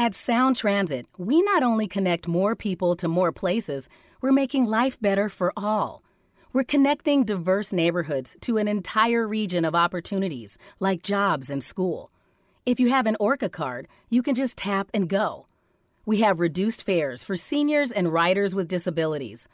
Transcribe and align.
At 0.00 0.14
Sound 0.14 0.56
Transit, 0.56 1.04
we 1.18 1.42
not 1.42 1.62
only 1.62 1.86
connect 1.86 2.26
more 2.26 2.56
people 2.56 2.96
to 2.96 3.06
more 3.06 3.32
places, 3.32 3.86
we're 4.22 4.32
making 4.32 4.64
life 4.64 4.98
better 4.98 5.28
for 5.28 5.52
all. 5.58 6.02
We're 6.54 6.64
connecting 6.64 7.22
diverse 7.22 7.70
neighborhoods 7.70 8.34
to 8.40 8.56
an 8.56 8.66
entire 8.66 9.28
region 9.28 9.62
of 9.62 9.74
opportunities 9.74 10.56
like 10.78 11.02
jobs 11.02 11.50
and 11.50 11.62
school. 11.62 12.10
If 12.64 12.80
you 12.80 12.88
have 12.88 13.06
an 13.06 13.18
ORCA 13.20 13.50
card, 13.50 13.88
you 14.08 14.22
can 14.22 14.34
just 14.34 14.56
tap 14.56 14.88
and 14.94 15.06
go. 15.06 15.48
We 16.06 16.22
have 16.22 16.40
reduced 16.40 16.82
fares 16.82 17.22
for 17.22 17.36
seniors 17.36 17.92
and 17.92 18.10
riders 18.10 18.54
with 18.54 18.68
disabilities. 18.68 19.48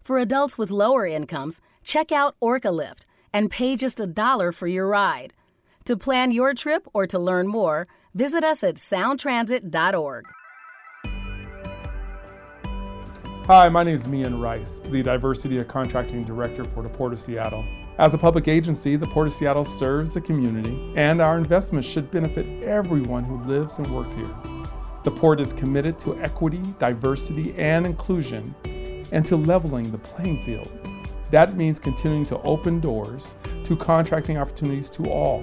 For 0.00 0.16
adults 0.16 0.56
with 0.56 0.70
lower 0.70 1.06
incomes, 1.06 1.60
check 1.84 2.10
out 2.10 2.36
ORCA 2.40 2.70
Lift 2.70 3.04
and 3.34 3.50
pay 3.50 3.76
just 3.76 4.00
a 4.00 4.06
dollar 4.06 4.50
for 4.50 4.66
your 4.66 4.86
ride. 4.86 5.34
To 5.84 5.94
plan 5.94 6.32
your 6.32 6.54
trip 6.54 6.88
or 6.94 7.06
to 7.06 7.18
learn 7.18 7.48
more, 7.48 7.86
visit 8.14 8.44
us 8.44 8.62
at 8.62 8.76
soundtransit.org. 8.76 10.24
Hi, 13.46 13.68
my 13.68 13.82
name 13.82 13.94
is 13.94 14.06
Mian 14.06 14.40
Rice, 14.40 14.82
the 14.90 15.02
Diversity 15.02 15.58
and 15.58 15.68
Contracting 15.68 16.24
Director 16.24 16.64
for 16.64 16.82
the 16.82 16.88
Port 16.88 17.12
of 17.12 17.18
Seattle. 17.18 17.64
As 17.98 18.14
a 18.14 18.18
public 18.18 18.48
agency, 18.48 18.96
the 18.96 19.06
Port 19.08 19.26
of 19.26 19.32
Seattle 19.32 19.64
serves 19.64 20.14
the 20.14 20.20
community, 20.20 20.92
and 20.96 21.20
our 21.20 21.36
investments 21.36 21.88
should 21.88 22.10
benefit 22.10 22.46
everyone 22.62 23.24
who 23.24 23.38
lives 23.44 23.78
and 23.78 23.86
works 23.94 24.14
here. 24.14 24.30
The 25.02 25.10
Port 25.10 25.40
is 25.40 25.52
committed 25.52 25.98
to 26.00 26.20
equity, 26.20 26.62
diversity, 26.78 27.54
and 27.56 27.84
inclusion, 27.84 28.54
and 29.10 29.26
to 29.26 29.36
leveling 29.36 29.90
the 29.90 29.98
playing 29.98 30.42
field. 30.44 30.70
That 31.30 31.56
means 31.56 31.78
continuing 31.78 32.26
to 32.26 32.40
open 32.42 32.80
doors 32.80 33.34
to 33.64 33.76
contracting 33.76 34.38
opportunities 34.38 34.90
to 34.90 35.10
all, 35.10 35.42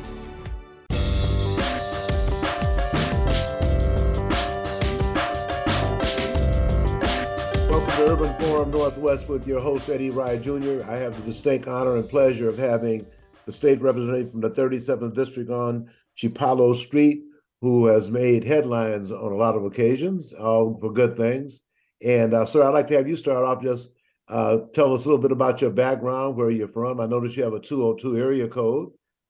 To 8.01 8.13
Urban 8.13 8.35
Forum 8.39 8.71
Northwest 8.71 9.29
with 9.29 9.47
your 9.47 9.59
host, 9.59 9.87
Eddie 9.87 10.09
Rye 10.09 10.37
Jr. 10.37 10.81
I 10.89 10.97
have 10.97 11.15
the 11.15 11.21
distinct 11.23 11.67
honor 11.67 11.97
and 11.97 12.09
pleasure 12.09 12.49
of 12.49 12.57
having 12.57 13.05
the 13.45 13.51
state 13.51 13.79
representative 13.79 14.31
from 14.31 14.41
the 14.41 14.49
37th 14.49 15.13
District 15.13 15.51
on 15.51 15.87
Chipalo 16.17 16.75
Street, 16.75 17.21
who 17.61 17.85
has 17.85 18.09
made 18.09 18.43
headlines 18.43 19.11
on 19.11 19.31
a 19.31 19.35
lot 19.35 19.53
of 19.53 19.65
occasions, 19.65 20.33
all 20.33 20.79
for 20.81 20.91
good 20.91 21.15
things. 21.15 21.61
And 22.03 22.33
uh, 22.33 22.47
sir, 22.47 22.63
I'd 22.63 22.69
like 22.69 22.87
to 22.87 22.95
have 22.95 23.07
you 23.07 23.15
start 23.15 23.45
off 23.45 23.61
just 23.61 23.91
uh, 24.27 24.57
tell 24.73 24.95
us 24.95 25.05
a 25.05 25.07
little 25.07 25.21
bit 25.21 25.31
about 25.31 25.61
your 25.61 25.69
background, 25.69 26.37
where 26.37 26.49
you're 26.49 26.69
from. 26.69 26.99
I 26.99 27.05
noticed 27.05 27.37
you 27.37 27.43
have 27.43 27.53
a 27.53 27.59
202 27.59 28.17
area 28.17 28.47
code. 28.47 28.89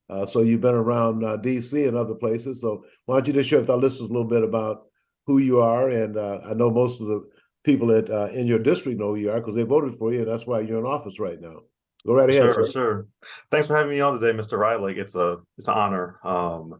Uh, 0.09 0.25
so 0.25 0.43
you've 0.43 0.61
been 0.61 0.75
around 0.75 1.25
uh, 1.25 1.37
DC 1.37 1.85
and 1.85 1.97
other 1.97 2.15
places. 2.15 2.61
So 2.61 2.85
why 3.05 3.15
don't 3.15 3.27
you 3.27 3.33
just 3.33 3.49
share 3.49 3.59
with 3.59 3.69
our 3.69 3.75
listeners 3.75 4.09
a 4.09 4.13
little 4.13 4.29
bit 4.29 4.43
about 4.43 4.83
who 5.27 5.39
you 5.39 5.59
are? 5.59 5.89
And 5.89 6.15
uh, 6.15 6.39
I 6.49 6.53
know 6.53 6.71
most 6.71 7.01
of 7.01 7.07
the 7.07 7.29
people 7.63 7.87
that 7.87 8.09
uh, 8.09 8.29
in 8.33 8.47
your 8.47 8.59
district 8.59 8.99
know 8.99 9.09
who 9.09 9.15
you 9.15 9.31
are 9.31 9.39
because 9.39 9.55
they 9.55 9.63
voted 9.63 9.97
for 9.97 10.11
you, 10.11 10.19
and 10.19 10.27
that's 10.27 10.45
why 10.45 10.61
you're 10.61 10.79
in 10.79 10.85
office 10.85 11.19
right 11.19 11.39
now. 11.39 11.59
Go 12.05 12.15
right 12.15 12.29
ahead. 12.29 12.53
Sure, 12.53 12.65
sir. 12.65 12.71
sure. 12.71 13.07
Thanks 13.51 13.67
for 13.67 13.75
having 13.75 13.91
me 13.91 14.01
on 14.01 14.19
today, 14.19 14.37
Mr. 14.37 14.57
Riley. 14.57 14.97
It's 14.97 15.15
a 15.15 15.37
it's 15.57 15.67
an 15.67 15.75
honor. 15.75 16.19
Um, 16.23 16.75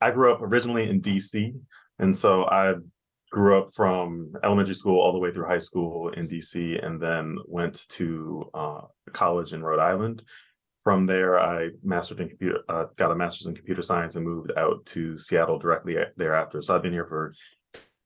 I 0.00 0.10
grew 0.10 0.32
up 0.32 0.40
originally 0.40 0.88
in 0.88 1.00
DC, 1.00 1.54
and 1.98 2.16
so 2.16 2.44
I 2.44 2.74
grew 3.30 3.58
up 3.58 3.72
from 3.74 4.32
elementary 4.44 4.74
school 4.74 5.00
all 5.00 5.12
the 5.12 5.18
way 5.18 5.32
through 5.32 5.46
high 5.46 5.58
school 5.58 6.08
in 6.10 6.28
DC, 6.28 6.84
and 6.84 7.00
then 7.00 7.36
went 7.46 7.86
to 7.90 8.44
uh, 8.54 8.80
college 9.12 9.52
in 9.52 9.62
Rhode 9.62 9.80
Island. 9.80 10.22
From 10.82 11.06
there, 11.06 11.38
I 11.38 11.68
mastered 11.84 12.20
in 12.20 12.28
computer, 12.28 12.58
uh, 12.68 12.86
got 12.96 13.12
a 13.12 13.14
master's 13.14 13.46
in 13.46 13.54
computer 13.54 13.82
science, 13.82 14.16
and 14.16 14.24
moved 14.24 14.52
out 14.56 14.84
to 14.86 15.18
Seattle 15.18 15.58
directly 15.58 15.96
thereafter. 16.16 16.62
So 16.62 16.74
I've 16.74 16.82
been 16.82 16.92
here 16.92 17.06
for 17.06 17.32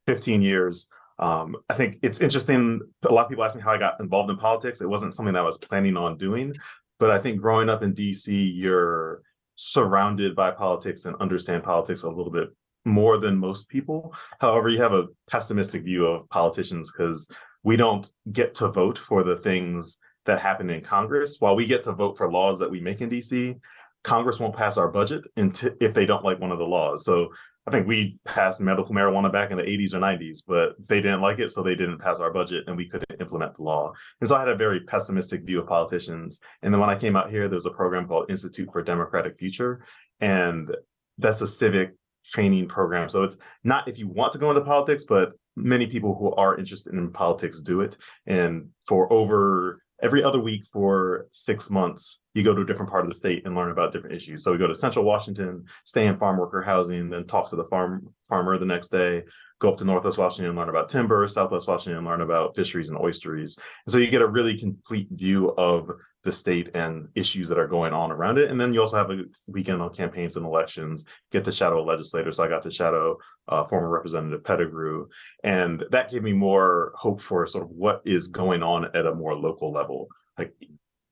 15 0.07 0.43
years. 0.43 0.89
Um, 1.19 1.57
I 1.69 1.75
think 1.75 1.99
it's 2.03 2.21
interesting. 2.21 2.81
A 3.03 3.13
lot 3.13 3.25
of 3.25 3.29
people 3.29 3.45
ask 3.45 3.57
me 3.57 3.63
how 3.63 3.73
I 3.73 3.79
got 3.79 4.01
involved 4.01 4.31
in 4.31 4.37
politics. 4.37 4.81
It 4.81 4.89
wasn't 4.89 5.15
something 5.15 5.35
that 5.35 5.41
I 5.41 5.47
was 5.47 5.59
planning 5.59 5.97
on 5.97 6.17
doing, 6.17 6.55
but 6.99 7.11
I 7.11 7.19
think 7.19 7.41
growing 7.41 7.69
up 7.69 7.83
in 7.83 7.95
DC, 7.95 8.53
you're 8.55 9.23
surrounded 9.55 10.37
by 10.37 10.51
politics 10.51 11.07
and 11.07 11.17
understand 11.17 11.63
politics 11.63 12.03
a 12.03 12.09
little 12.09 12.31
bit 12.31 12.51
more 12.85 13.19
than 13.19 13.37
most 13.37 13.69
people. 13.69 14.15
However, 14.41 14.69
you 14.69 14.81
have 14.81 14.93
a 14.93 15.07
pessimistic 15.29 15.83
view 15.85 16.07
of 16.07 16.29
politicians 16.29 16.93
because 16.93 17.31
we 17.63 17.77
don't 17.77 18.09
get 18.33 18.55
to 18.57 18.69
vote 18.69 18.99
for 18.99 19.25
the 19.25 19.37
things 19.37 19.99
that 20.27 20.41
happen 20.41 20.71
in 20.71 20.83
Congress. 20.83 21.37
While 21.41 21.57
we 21.57 21.67
get 21.67 21.83
to 21.85 21.93
vote 21.93 22.17
for 22.17 22.31
laws 22.31 22.59
that 22.59 22.71
we 22.71 22.81
make 22.81 23.01
in 23.01 23.11
DC, 23.11 23.59
Congress 24.05 24.39
won't 24.39 24.55
pass 24.55 24.77
our 24.77 24.89
budget 24.89 25.27
until 25.37 25.73
if 25.81 25.93
they 25.93 26.07
don't 26.07 26.25
like 26.25 26.39
one 26.39 26.53
of 26.53 26.59
the 26.59 26.67
laws. 26.67 27.05
So 27.05 27.31
I 27.67 27.73
think 27.73 27.89
we 27.89 28.19
passed 28.25 28.61
medical 28.61 28.95
marijuana 28.95 29.33
back 29.33 29.51
in 29.51 29.57
the 29.57 29.65
80s 29.65 29.93
or 29.93 29.99
90s, 29.99 30.43
but 30.47 30.77
they 30.89 31.01
didn't 31.01 31.21
like 31.21 31.41
it, 31.41 31.51
so 31.51 31.63
they 31.63 31.75
didn't 31.75 31.99
pass 31.99 32.21
our 32.21 32.33
budget 32.33 32.65
and 32.69 32.77
we 32.77 32.89
couldn't 32.89 33.21
implement 33.21 33.57
the 33.57 33.63
law. 33.63 33.93
And 34.21 34.29
so 34.29 34.37
I 34.37 34.41
had 34.41 34.49
a 34.49 34.57
very 34.57 34.81
pessimistic 34.81 35.43
view 35.45 35.61
of 35.61 35.67
politicians. 35.67 36.41
And 36.63 36.73
then 36.73 36.81
when 36.81 36.91
I 36.91 36.99
came 36.99 37.17
out 37.17 37.31
here, 37.31 37.49
there 37.49 37.57
was 37.57 37.67
a 37.67 37.71
program 37.71 38.07
called 38.07 38.31
Institute 38.31 38.69
for 38.73 38.83
Democratic 38.83 39.37
Future. 39.37 39.85
And 40.21 40.75
that's 41.19 41.41
a 41.41 41.47
civic 41.49 41.95
training 42.25 42.69
program. 42.69 43.09
So 43.09 43.25
it's 43.25 43.39
not 43.65 43.89
if 43.89 43.99
you 43.99 44.07
want 44.07 44.33
to 44.35 44.39
go 44.39 44.51
into 44.51 44.63
politics, 44.63 45.05
but 45.05 45.33
many 45.57 45.89
people 45.89 46.17
who 46.17 46.33
are 46.35 46.57
interested 46.57 46.93
in 46.93 47.11
politics 47.11 47.63
do 47.63 47.81
it. 47.81 47.97
And 48.27 48.69
for 48.87 49.13
over 49.13 49.83
every 50.03 50.23
other 50.23 50.41
week 50.41 50.65
for 50.73 51.27
six 51.31 51.71
months, 51.71 52.23
you 52.35 52.43
go 52.43 52.55
to 52.55 52.63
a 52.63 52.67
different 52.67 52.91
part 52.91 53.05
of 53.05 53.11
the 53.11 53.17
state 53.17 53.47
and 53.47 53.55
learn 53.55 53.71
about 53.71 53.93
different 53.93 54.15
issues. 54.15 54.45
So 54.45 54.53
we 54.53 54.59
go 54.59 54.67
to 54.67 54.75
Central 54.75 55.05
Washington, 55.05 55.65
stay 55.85 56.07
in 56.07 56.19
farm 56.19 56.37
worker 56.37 56.63
housing, 56.63 57.09
then 57.09 57.27
talk 57.27 57.49
to 57.51 57.57
the 57.57 57.65
farm 57.65 58.09
farmer 58.29 58.59
the 58.59 58.67
next 58.67 58.89
day, 58.89 59.23
go 59.59 59.71
up 59.71 59.79
to 59.79 59.85
Northwest 59.85 60.19
Washington 60.19 60.51
and 60.51 60.59
learn 60.59 60.69
about 60.69 60.89
timber, 60.89 61.27
Southwest 61.29 61.69
Washington 61.69 61.99
and 61.99 62.07
learn 62.07 62.21
about 62.21 62.55
fisheries 62.55 62.91
and 62.91 62.99
oysteries. 62.99 63.57
And 63.87 63.93
so 63.93 63.99
you 63.99 64.11
get 64.11 64.23
a 64.23 64.27
really 64.27 64.59
complete 64.59 65.09
view 65.11 65.55
of 65.57 65.91
the 66.27 66.33
state 66.33 66.71
and 66.75 67.09
issues 67.15 67.49
that 67.49 67.59
are 67.59 67.69
going 67.69 67.93
on 67.93 68.11
around 68.11 68.37
it. 68.37 68.51
And 68.51 68.61
then 68.61 68.75
you 68.75 68.81
also 68.83 68.97
have 68.97 69.11
a 69.11 69.23
weekend 69.47 69.81
on 69.81 69.95
campaigns 69.95 70.37
and 70.37 70.45
elections, 70.45 71.05
get 71.31 71.45
to 71.45 71.53
shadow 71.53 71.81
a 71.81 71.87
legislator. 71.87 72.33
So 72.33 72.43
I 72.43 72.49
got 72.49 72.65
to 72.65 72.71
shadow 72.71 73.17
uh, 73.49 73.65
former 73.65 73.89
Representative 73.89 74.43
Pettigrew. 74.43 75.07
And 75.45 75.85
that 75.93 76.11
gave 76.11 76.25
me 76.25 76.33
more 76.33 76.93
hope 76.97 77.21
for 77.21 77.47
sort 77.47 77.65
of 77.65 77.71
what 77.71 78.03
is 78.05 78.27
going 78.27 78.65
on 78.65 78.87
at 78.97 79.07
a 79.07 79.15
more 79.15 79.37
local 79.37 79.73
level. 79.73 80.09
Like, 80.37 80.53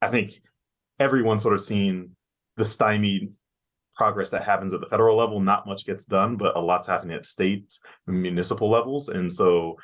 I 0.02 0.08
think 0.08 0.32
everyone's 0.98 1.44
sort 1.44 1.54
of 1.54 1.60
seen 1.60 2.16
the 2.56 2.64
stymied 2.64 3.32
progress 3.94 4.31
that 4.31 4.42
happens 4.42 4.75
at 4.75 4.81
the 4.81 4.88
federal 4.88 5.16
level. 5.16 5.38
Not 5.38 5.69
much 5.69 5.86
gets 5.86 6.06
done, 6.06 6.36
but 6.36 6.56
a 6.56 6.60
lot's 6.60 6.88
happening 6.88 7.16
at 7.16 7.25
state 7.25 7.78
and 8.08 8.20
municipal 8.20 8.69
levels. 8.69 9.10
And 9.10 9.32
so 9.32 9.78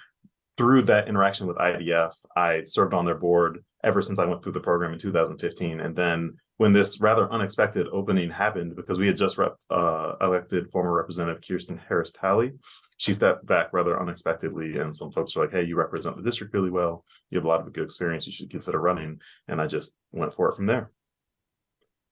through 0.58 0.82
that 0.82 1.06
interaction 1.06 1.46
with 1.46 1.56
IDF, 1.56 2.14
I 2.34 2.64
served 2.64 2.94
on 2.94 3.04
their 3.04 3.14
board 3.14 3.64
ever 3.82 4.02
since 4.02 4.18
I 4.18 4.26
went 4.26 4.42
through 4.42 4.52
the 4.52 4.60
program 4.60 4.92
in 4.92 4.98
2015. 4.98 5.80
And 5.80 5.96
then 5.96 6.34
when 6.58 6.72
this 6.72 7.00
rather 7.00 7.30
unexpected 7.32 7.86
opening 7.92 8.30
happened, 8.30 8.76
because 8.76 8.98
we 8.98 9.06
had 9.06 9.16
just 9.16 9.38
rep, 9.38 9.56
uh, 9.70 10.14
elected 10.20 10.70
former 10.70 10.92
Representative 10.92 11.42
Kirsten 11.46 11.80
Harris 11.88 12.12
Talley, 12.12 12.52
she 12.98 13.14
stepped 13.14 13.46
back 13.46 13.72
rather 13.72 14.00
unexpectedly. 14.00 14.78
And 14.78 14.94
some 14.94 15.10
folks 15.12 15.34
were 15.34 15.44
like, 15.44 15.52
hey, 15.52 15.64
you 15.64 15.76
represent 15.76 16.16
the 16.16 16.22
district 16.22 16.52
really 16.52 16.70
well. 16.70 17.04
You 17.30 17.38
have 17.38 17.44
a 17.44 17.48
lot 17.48 17.66
of 17.66 17.72
good 17.72 17.84
experience. 17.84 18.26
You 18.26 18.32
should 18.32 18.50
consider 18.50 18.78
running. 18.78 19.20
And 19.48 19.60
I 19.60 19.66
just 19.66 19.96
went 20.12 20.34
for 20.34 20.50
it 20.50 20.56
from 20.56 20.66
there. 20.66 20.90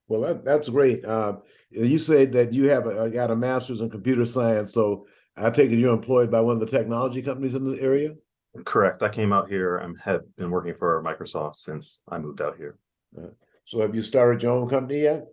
Well, 0.09 0.23
that, 0.23 0.45
that's 0.45 0.71
great. 0.71 1.05
Uh, 1.05 1.37
you 1.71 1.99
said 1.99 2.33
that 2.33 2.55
you 2.55 2.71
have 2.71 2.87
a, 2.87 3.11
got 3.11 3.31
a 3.31 3.37
master's 3.37 3.83
in 3.83 3.91
computer 3.91 4.25
science. 4.25 4.73
So 4.73 5.07
I 5.37 5.51
take 5.51 5.71
it 5.71 5.79
you're 5.79 5.93
employed 5.93 6.31
by 6.31 6.41
one 6.41 6.55
of 6.55 6.61
the 6.61 6.67
technology 6.67 7.23
companies 7.23 7.55
in 7.55 7.65
the 7.65 7.81
area? 7.81 8.15
Correct. 8.65 9.03
I 9.03 9.09
came 9.09 9.33
out 9.33 9.49
here 9.49 9.79
I'm 9.79 9.95
have 9.97 10.23
been 10.37 10.51
working 10.51 10.75
for 10.75 11.03
Microsoft 11.03 11.57
since 11.57 12.03
I 12.09 12.19
moved 12.19 12.41
out 12.41 12.57
here. 12.57 12.79
So 13.65 13.81
have 13.81 13.95
you 13.95 14.03
started 14.03 14.43
your 14.43 14.53
own 14.53 14.69
company 14.69 15.03
yet? 15.03 15.27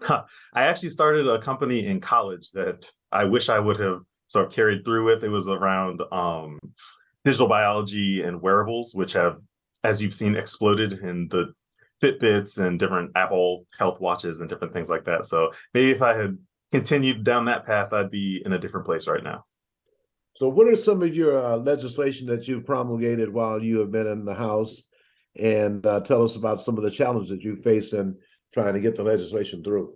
Huh. 0.00 0.24
I 0.52 0.64
actually 0.64 0.90
started 0.90 1.28
a 1.28 1.40
company 1.40 1.86
in 1.86 2.00
college 2.00 2.50
that 2.52 2.90
I 3.10 3.24
wish 3.24 3.48
I 3.48 3.58
would 3.58 3.80
have 3.80 4.00
sort 4.28 4.46
of 4.46 4.52
carried 4.52 4.84
through 4.84 5.04
with. 5.04 5.24
It 5.24 5.28
was 5.28 5.48
around 5.48 6.02
um, 6.12 6.58
digital 7.24 7.48
biology 7.48 8.22
and 8.22 8.40
wearables, 8.40 8.94
which 8.94 9.12
have, 9.14 9.38
as 9.84 10.00
you've 10.00 10.14
seen, 10.14 10.36
exploded 10.36 10.92
in 10.94 11.28
the 11.28 11.52
Fitbits 12.02 12.58
and 12.58 12.78
different 12.78 13.10
Apple 13.16 13.66
health 13.76 14.00
watches 14.00 14.40
and 14.40 14.48
different 14.48 14.72
things 14.72 14.88
like 14.88 15.04
that. 15.06 15.26
So 15.26 15.52
maybe 15.74 15.90
if 15.90 16.00
I 16.00 16.14
had 16.14 16.38
continued 16.70 17.24
down 17.24 17.46
that 17.46 17.66
path, 17.66 17.92
I'd 17.92 18.10
be 18.10 18.42
in 18.44 18.52
a 18.52 18.58
different 18.58 18.86
place 18.86 19.08
right 19.08 19.24
now. 19.24 19.44
So, 20.38 20.48
what 20.48 20.68
are 20.68 20.76
some 20.76 21.02
of 21.02 21.16
your 21.16 21.36
uh, 21.36 21.56
legislation 21.56 22.28
that 22.28 22.46
you've 22.46 22.64
promulgated 22.64 23.28
while 23.32 23.60
you 23.60 23.80
have 23.80 23.90
been 23.90 24.06
in 24.06 24.24
the 24.24 24.36
House? 24.36 24.84
And 25.36 25.84
uh, 25.84 25.98
tell 25.98 26.22
us 26.22 26.36
about 26.36 26.62
some 26.62 26.78
of 26.78 26.84
the 26.84 26.92
challenges 26.92 27.30
that 27.30 27.42
you 27.42 27.56
faced 27.56 27.92
in 27.92 28.16
trying 28.54 28.74
to 28.74 28.80
get 28.80 28.94
the 28.94 29.02
legislation 29.02 29.64
through. 29.64 29.94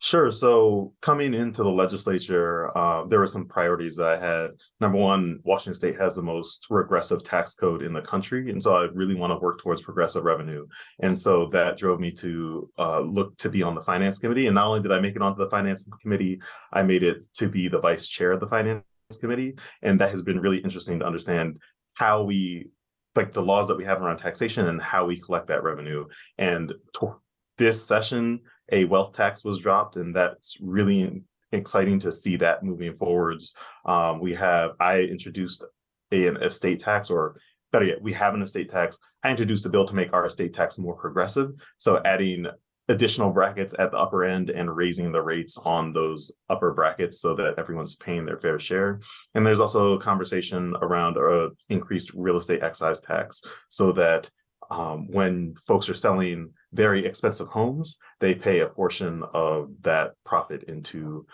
Sure. 0.00 0.32
So 0.32 0.94
coming 1.00 1.32
into 1.32 1.62
the 1.62 1.70
legislature, 1.70 2.76
uh, 2.76 3.04
there 3.06 3.20
were 3.20 3.28
some 3.28 3.46
priorities 3.46 3.94
that 3.94 4.08
I 4.08 4.18
had. 4.18 4.50
Number 4.80 4.98
one, 4.98 5.38
Washington 5.44 5.76
State 5.76 6.00
has 6.00 6.16
the 6.16 6.22
most 6.22 6.66
regressive 6.68 7.22
tax 7.22 7.54
code 7.54 7.84
in 7.84 7.92
the 7.92 8.02
country, 8.02 8.50
and 8.50 8.60
so 8.60 8.74
I 8.74 8.88
really 8.92 9.14
want 9.14 9.30
to 9.30 9.38
work 9.38 9.60
towards 9.60 9.80
progressive 9.80 10.24
revenue. 10.24 10.66
And 11.02 11.16
so 11.16 11.46
that 11.52 11.78
drove 11.78 12.00
me 12.00 12.10
to 12.14 12.68
uh, 12.80 13.00
look 13.02 13.38
to 13.38 13.48
be 13.48 13.62
on 13.62 13.76
the 13.76 13.82
finance 13.82 14.18
committee. 14.18 14.48
And 14.48 14.56
not 14.56 14.66
only 14.66 14.82
did 14.82 14.90
I 14.90 14.98
make 14.98 15.14
it 15.14 15.22
onto 15.22 15.38
the 15.38 15.50
finance 15.50 15.88
committee, 16.00 16.42
I 16.72 16.82
made 16.82 17.04
it 17.04 17.22
to 17.34 17.48
be 17.48 17.68
the 17.68 17.78
vice 17.78 18.08
chair 18.08 18.32
of 18.32 18.40
the 18.40 18.48
finance 18.48 18.82
committee, 19.18 19.54
and 19.82 20.00
that 20.00 20.10
has 20.10 20.22
been 20.22 20.40
really 20.40 20.58
interesting 20.58 20.98
to 20.98 21.06
understand 21.06 21.60
how 21.94 22.22
we 22.22 22.68
like 23.14 23.32
the 23.32 23.42
laws 23.42 23.68
that 23.68 23.76
we 23.76 23.84
have 23.84 24.00
around 24.00 24.16
taxation 24.16 24.66
and 24.68 24.80
how 24.80 25.04
we 25.04 25.20
collect 25.20 25.46
that 25.48 25.62
revenue. 25.62 26.06
And 26.38 26.72
to- 26.94 27.20
this 27.58 27.86
session 27.86 28.40
a 28.70 28.84
wealth 28.86 29.14
tax 29.14 29.44
was 29.44 29.58
dropped, 29.58 29.96
and 29.96 30.16
that's 30.16 30.56
really 30.60 31.22
exciting 31.52 31.98
to 32.00 32.10
see 32.10 32.36
that 32.36 32.62
moving 32.62 32.94
forwards. 32.94 33.52
Um, 33.84 34.20
we 34.20 34.32
have 34.34 34.72
I 34.80 35.00
introduced 35.00 35.64
a, 36.10 36.26
an 36.26 36.38
estate 36.38 36.80
tax, 36.80 37.10
or 37.10 37.36
better 37.70 37.84
yet, 37.84 38.02
we 38.02 38.12
have 38.14 38.34
an 38.34 38.42
estate 38.42 38.70
tax. 38.70 38.98
I 39.22 39.30
introduced 39.30 39.66
a 39.66 39.68
bill 39.68 39.86
to 39.86 39.94
make 39.94 40.12
our 40.12 40.26
estate 40.26 40.54
tax 40.54 40.78
more 40.78 40.96
progressive, 40.96 41.52
so 41.76 42.00
adding 42.04 42.46
additional 42.92 43.30
brackets 43.30 43.74
at 43.78 43.90
the 43.90 43.96
upper 43.96 44.22
end 44.24 44.50
and 44.50 44.76
raising 44.76 45.10
the 45.10 45.22
rates 45.22 45.56
on 45.56 45.92
those 45.92 46.30
upper 46.48 46.72
brackets 46.72 47.20
so 47.20 47.34
that 47.34 47.54
everyone's 47.58 47.96
paying 47.96 48.24
their 48.24 48.38
fair 48.38 48.58
share. 48.58 49.00
And 49.34 49.44
there's 49.44 49.60
also 49.60 49.94
a 49.94 50.00
conversation 50.00 50.76
around 50.80 51.16
a 51.16 51.50
increased 51.68 52.12
real 52.14 52.36
estate 52.36 52.62
excise 52.62 53.00
tax 53.00 53.42
so 53.70 53.92
that 53.92 54.30
um, 54.70 55.08
when 55.10 55.54
folks 55.66 55.88
are 55.88 55.94
selling 55.94 56.50
very 56.72 57.04
expensive 57.04 57.48
homes, 57.48 57.98
they 58.20 58.34
pay 58.34 58.60
a 58.60 58.68
portion 58.68 59.22
of 59.34 59.70
that 59.82 60.12
profit 60.24 60.64
into 60.64 61.26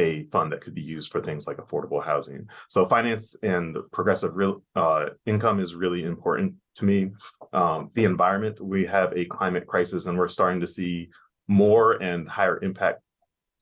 a 0.00 0.24
fund 0.32 0.50
that 0.50 0.62
could 0.62 0.74
be 0.74 0.90
used 0.96 1.10
for 1.12 1.20
things 1.20 1.46
like 1.46 1.58
affordable 1.58 2.02
housing. 2.02 2.48
So 2.68 2.86
finance 2.86 3.36
and 3.42 3.76
progressive 3.92 4.34
real 4.34 4.62
uh, 4.74 5.06
income 5.26 5.60
is 5.60 5.74
really 5.74 6.02
important 6.04 6.54
to 6.76 6.84
me. 6.84 7.10
Um, 7.52 7.90
the 7.94 8.04
environment, 8.04 8.60
we 8.60 8.86
have 8.86 9.12
a 9.14 9.24
climate 9.26 9.66
crisis, 9.66 10.06
and 10.06 10.18
we're 10.18 10.28
starting 10.38 10.60
to 10.60 10.66
see 10.66 11.10
more 11.48 11.86
and 12.02 12.28
higher 12.28 12.58
impact 12.62 13.02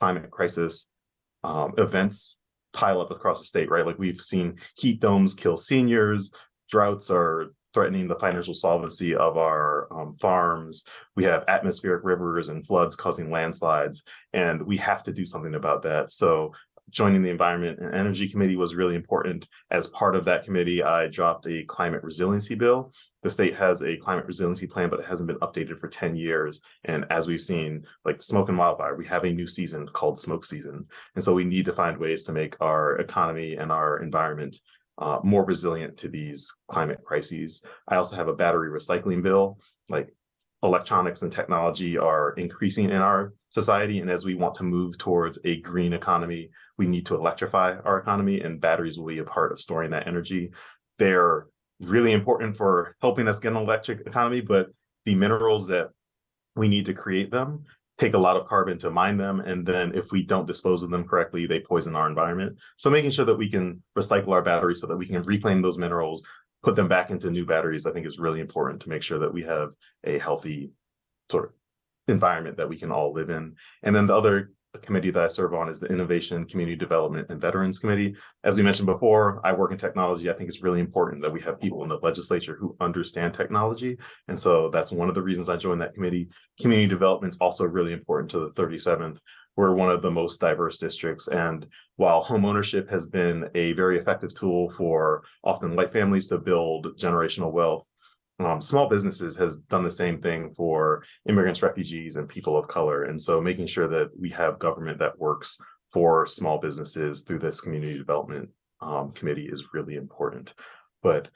climate 0.00 0.30
crisis 0.30 0.90
um, 1.42 1.74
events 1.78 2.40
pile 2.72 3.00
up 3.00 3.10
across 3.10 3.40
the 3.40 3.46
state. 3.46 3.70
Right, 3.70 3.86
like 3.86 3.98
we've 3.98 4.20
seen 4.20 4.58
heat 4.76 5.00
domes 5.00 5.34
kill 5.34 5.56
seniors. 5.56 6.32
Droughts 6.70 7.10
are 7.10 7.54
threatening 7.74 8.08
the 8.08 8.18
financial 8.18 8.54
solvency 8.54 9.14
of 9.14 9.36
our 9.36 9.88
um, 9.92 10.14
farms. 10.14 10.84
We 11.16 11.24
have 11.24 11.44
atmospheric 11.48 12.04
rivers 12.04 12.48
and 12.48 12.64
floods 12.64 12.96
causing 12.96 13.30
landslides, 13.30 14.04
and 14.32 14.62
we 14.62 14.76
have 14.78 15.02
to 15.04 15.12
do 15.12 15.26
something 15.26 15.54
about 15.54 15.82
that. 15.82 16.12
So, 16.12 16.52
joining 16.90 17.22
the 17.22 17.30
Environment 17.30 17.78
and 17.78 17.94
Energy 17.94 18.28
Committee 18.28 18.56
was 18.56 18.74
really 18.74 18.94
important. 18.94 19.46
As 19.70 19.88
part 19.88 20.16
of 20.16 20.24
that 20.24 20.44
committee, 20.44 20.82
I 20.82 21.06
dropped 21.08 21.46
a 21.46 21.64
climate 21.64 22.02
resiliency 22.02 22.54
bill. 22.54 22.92
The 23.22 23.30
state 23.30 23.56
has 23.56 23.82
a 23.82 23.96
climate 23.96 24.26
resiliency 24.26 24.66
plan, 24.66 24.88
but 24.88 25.00
it 25.00 25.06
hasn't 25.06 25.26
been 25.26 25.38
updated 25.40 25.78
for 25.78 25.88
10 25.88 26.16
years. 26.16 26.60
And 26.84 27.04
as 27.10 27.26
we've 27.26 27.42
seen, 27.42 27.84
like 28.04 28.22
smoke 28.22 28.48
and 28.48 28.56
wildfire, 28.56 28.96
we 28.96 29.06
have 29.06 29.24
a 29.24 29.32
new 29.32 29.46
season 29.46 29.86
called 29.88 30.18
smoke 30.18 30.44
season. 30.44 30.86
And 31.14 31.24
so 31.24 31.34
we 31.34 31.44
need 31.44 31.66
to 31.66 31.72
find 31.72 31.98
ways 31.98 32.22
to 32.24 32.32
make 32.32 32.56
our 32.60 32.96
economy 32.98 33.56
and 33.56 33.70
our 33.70 34.00
environment 34.00 34.56
uh, 34.98 35.20
more 35.22 35.44
resilient 35.44 35.96
to 35.98 36.08
these 36.08 36.52
climate 36.70 37.00
crises. 37.04 37.62
I 37.86 37.96
also 37.96 38.16
have 38.16 38.28
a 38.28 38.34
battery 38.34 38.70
recycling 38.70 39.22
bill. 39.22 39.58
Like 39.88 40.12
electronics 40.62 41.22
and 41.22 41.32
technology 41.32 41.96
are 41.96 42.32
increasing 42.32 42.86
in 42.90 42.96
our 42.96 43.32
society. 43.50 44.00
And 44.00 44.10
as 44.10 44.24
we 44.24 44.34
want 44.34 44.56
to 44.56 44.64
move 44.64 44.98
towards 44.98 45.38
a 45.44 45.60
green 45.60 45.92
economy, 45.92 46.50
we 46.76 46.86
need 46.86 47.06
to 47.06 47.14
electrify 47.14 47.76
our 47.78 47.98
economy, 47.98 48.40
and 48.40 48.60
batteries 48.60 48.98
will 48.98 49.06
be 49.06 49.18
a 49.18 49.24
part 49.24 49.52
of 49.52 49.60
storing 49.60 49.90
that 49.92 50.06
energy. 50.06 50.50
They're 50.98 51.46
really 51.80 52.12
important 52.12 52.56
for 52.56 52.96
helping 53.00 53.28
us 53.28 53.40
get 53.40 53.52
an 53.52 53.58
electric 53.58 54.00
economy, 54.00 54.40
but 54.40 54.68
the 55.04 55.14
minerals 55.14 55.68
that 55.68 55.90
we 56.56 56.68
need 56.68 56.86
to 56.86 56.94
create 56.94 57.30
them 57.30 57.64
take 57.98 58.14
a 58.14 58.18
lot 58.18 58.36
of 58.36 58.46
carbon 58.46 58.78
to 58.78 58.90
mine 58.90 59.16
them 59.16 59.40
and 59.40 59.66
then 59.66 59.92
if 59.94 60.12
we 60.12 60.24
don't 60.24 60.46
dispose 60.46 60.82
of 60.82 60.90
them 60.90 61.06
correctly 61.06 61.46
they 61.46 61.60
poison 61.60 61.96
our 61.96 62.08
environment. 62.08 62.58
So 62.76 62.90
making 62.90 63.10
sure 63.10 63.24
that 63.24 63.36
we 63.36 63.50
can 63.50 63.82
recycle 63.96 64.28
our 64.28 64.42
batteries 64.42 64.80
so 64.80 64.86
that 64.86 64.96
we 64.96 65.06
can 65.06 65.22
reclaim 65.22 65.62
those 65.62 65.78
minerals 65.78 66.22
put 66.62 66.74
them 66.74 66.88
back 66.88 67.10
into 67.10 67.30
new 67.30 67.46
batteries 67.46 67.86
i 67.86 67.92
think 67.92 68.04
is 68.04 68.18
really 68.18 68.40
important 68.40 68.82
to 68.82 68.88
make 68.88 69.00
sure 69.00 69.20
that 69.20 69.32
we 69.32 69.44
have 69.44 69.70
a 70.02 70.18
healthy 70.18 70.72
sort 71.30 71.44
of 71.44 71.50
environment 72.08 72.56
that 72.56 72.68
we 72.68 72.76
can 72.76 72.90
all 72.90 73.12
live 73.12 73.30
in. 73.30 73.54
And 73.82 73.94
then 73.94 74.06
the 74.06 74.16
other 74.16 74.52
committee 74.82 75.10
that 75.10 75.24
I 75.24 75.28
serve 75.28 75.54
on 75.54 75.68
is 75.68 75.80
the 75.80 75.86
Innovation, 75.86 76.44
Community 76.44 76.76
Development, 76.76 77.26
and 77.30 77.40
Veterans 77.40 77.78
Committee. 77.78 78.14
As 78.44 78.56
we 78.56 78.62
mentioned 78.62 78.86
before, 78.86 79.40
I 79.44 79.52
work 79.52 79.72
in 79.72 79.78
technology. 79.78 80.28
I 80.28 80.34
think 80.34 80.48
it's 80.48 80.62
really 80.62 80.80
important 80.80 81.22
that 81.22 81.32
we 81.32 81.40
have 81.40 81.60
people 81.60 81.82
in 81.82 81.88
the 81.88 81.98
legislature 81.98 82.56
who 82.60 82.76
understand 82.80 83.32
technology. 83.32 83.96
And 84.28 84.38
so 84.38 84.68
that's 84.68 84.92
one 84.92 85.08
of 85.08 85.14
the 85.14 85.22
reasons 85.22 85.48
I 85.48 85.56
joined 85.56 85.80
that 85.80 85.94
committee. 85.94 86.28
Community 86.60 86.88
development 86.88 87.34
is 87.34 87.40
also 87.40 87.64
really 87.64 87.92
important 87.92 88.30
to 88.32 88.40
the 88.40 88.50
37th. 88.50 89.18
We're 89.56 89.74
one 89.74 89.90
of 89.90 90.02
the 90.02 90.10
most 90.10 90.40
diverse 90.40 90.78
districts. 90.78 91.28
And 91.28 91.66
while 91.96 92.22
home 92.22 92.44
ownership 92.44 92.88
has 92.90 93.08
been 93.08 93.48
a 93.54 93.72
very 93.72 93.98
effective 93.98 94.34
tool 94.34 94.68
for 94.70 95.22
often 95.42 95.74
white 95.74 95.92
families 95.92 96.28
to 96.28 96.38
build 96.38 96.98
generational 96.98 97.50
wealth, 97.50 97.88
um, 98.40 98.60
small 98.60 98.88
businesses 98.88 99.36
has 99.36 99.58
done 99.58 99.82
the 99.82 99.90
same 99.90 100.20
thing 100.20 100.52
for 100.56 101.02
immigrants, 101.28 101.62
refugees, 101.62 102.16
and 102.16 102.28
people 102.28 102.56
of 102.56 102.68
color. 102.68 103.04
And 103.04 103.20
so 103.20 103.40
making 103.40 103.66
sure 103.66 103.88
that 103.88 104.10
we 104.18 104.30
have 104.30 104.58
government 104.58 104.98
that 104.98 105.18
works 105.18 105.58
for 105.92 106.26
small 106.26 106.58
businesses 106.58 107.22
through 107.22 107.40
this 107.40 107.60
community 107.60 107.98
development 107.98 108.50
um, 108.80 109.10
committee 109.12 109.48
is 109.50 109.72
really 109.74 109.96
important. 109.96 110.54
But 111.02 111.30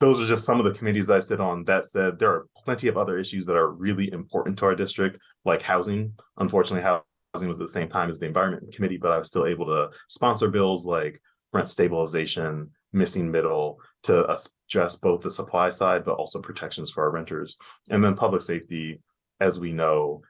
those 0.00 0.20
are 0.20 0.26
just 0.26 0.44
some 0.44 0.58
of 0.58 0.64
the 0.64 0.76
committees 0.76 1.10
I 1.10 1.20
sit 1.20 1.40
on. 1.40 1.64
That 1.64 1.84
said, 1.84 2.18
there 2.18 2.30
are 2.30 2.46
plenty 2.56 2.88
of 2.88 2.96
other 2.96 3.18
issues 3.18 3.46
that 3.46 3.56
are 3.56 3.70
really 3.70 4.10
important 4.12 4.58
to 4.58 4.64
our 4.64 4.74
district, 4.74 5.18
like 5.44 5.62
housing. 5.62 6.14
Unfortunately, 6.38 6.82
housing 6.82 7.48
was 7.48 7.60
at 7.60 7.66
the 7.66 7.72
same 7.72 7.88
time 7.88 8.08
as 8.08 8.18
the 8.18 8.26
environment 8.26 8.74
committee, 8.74 8.96
but 8.96 9.12
I 9.12 9.18
was 9.18 9.28
still 9.28 9.46
able 9.46 9.66
to 9.66 9.90
sponsor 10.08 10.48
bills 10.48 10.86
like 10.86 11.20
rent 11.52 11.68
stabilization, 11.68 12.70
missing 12.92 13.30
middle, 13.30 13.78
to 14.02 14.26
address 14.30 14.96
both 14.96 15.20
the 15.22 15.30
supply 15.30 15.70
side, 15.70 16.04
but 16.04 16.14
also 16.14 16.40
protections 16.40 16.90
for 16.90 17.04
our 17.04 17.10
renters. 17.10 17.56
And 17.90 18.02
then 18.02 18.16
public 18.16 18.42
safety, 18.42 19.00
as 19.40 19.60
we 19.60 19.72
know, 19.72 20.22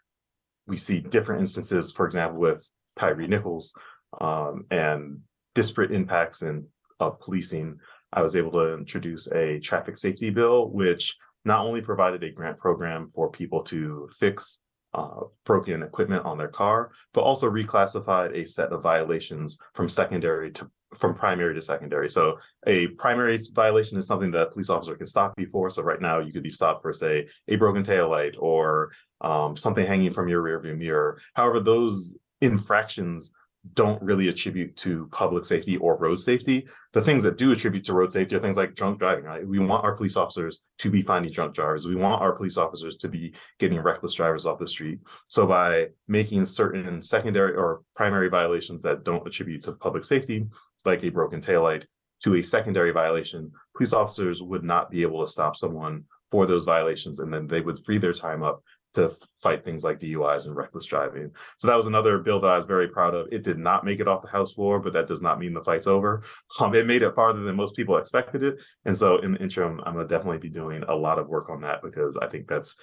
we 0.66 0.76
see 0.76 1.00
different 1.00 1.40
instances, 1.40 1.90
for 1.92 2.06
example, 2.06 2.40
with 2.40 2.68
Tyre 2.98 3.26
Nichols 3.26 3.74
um, 4.20 4.66
and 4.70 5.20
disparate 5.54 5.92
impacts 5.92 6.42
in 6.42 6.66
of 7.00 7.20
policing. 7.20 7.78
I 8.12 8.22
was 8.22 8.36
able 8.36 8.52
to 8.52 8.74
introduce 8.74 9.30
a 9.32 9.58
traffic 9.60 9.96
safety 9.96 10.30
bill, 10.30 10.68
which 10.70 11.16
not 11.44 11.64
only 11.64 11.80
provided 11.80 12.22
a 12.22 12.30
grant 12.30 12.58
program 12.58 13.08
for 13.08 13.30
people 13.30 13.62
to 13.64 14.08
fix 14.18 14.60
uh, 14.92 15.20
broken 15.44 15.82
equipment 15.82 16.24
on 16.24 16.36
their 16.36 16.48
car, 16.48 16.90
but 17.14 17.22
also 17.22 17.48
reclassified 17.50 18.36
a 18.36 18.44
set 18.44 18.72
of 18.72 18.82
violations 18.82 19.58
from 19.74 19.88
secondary 19.88 20.50
to 20.50 20.70
from 20.94 21.14
primary 21.14 21.54
to 21.54 21.62
secondary. 21.62 22.10
So 22.10 22.38
a 22.66 22.88
primary 22.88 23.38
violation 23.52 23.96
is 23.98 24.06
something 24.06 24.30
that 24.32 24.48
a 24.48 24.50
police 24.50 24.70
officer 24.70 24.96
can 24.96 25.06
stop 25.06 25.34
you 25.38 25.48
for. 25.50 25.70
So 25.70 25.82
right 25.82 26.00
now 26.00 26.18
you 26.18 26.32
could 26.32 26.42
be 26.42 26.50
stopped 26.50 26.82
for 26.82 26.92
say 26.92 27.28
a 27.48 27.56
broken 27.56 27.84
tail 27.84 28.08
light 28.08 28.34
or 28.38 28.92
um, 29.20 29.56
something 29.56 29.86
hanging 29.86 30.10
from 30.10 30.28
your 30.28 30.42
rearview 30.42 30.76
mirror. 30.76 31.20
However, 31.34 31.60
those 31.60 32.18
infractions 32.40 33.32
don't 33.74 34.02
really 34.02 34.28
attribute 34.28 34.74
to 34.74 35.06
public 35.12 35.44
safety 35.44 35.76
or 35.76 35.96
road 35.98 36.18
safety. 36.18 36.66
The 36.94 37.02
things 37.02 37.22
that 37.24 37.36
do 37.36 37.52
attribute 37.52 37.84
to 37.84 37.92
road 37.92 38.10
safety 38.10 38.34
are 38.34 38.40
things 38.40 38.56
like 38.56 38.74
drunk 38.74 38.98
driving. 38.98 39.24
Right? 39.24 39.46
We 39.46 39.58
want 39.58 39.84
our 39.84 39.94
police 39.94 40.16
officers 40.16 40.62
to 40.78 40.90
be 40.90 41.02
finding 41.02 41.30
drunk 41.30 41.54
drivers. 41.54 41.86
We 41.86 41.94
want 41.94 42.22
our 42.22 42.32
police 42.32 42.56
officers 42.56 42.96
to 42.98 43.08
be 43.08 43.34
getting 43.58 43.78
reckless 43.78 44.14
drivers 44.14 44.46
off 44.46 44.58
the 44.58 44.66
street. 44.66 45.00
So 45.28 45.46
by 45.46 45.88
making 46.08 46.46
certain 46.46 47.02
secondary 47.02 47.54
or 47.54 47.82
primary 47.94 48.30
violations 48.30 48.80
that 48.82 49.04
don't 49.04 49.26
attribute 49.26 49.62
to 49.64 49.72
public 49.72 50.04
safety, 50.04 50.46
like 50.84 51.02
a 51.04 51.10
broken 51.10 51.40
taillight, 51.40 51.84
to 52.22 52.36
a 52.36 52.42
secondary 52.42 52.92
violation, 52.92 53.50
police 53.76 53.92
officers 53.92 54.42
would 54.42 54.62
not 54.64 54.90
be 54.90 55.02
able 55.02 55.20
to 55.20 55.30
stop 55.30 55.56
someone 55.56 56.04
for 56.30 56.46
those 56.46 56.64
violations 56.64 57.18
and 57.18 57.32
then 57.32 57.46
they 57.46 57.60
would 57.60 57.78
free 57.84 57.98
their 57.98 58.12
time 58.12 58.42
up 58.42 58.62
to 58.94 59.14
fight 59.40 59.64
things 59.64 59.84
like 59.84 60.00
DUIs 60.00 60.46
and 60.46 60.56
reckless 60.56 60.84
driving. 60.84 61.30
So 61.58 61.68
that 61.68 61.76
was 61.76 61.86
another 61.86 62.18
bill 62.18 62.40
that 62.40 62.50
I 62.50 62.56
was 62.56 62.66
very 62.66 62.88
proud 62.88 63.14
of. 63.14 63.28
It 63.30 63.44
did 63.44 63.58
not 63.58 63.84
make 63.84 64.00
it 64.00 64.08
off 64.08 64.22
the 64.22 64.28
House 64.28 64.52
floor, 64.52 64.80
but 64.80 64.92
that 64.94 65.06
does 65.06 65.22
not 65.22 65.38
mean 65.38 65.54
the 65.54 65.62
fight's 65.62 65.86
over. 65.86 66.24
Um, 66.58 66.74
it 66.74 66.86
made 66.86 67.02
it 67.02 67.14
farther 67.14 67.40
than 67.40 67.56
most 67.56 67.76
people 67.76 67.96
expected 67.96 68.42
it. 68.42 68.60
And 68.84 68.96
so 68.96 69.18
in 69.18 69.32
the 69.32 69.38
interim, 69.38 69.80
I'm 69.86 69.94
gonna 69.94 70.08
definitely 70.08 70.38
be 70.38 70.50
doing 70.50 70.82
a 70.88 70.94
lot 70.94 71.18
of 71.18 71.28
work 71.28 71.50
on 71.50 71.60
that 71.60 71.82
because 71.82 72.16
I 72.16 72.26
think 72.26 72.48
that's 72.48 72.74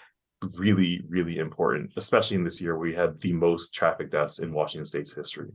really, 0.53 1.03
really 1.09 1.39
important, 1.39 1.91
especially 1.97 2.37
in 2.37 2.43
this 2.43 2.61
year 2.61 2.77
where 2.77 2.89
we 2.89 2.95
had 2.95 3.19
the 3.19 3.33
most 3.33 3.73
traffic 3.73 4.09
deaths 4.09 4.39
in 4.39 4.53
Washington 4.53 4.85
State's 4.85 5.13
history. 5.13 5.49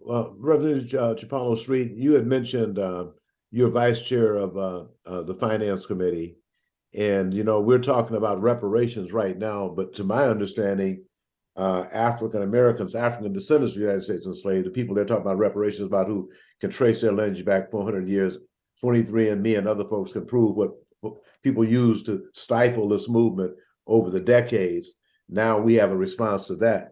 Well, 0.00 0.34
Representative 0.38 1.32
uh, 1.32 1.56
Street, 1.56 1.92
you 1.94 2.14
had 2.14 2.26
mentioned 2.26 2.78
uh, 2.78 3.08
you're 3.50 3.68
vice 3.68 4.02
chair 4.02 4.36
of 4.36 4.56
uh, 4.56 4.84
uh, 5.04 5.22
the 5.22 5.34
finance 5.34 5.84
committee, 5.84 6.36
and 6.94 7.34
you 7.34 7.44
know 7.44 7.60
we're 7.60 7.78
talking 7.78 8.16
about 8.16 8.40
reparations 8.40 9.12
right 9.12 9.36
now. 9.36 9.68
But 9.68 9.94
to 9.96 10.04
my 10.04 10.24
understanding, 10.24 11.04
uh, 11.54 11.84
African 11.92 12.42
Americans, 12.42 12.94
African 12.94 13.34
descendants 13.34 13.74
of 13.74 13.80
the 13.80 13.84
United 13.84 14.04
States 14.04 14.26
enslaved, 14.26 14.66
the 14.66 14.70
people 14.70 14.94
they're 14.94 15.04
talking 15.04 15.26
about 15.26 15.36
reparations 15.36 15.86
about 15.86 16.06
who 16.06 16.30
can 16.62 16.70
trace 16.70 17.02
their 17.02 17.12
lineage 17.12 17.44
back 17.44 17.70
400 17.70 18.08
years. 18.08 18.38
23andMe 18.82 19.58
and 19.58 19.68
other 19.68 19.84
folks 19.84 20.12
can 20.12 20.24
prove 20.24 20.56
what 20.56 20.70
people 21.42 21.62
used 21.62 22.06
to 22.06 22.24
stifle 22.32 22.88
this 22.88 23.10
movement 23.10 23.54
over 23.86 24.08
the 24.08 24.20
decades. 24.20 24.94
Now 25.28 25.58
we 25.58 25.74
have 25.74 25.90
a 25.90 25.96
response 25.96 26.46
to 26.46 26.56
that. 26.56 26.88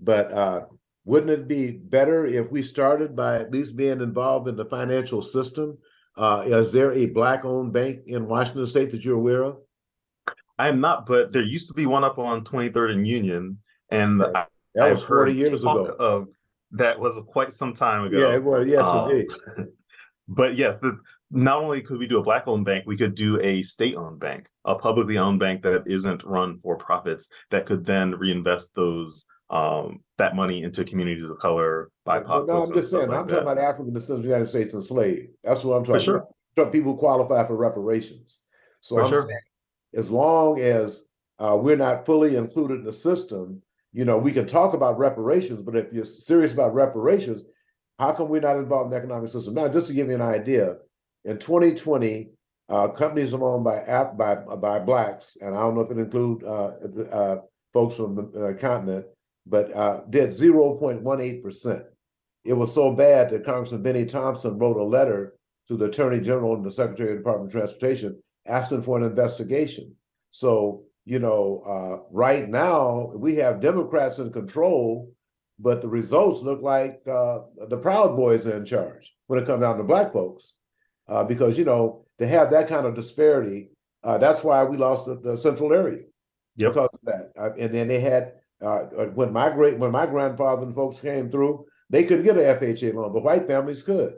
But 0.00 0.32
uh, 0.32 0.60
wouldn't 1.04 1.30
it 1.30 1.48
be 1.48 1.70
better 1.70 2.26
if 2.26 2.50
we 2.50 2.62
started 2.62 3.16
by 3.16 3.36
at 3.36 3.50
least 3.50 3.76
being 3.76 4.00
involved 4.00 4.48
in 4.48 4.56
the 4.56 4.64
financial 4.66 5.22
system? 5.22 5.78
Uh, 6.16 6.42
is 6.46 6.72
there 6.72 6.92
a 6.92 7.06
black-owned 7.06 7.72
bank 7.72 8.00
in 8.06 8.26
Washington 8.26 8.66
State 8.66 8.90
that 8.90 9.04
you're 9.04 9.16
aware 9.16 9.44
of? 9.44 9.58
I 10.58 10.68
am 10.68 10.80
not, 10.80 11.06
but 11.06 11.32
there 11.32 11.42
used 11.42 11.68
to 11.68 11.74
be 11.74 11.86
one 11.86 12.02
up 12.04 12.18
on 12.18 12.44
23rd 12.44 12.92
and 12.92 13.06
Union, 13.06 13.58
and 13.90 14.20
Right. 14.20 14.36
I, 14.36 14.44
That 14.74 14.84
I've 14.86 14.92
was 14.92 15.04
40 15.04 15.30
heard 15.32 15.38
years 15.38 15.62
ago. 15.62 15.86
Of 15.98 16.28
that 16.72 16.98
was 16.98 17.18
quite 17.28 17.52
some 17.52 17.72
time 17.72 18.04
ago. 18.04 18.18
Yeah, 18.18 18.34
it 18.34 18.42
was. 18.42 18.66
Yes, 18.66 18.86
Um, 18.86 19.10
indeed. 19.10 19.28
But 20.30 20.56
yes, 20.56 20.76
the, 20.78 20.98
not 21.30 21.56
only 21.62 21.80
could 21.80 21.98
we 21.98 22.06
do 22.06 22.18
a 22.18 22.22
black-owned 22.22 22.66
bank, 22.66 22.84
we 22.86 22.98
could 22.98 23.14
do 23.14 23.40
a 23.40 23.62
state-owned 23.62 24.20
bank, 24.20 24.46
a 24.66 24.74
publicly 24.74 25.16
owned 25.16 25.40
bank 25.40 25.62
that 25.62 25.84
isn't 25.86 26.22
run 26.22 26.58
for 26.58 26.76
profits, 26.76 27.30
that 27.50 27.64
could 27.64 27.86
then 27.86 28.14
reinvest 28.14 28.74
those 28.74 29.24
um, 29.50 30.00
that 30.18 30.36
money 30.36 30.62
into 30.62 30.84
communities 30.84 31.28
of 31.28 31.38
color, 31.38 31.90
BIPOC 32.06 32.46
no, 32.46 32.62
I'm 32.62 32.74
just 32.74 32.90
saying, 32.90 33.08
like 33.08 33.18
I'm 33.18 33.28
talking 33.28 33.42
about 33.42 33.58
African 33.58 33.92
descendants 33.94 34.10
of 34.10 34.22
the 34.22 34.28
United 34.28 34.46
States 34.46 34.74
enslaved. 34.74 35.28
That's 35.42 35.64
what 35.64 35.76
I'm 35.76 35.84
talking 35.84 36.00
sure. 36.00 36.26
about. 36.56 36.72
People 36.72 36.92
who 36.92 36.98
qualify 36.98 37.46
for 37.46 37.56
reparations. 37.56 38.40
So 38.80 38.96
For 38.96 39.02
I'm 39.02 39.10
sure. 39.10 39.22
saying, 39.22 39.40
as 39.94 40.10
long 40.10 40.60
as 40.60 41.08
uh, 41.38 41.56
we're 41.60 41.76
not 41.76 42.04
fully 42.04 42.36
included 42.36 42.80
in 42.80 42.84
the 42.84 42.92
system, 42.92 43.62
you 43.92 44.04
know, 44.04 44.18
we 44.18 44.32
can 44.32 44.46
talk 44.46 44.74
about 44.74 44.98
reparations, 44.98 45.62
but 45.62 45.76
if 45.76 45.92
you're 45.92 46.04
serious 46.04 46.52
about 46.52 46.74
reparations, 46.74 47.44
how 47.98 48.12
come 48.12 48.28
we're 48.28 48.40
not 48.40 48.56
involved 48.56 48.86
in 48.86 48.90
the 48.90 48.96
economic 48.96 49.30
system? 49.30 49.54
Now, 49.54 49.68
just 49.68 49.88
to 49.88 49.94
give 49.94 50.08
you 50.08 50.14
an 50.14 50.22
idea, 50.22 50.76
in 51.24 51.38
2020, 51.38 52.30
uh, 52.68 52.88
companies 52.88 53.32
are 53.32 53.42
owned 53.42 53.64
by 53.64 54.04
by 54.16 54.34
by 54.34 54.78
blacks, 54.78 55.36
and 55.40 55.54
I 55.54 55.60
don't 55.60 55.74
know 55.74 55.80
if 55.80 55.90
it 55.90 55.98
include 55.98 56.44
uh, 56.44 56.70
uh, 57.10 57.36
folks 57.72 57.96
from 57.96 58.14
the 58.14 58.46
uh, 58.46 58.52
continent, 58.54 59.06
but 59.48 59.74
uh, 59.74 60.02
did 60.08 60.30
0.18 60.30 61.42
percent. 61.42 61.82
It 62.44 62.52
was 62.52 62.72
so 62.74 62.92
bad 62.92 63.30
that 63.30 63.44
Congressman 63.44 63.82
Benny 63.82 64.04
Thompson 64.06 64.58
wrote 64.58 64.76
a 64.76 64.84
letter 64.84 65.34
to 65.68 65.76
the 65.76 65.86
Attorney 65.86 66.20
General 66.20 66.54
and 66.54 66.64
the 66.64 66.70
Secretary 66.70 67.10
of 67.10 67.16
the 67.16 67.20
Department 67.20 67.48
of 67.48 67.52
Transportation 67.52 68.22
asking 68.46 68.82
for 68.82 68.96
an 68.96 69.04
investigation. 69.04 69.94
So, 70.30 70.84
you 71.04 71.18
know, 71.18 71.62
uh, 71.66 72.08
right 72.10 72.48
now 72.48 73.12
we 73.14 73.36
have 73.36 73.60
Democrats 73.60 74.18
in 74.18 74.32
control, 74.32 75.12
but 75.58 75.82
the 75.82 75.88
results 75.88 76.42
look 76.42 76.62
like 76.62 77.00
uh, 77.10 77.40
the 77.68 77.76
Proud 77.78 78.16
Boys 78.16 78.46
are 78.46 78.56
in 78.56 78.64
charge 78.64 79.14
when 79.26 79.38
it 79.38 79.46
comes 79.46 79.60
down 79.62 79.76
to 79.78 79.84
black 79.84 80.12
folks. 80.12 80.54
Uh, 81.06 81.24
because, 81.24 81.58
you 81.58 81.64
know, 81.64 82.06
to 82.18 82.26
have 82.26 82.50
that 82.50 82.68
kind 82.68 82.86
of 82.86 82.94
disparity, 82.94 83.70
uh, 84.04 84.18
that's 84.18 84.44
why 84.44 84.62
we 84.64 84.76
lost 84.76 85.06
the, 85.06 85.16
the 85.20 85.36
central 85.36 85.72
area 85.72 86.04
Yep. 86.56 86.70
because 86.70 86.88
of 86.92 87.00
that. 87.04 87.32
Uh, 87.38 87.50
and 87.58 87.74
then 87.74 87.88
they 87.88 88.00
had 88.00 88.32
uh, 88.62 88.66
uh, 88.98 89.06
when 89.14 89.32
my 89.32 89.50
great 89.50 89.78
when 89.78 89.90
my 89.92 90.06
grandfather 90.06 90.62
and 90.64 90.74
folks 90.74 91.00
came 91.00 91.30
through, 91.30 91.64
they 91.90 92.04
couldn't 92.04 92.24
get 92.24 92.36
an 92.36 92.58
FHA 92.58 92.94
loan, 92.94 93.12
but 93.12 93.22
white 93.22 93.46
families 93.46 93.82
could. 93.82 94.14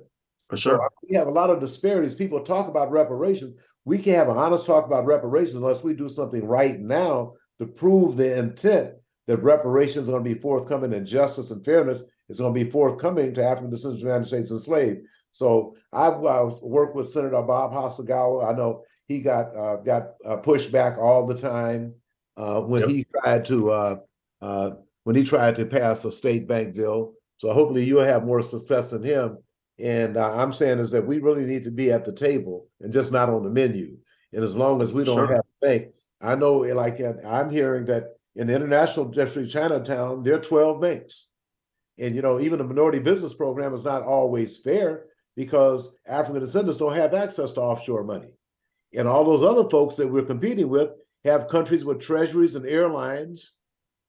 For 0.48 0.56
sure. 0.56 0.82
uh, 0.84 0.88
we 1.08 1.14
have 1.16 1.26
a 1.28 1.30
lot 1.30 1.50
of 1.50 1.60
disparities. 1.60 2.14
People 2.14 2.40
talk 2.40 2.68
about 2.68 2.90
reparations. 2.90 3.54
We 3.84 3.98
can't 3.98 4.16
have 4.18 4.28
an 4.28 4.36
honest 4.36 4.66
talk 4.66 4.84
about 4.86 5.06
reparations 5.06 5.54
unless 5.54 5.82
we 5.84 5.94
do 5.94 6.08
something 6.08 6.44
right 6.44 6.78
now 6.80 7.34
to 7.58 7.66
prove 7.66 8.16
the 8.16 8.36
intent 8.38 8.94
that 9.26 9.42
reparations 9.42 10.08
are 10.08 10.12
going 10.12 10.24
to 10.24 10.34
be 10.34 10.40
forthcoming 10.40 10.92
and 10.94 11.06
justice 11.06 11.50
and 11.50 11.64
fairness 11.64 12.02
is 12.28 12.40
going 12.40 12.52
to 12.54 12.64
be 12.64 12.68
forthcoming 12.70 13.32
to 13.34 13.44
African 13.44 13.70
descendants 13.70 14.02
of 14.02 14.06
the 14.06 14.12
United 14.12 14.26
States 14.26 14.50
enslaved. 14.50 15.00
So 15.32 15.76
I've 15.92 16.24
uh, 16.24 16.50
worked 16.62 16.96
with 16.96 17.08
Senator 17.08 17.40
Bob 17.42 17.72
Hasegawa. 17.72 18.52
I 18.52 18.56
know 18.56 18.84
he 19.06 19.20
got 19.20 19.54
uh, 19.56 19.76
got 19.76 20.14
uh, 20.24 20.36
pushed 20.38 20.72
back 20.72 20.98
all 20.98 21.26
the 21.26 21.36
time 21.36 21.94
uh, 22.36 22.60
when 22.62 22.82
Yep. 22.82 22.90
he 22.90 23.06
tried 23.22 23.44
to 23.46 24.00
uh, 24.40 24.70
when 25.04 25.16
he 25.16 25.24
tried 25.24 25.56
to 25.56 25.66
pass 25.66 26.04
a 26.04 26.12
state 26.12 26.46
bank 26.46 26.74
bill. 26.74 27.14
So 27.38 27.52
hopefully 27.52 27.84
you'll 27.84 28.04
have 28.04 28.24
more 28.24 28.42
success 28.42 28.90
than 28.90 29.02
him. 29.02 29.38
And 29.78 30.16
uh, 30.16 30.34
I'm 30.36 30.52
saying 30.52 30.78
is 30.78 30.90
that 30.90 31.06
we 31.06 31.18
really 31.20 31.44
need 31.44 31.64
to 31.64 31.70
be 31.70 31.90
at 31.90 32.04
the 32.04 32.12
table 32.12 32.68
and 32.80 32.92
just 32.92 33.12
not 33.12 33.30
on 33.30 33.42
the 33.42 33.50
menu. 33.50 33.96
And 34.32 34.44
as 34.44 34.56
long 34.56 34.82
as 34.82 34.92
we 34.92 35.04
don't 35.04 35.16
Sure. 35.16 35.26
have 35.26 35.44
a 35.62 35.66
bank, 35.66 35.94
I 36.20 36.34
know 36.34 36.58
like 36.58 37.00
uh, 37.00 37.14
I'm 37.26 37.50
hearing 37.50 37.86
that 37.86 38.16
in 38.36 38.46
the 38.46 38.54
international 38.54 39.06
district 39.06 39.50
Chinatown, 39.50 40.22
there 40.22 40.34
are 40.34 40.40
12 40.40 40.80
banks. 40.80 41.28
And 41.98 42.14
you 42.14 42.22
know, 42.22 42.40
even 42.40 42.58
the 42.58 42.64
minority 42.64 42.98
business 42.98 43.34
program 43.34 43.74
is 43.74 43.84
not 43.84 44.02
always 44.02 44.58
fair 44.58 45.06
because 45.36 45.96
African 46.06 46.40
descendants 46.40 46.78
don't 46.78 46.94
have 46.94 47.14
access 47.14 47.52
to 47.52 47.60
offshore 47.60 48.04
money. 48.04 48.32
And 48.94 49.08
all 49.08 49.24
those 49.24 49.42
other 49.44 49.68
folks 49.68 49.96
that 49.96 50.08
we're 50.08 50.22
competing 50.22 50.68
with 50.68 50.90
have 51.24 51.48
countries 51.48 51.84
with 51.84 52.00
treasuries 52.00 52.56
and 52.56 52.66
airlines. 52.66 53.56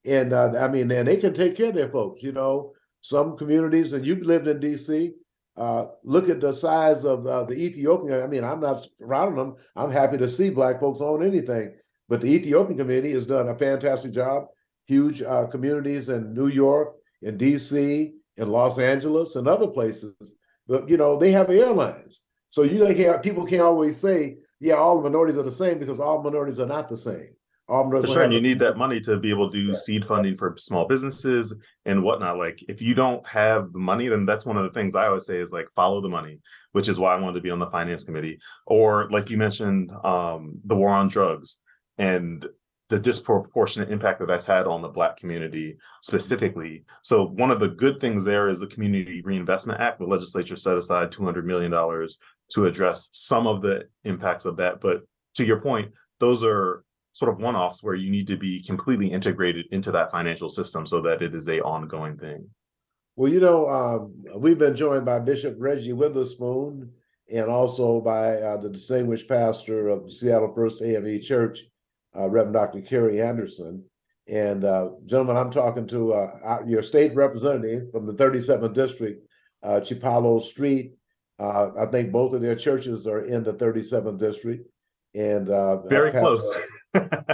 And 0.05 0.33
uh, 0.33 0.53
I 0.59 0.67
mean, 0.67 0.91
and 0.91 1.07
they 1.07 1.17
can 1.17 1.33
take 1.33 1.55
care 1.55 1.67
of 1.67 1.75
their 1.75 1.89
folks. 1.89 2.23
You 2.23 2.31
know, 2.31 2.73
some 3.01 3.37
communities, 3.37 3.93
and 3.93 4.05
you've 4.05 4.25
lived 4.25 4.47
in 4.47 4.59
DC, 4.59 5.11
uh, 5.57 5.85
look 6.03 6.29
at 6.29 6.41
the 6.41 6.53
size 6.53 7.05
of 7.05 7.27
uh, 7.27 7.43
the 7.43 7.53
Ethiopian. 7.53 8.21
I 8.21 8.27
mean, 8.27 8.43
I'm 8.43 8.61
not 8.61 8.85
surrounding 8.97 9.37
them. 9.37 9.55
I'm 9.75 9.91
happy 9.91 10.17
to 10.17 10.29
see 10.29 10.49
black 10.49 10.79
folks 10.79 11.01
own 11.01 11.23
anything. 11.23 11.75
But 12.09 12.21
the 12.21 12.33
Ethiopian 12.33 12.77
community 12.77 13.11
has 13.13 13.27
done 13.27 13.49
a 13.49 13.57
fantastic 13.57 14.11
job. 14.11 14.45
Huge 14.85 15.21
uh, 15.21 15.45
communities 15.47 16.09
in 16.09 16.33
New 16.33 16.47
York, 16.47 16.95
in 17.21 17.37
DC, 17.37 18.11
in 18.37 18.49
Los 18.49 18.79
Angeles, 18.79 19.35
and 19.35 19.47
other 19.47 19.67
places. 19.67 20.35
But 20.67 20.89
you 20.89 20.97
know, 20.97 21.17
they 21.17 21.31
have 21.31 21.49
airlines. 21.49 22.23
So 22.49 22.63
you 22.63 22.85
can't, 22.93 23.23
people 23.23 23.45
can't 23.45 23.61
always 23.61 23.97
say, 23.97 24.37
yeah, 24.59 24.73
all 24.73 24.97
the 24.97 25.09
minorities 25.09 25.37
are 25.37 25.43
the 25.43 25.51
same 25.51 25.79
because 25.79 25.99
all 25.99 26.21
minorities 26.21 26.59
are 26.59 26.65
not 26.65 26.89
the 26.89 26.97
same. 26.97 27.29
For 28.01 28.07
sure, 28.07 28.23
and 28.23 28.33
you 28.33 28.41
need 28.41 28.59
that 28.59 28.77
money 28.77 28.99
to 29.01 29.17
be 29.17 29.29
able 29.29 29.49
to 29.49 29.57
do 29.57 29.67
Yeah. 29.67 29.73
seed 29.73 30.05
funding 30.05 30.37
for 30.37 30.55
small 30.57 30.85
businesses 30.87 31.57
and 31.85 32.03
whatnot. 32.03 32.37
Like, 32.37 32.63
if 32.67 32.81
you 32.81 32.93
don't 32.93 33.25
have 33.27 33.71
the 33.71 33.79
money, 33.79 34.07
then 34.09 34.25
that's 34.25 34.45
one 34.45 34.57
of 34.57 34.63
the 34.65 34.71
things 34.71 34.93
I 34.93 35.07
always 35.07 35.25
say 35.25 35.39
is 35.39 35.53
like 35.53 35.67
follow 35.75 36.01
the 36.01 36.09
money, 36.09 36.39
which 36.73 36.89
is 36.89 36.99
why 36.99 37.15
I 37.15 37.19
wanted 37.19 37.35
to 37.35 37.41
be 37.41 37.49
on 37.49 37.59
the 37.59 37.69
finance 37.69 38.03
committee. 38.03 38.39
Or 38.67 39.09
like 39.09 39.29
you 39.29 39.37
mentioned, 39.37 39.91
um, 40.03 40.59
the 40.65 40.75
war 40.75 40.89
on 40.89 41.07
drugs 41.07 41.57
and 41.97 42.45
the 42.89 42.99
disproportionate 42.99 43.89
impact 43.89 44.19
that 44.19 44.27
that's 44.27 44.45
had 44.45 44.67
on 44.67 44.81
the 44.81 44.89
Black 44.89 45.15
community 45.15 45.77
specifically. 46.01 46.83
So 47.03 47.25
one 47.25 47.49
of 47.49 47.61
the 47.61 47.69
good 47.69 48.01
things 48.01 48.25
there 48.25 48.49
is 48.49 48.59
the 48.59 48.67
Community 48.67 49.21
Reinvestment 49.21 49.79
Act. 49.79 49.99
The 49.99 50.05
legislature 50.05 50.57
set 50.57 50.77
aside 50.77 51.09
two 51.09 51.23
hundred 51.23 51.45
million 51.45 51.71
dollars 51.71 52.17
to 52.53 52.65
address 52.65 53.07
some 53.13 53.47
of 53.47 53.61
the 53.61 53.85
impacts 54.03 54.43
of 54.43 54.57
that. 54.57 54.81
But 54.81 55.03
to 55.35 55.45
your 55.45 55.61
point, 55.61 55.93
those 56.19 56.43
are 56.43 56.83
sort 57.13 57.31
of 57.31 57.39
one-offs 57.39 57.83
where 57.83 57.95
you 57.95 58.09
need 58.09 58.27
to 58.27 58.37
be 58.37 58.61
completely 58.63 59.07
integrated 59.11 59.65
into 59.71 59.91
that 59.91 60.11
financial 60.11 60.49
system 60.49 60.85
so 60.87 61.01
that 61.01 61.21
it 61.21 61.33
is 61.35 61.47
a 61.49 61.61
ongoing 61.61 62.17
thing. 62.17 62.47
Well, 63.15 63.31
you 63.31 63.39
know, 63.41 63.67
um, 63.69 64.13
we've 64.37 64.57
been 64.57 64.75
joined 64.75 65.05
by 65.05 65.19
Bishop 65.19 65.55
Reggie 65.59 65.93
Witherspoon 65.93 66.89
and 67.31 67.45
also 67.49 67.99
by 68.01 68.35
uh, 68.35 68.57
the 68.57 68.69
distinguished 68.69 69.27
pastor 69.27 69.89
of 69.89 70.05
the 70.05 70.11
Seattle 70.11 70.53
First 70.55 70.81
AME 70.81 71.21
Church, 71.21 71.59
uh, 72.17 72.29
Reverend 72.29 72.53
Dr. 72.53 72.81
Carey 72.81 73.21
Anderson. 73.21 73.83
And 74.27 74.63
uh, 74.63 74.91
gentlemen, 75.05 75.35
I'm 75.37 75.51
talking 75.51 75.87
to 75.87 76.13
uh, 76.13 76.31
our- 76.43 76.63
your 76.65 76.81
state 76.81 77.13
representative 77.13 77.91
from 77.91 78.05
the 78.05 78.13
37th 78.13 78.73
district, 78.73 79.27
uh, 79.63 79.81
Chipalo 79.81 80.41
Street. 80.41 80.93
Uh, 81.39 81.71
I 81.77 81.87
think 81.87 82.11
both 82.11 82.33
of 82.33 82.41
their 82.41 82.55
churches 82.55 83.07
are 83.07 83.21
in 83.21 83.43
the 83.43 83.53
37th 83.53 84.17
district. 84.17 84.67
And 85.13 85.49
uh, 85.49 85.81
Very 85.87 86.11
Pastor- 86.11 86.21
close. 86.21 86.59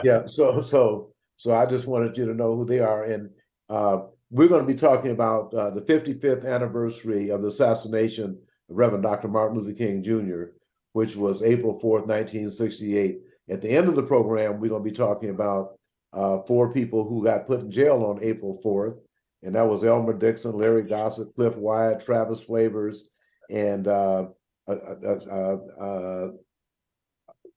yeah 0.04 0.26
so 0.26 0.60
so 0.60 1.10
so 1.36 1.54
i 1.54 1.66
just 1.66 1.88
wanted 1.88 2.18
you 2.18 2.26
to 2.26 2.34
know 2.34 2.56
who 2.56 2.66
they 2.66 2.80
are 2.80 3.06
and 3.06 3.30
uh 3.70 4.00
we're 4.30 4.50
going 4.50 4.62
to 4.62 4.74
be 4.74 4.78
talking 4.78 5.12
about 5.12 5.54
uh, 5.54 5.70
the 5.70 5.80
55th 5.82 6.46
anniversary 6.46 7.30
of 7.30 7.42
the 7.42 7.48
assassination 7.48 8.38
of 8.70 8.76
reverend 8.76 9.04
dr 9.04 9.28
martin 9.28 9.58
luther 9.58 9.74
king 9.74 10.04
jr 10.04 10.52
which 10.94 11.16
was 11.16 11.42
april 11.42 11.76
4th 11.76 12.08
1968 12.08 13.20
at 13.50 13.62
the 13.62 13.70
end 13.70 13.88
of 13.88 13.96
the 13.96 14.04
program 14.04 14.60
we're 14.60 14.70
going 14.70 14.84
to 14.84 14.90
be 14.90 14.96
talking 14.96 15.30
about 15.30 15.78
uh, 16.14 16.40
four 16.48 16.74
people 16.74 17.08
who 17.08 17.24
got 17.24 17.48
put 17.48 17.62
in 17.62 17.72
jail 17.72 18.04
on 18.04 18.24
april 18.24 18.62
4th 18.64 18.98
and 19.44 19.56
that 19.56 19.68
was 19.68 19.84
elmer 19.84 20.14
dixon 20.14 20.54
larry 20.54 20.84
gossett 20.84 21.34
cliff 21.36 21.56
wyatt 21.56 22.04
travis 22.04 22.46
slavers 22.46 23.10
and 23.50 23.88
uh, 23.88 24.26
uh, 24.68 24.76
uh, 25.06 25.20
uh, 25.32 25.58
uh, 25.80 26.28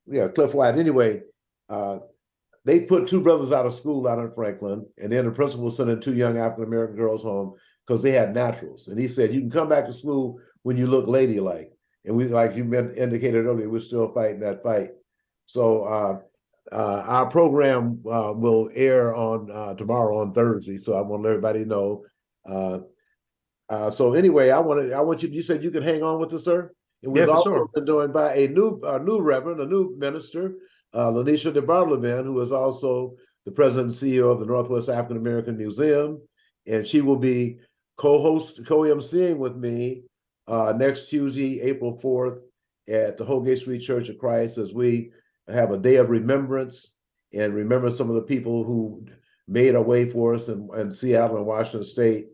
yeah 0.07 0.29
cliff 0.29 0.55
wyatt. 0.55 0.79
Anyway 0.79 1.23
uh, 1.71 1.99
they 2.65 2.81
put 2.81 3.09
two 3.09 3.23
brothers 3.23 3.53
out 3.53 3.65
of 3.65 3.73
school 3.73 4.07
out 4.07 4.19
in 4.19 4.31
Franklin, 4.35 4.85
and 4.99 5.11
then 5.11 5.25
the 5.25 5.31
principal 5.31 5.65
was 5.65 5.77
sending 5.77 5.99
two 6.01 6.15
young 6.15 6.37
African 6.37 6.65
American 6.65 6.97
girls 6.97 7.23
home 7.23 7.55
because 7.87 8.03
they 8.03 8.11
had 8.11 8.35
naturals. 8.35 8.89
And 8.89 8.99
he 8.99 9.09
said, 9.09 9.33
you 9.33 9.41
can 9.41 9.51
come 9.51 9.69
back 9.69 9.87
to 9.87 9.93
school 9.93 10.39
when 10.63 10.77
you 10.77 10.87
look 10.87 11.07
ladylike. 11.07 11.73
And 12.05 12.17
we, 12.17 12.25
like 12.29 12.57
you 12.57 12.65
indicated 12.97 13.47
earlier, 13.47 13.69
we're 13.69 13.81
still 13.81 14.13
fighting 14.13 14.41
that 14.41 14.63
fight. 14.63 14.91
So 15.47 15.85
uh, 15.85 16.19
uh, 16.71 17.03
our 17.07 17.27
program 17.31 18.03
uh, 18.11 18.33
will 18.37 18.71
air 18.75 19.15
on 19.15 19.51
uh, 19.51 19.75
tomorrow 19.75 20.21
on 20.21 20.33
Thursday. 20.33 20.79
So 20.79 20.95
I 20.95 21.01
want 21.01 21.23
to 21.23 21.29
let 21.29 21.31
everybody 21.37 21.65
know. 21.65 22.05
Uh, 22.49 22.79
uh, 23.69 23.91
so 23.91 24.15
anyway, 24.15 24.51
I 24.51 24.61
want 24.61 24.81
to, 24.89 24.95
I 24.95 25.01
want 25.01 25.23
you. 25.23 25.29
You 25.29 25.43
said 25.43 25.63
you 25.63 25.71
can 25.71 25.83
hang 25.83 26.03
on 26.03 26.19
with 26.21 26.33
us, 26.35 26.45
sir. 26.45 26.73
And 27.03 27.13
we've 27.13 27.27
Yeah, 27.27 27.33
also 27.33 27.51
sure. 27.51 27.69
been 27.75 27.87
joined 27.87 28.13
by 28.13 28.35
a 28.35 28.49
new, 28.49 28.81
a 28.85 28.99
new 28.99 29.21
reverend, 29.21 29.61
a 29.61 29.67
new 29.67 29.95
minister, 29.97 30.55
uh, 30.93 31.11
LaNesha 31.11 31.53
de 31.53 32.23
who 32.23 32.41
is 32.41 32.53
also 32.53 33.15
the 33.45 33.53
president 33.53 33.91
and 33.91 34.13
CEO 34.13 34.31
of 34.31 34.41
the 34.41 34.47
Northwest 34.47 34.89
African 34.89 35.17
American 35.17 35.57
Museum, 35.57 36.21
and 36.67 36.87
she 36.87 37.01
will 37.01 37.17
be 37.17 37.59
co-host, 37.97 38.65
co-emceeing 38.67 39.37
with 39.37 39.57
me 39.57 40.03
uh, 40.47 40.75
next 40.77 41.09
Tuesday, 41.09 41.61
April 41.61 41.99
fourth, 41.99 42.39
at 42.89 43.17
the 43.17 43.25
Holgate 43.25 43.59
Street 43.59 43.81
Church 43.81 44.09
of 44.09 44.19
Christ, 44.19 44.59
as 44.59 44.73
we 44.73 45.13
have 45.49 45.71
a 45.71 45.79
day 45.79 45.97
of 45.97 46.11
remembrance 46.11 46.97
and 47.33 47.55
remember 47.55 47.91
some 47.91 48.09
of 48.09 48.17
the 48.17 48.23
people 48.23 48.65
who 48.65 49.05
made 49.47 49.75
a 49.75 49.83
way 49.83 50.09
for 50.09 50.35
us 50.35 50.49
in, 50.49 50.69
in 50.77 50.91
Seattle 50.91 51.37
and 51.37 51.47
Washington 51.47 51.85
State. 51.85 52.27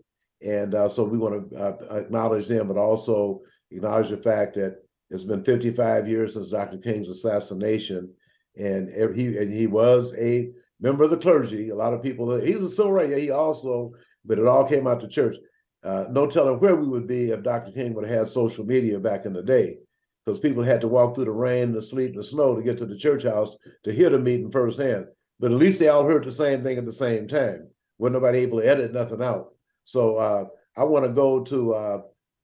And 0.43 0.75
uh, 0.75 0.89
so 0.89 1.05
we 1.05 1.19
want 1.19 1.51
to 1.51 1.57
uh, 1.57 1.97
acknowledge 1.97 2.47
them, 2.49 2.69
but 2.69 2.77
also 2.77 3.41
acknowledge 3.71 4.11
the 4.11 4.19
fact 4.19 4.55
that 4.55 4.77
it's 5.11 5.25
been 5.25 5.45
55 5.45 6.09
years 6.09 6.35
since 6.35 6.51
Dr. 6.51 6.79
King's 6.79 7.09
assassination, 7.09 8.13
and 8.57 8.89
he 9.17 9.37
and 9.37 9.53
he 9.53 9.67
was 9.67 10.15
a 10.19 10.51
member 10.81 11.05
of 11.05 11.11
the 11.11 11.17
clergy. 11.17 11.71
A 11.71 11.75
lot 11.75 11.95
of 11.95 12.03
people, 12.03 12.39
he 12.41 12.55
was 12.55 12.65
a 12.65 12.69
civil 12.69 12.93
rights. 12.93 13.15
He 13.17 13.31
also, 13.31 13.93
but 14.25 14.39
it 14.39 14.47
all 14.47 14.65
came 14.65 14.87
out 14.87 15.01
to 15.01 15.09
church. 15.09 15.37
Uh, 15.85 16.07
no 16.11 16.27
telling 16.27 16.59
where 16.59 16.75
we 16.75 16.87
would 16.87 17.07
be 17.07 17.31
if 17.31 17.43
Dr. 17.43 17.71
King 17.71 17.95
would 17.95 18.07
have 18.07 18.19
had 18.19 18.29
social 18.29 18.65
media 18.65 18.99
back 18.99 19.25
in 19.25 19.33
the 19.33 19.43
day, 19.43 19.77
because 20.25 20.41
people 20.41 20.63
had 20.63 20.81
to 20.81 20.89
walk 20.89 21.15
through 21.15 21.27
the 21.27 21.31
rain, 21.31 21.73
the 21.73 21.81
sleet, 21.81 22.15
the 22.15 22.23
snow 22.23 22.57
to 22.57 22.63
get 22.63 22.77
to 22.79 22.87
the 22.87 22.97
church 22.97 23.23
house 23.23 23.57
to 23.85 23.93
hear 23.93 24.11
the 24.11 24.19
meeting 24.19 24.51
firsthand. 24.51 25.07
But 25.39 25.53
at 25.53 25.59
least 25.59 25.79
they 25.79 25.89
all 25.89 26.05
heard 26.05 26.25
the 26.25 26.33
same 26.33 26.63
thing 26.63 26.79
at 26.79 26.87
the 26.87 26.93
same 26.93 27.29
time. 27.29 27.69
Wasn't 27.99 28.15
nobody 28.15 28.41
able 28.41 28.61
to 28.61 28.69
edit 28.69 28.93
nothing 28.93 29.23
out. 29.23 29.53
So 29.85 30.17
uh, 30.17 30.45
I 30.77 30.85
want 30.85 31.05
to 31.05 31.13
go 31.13 31.45
to 31.45 31.75
uh, 31.75 32.03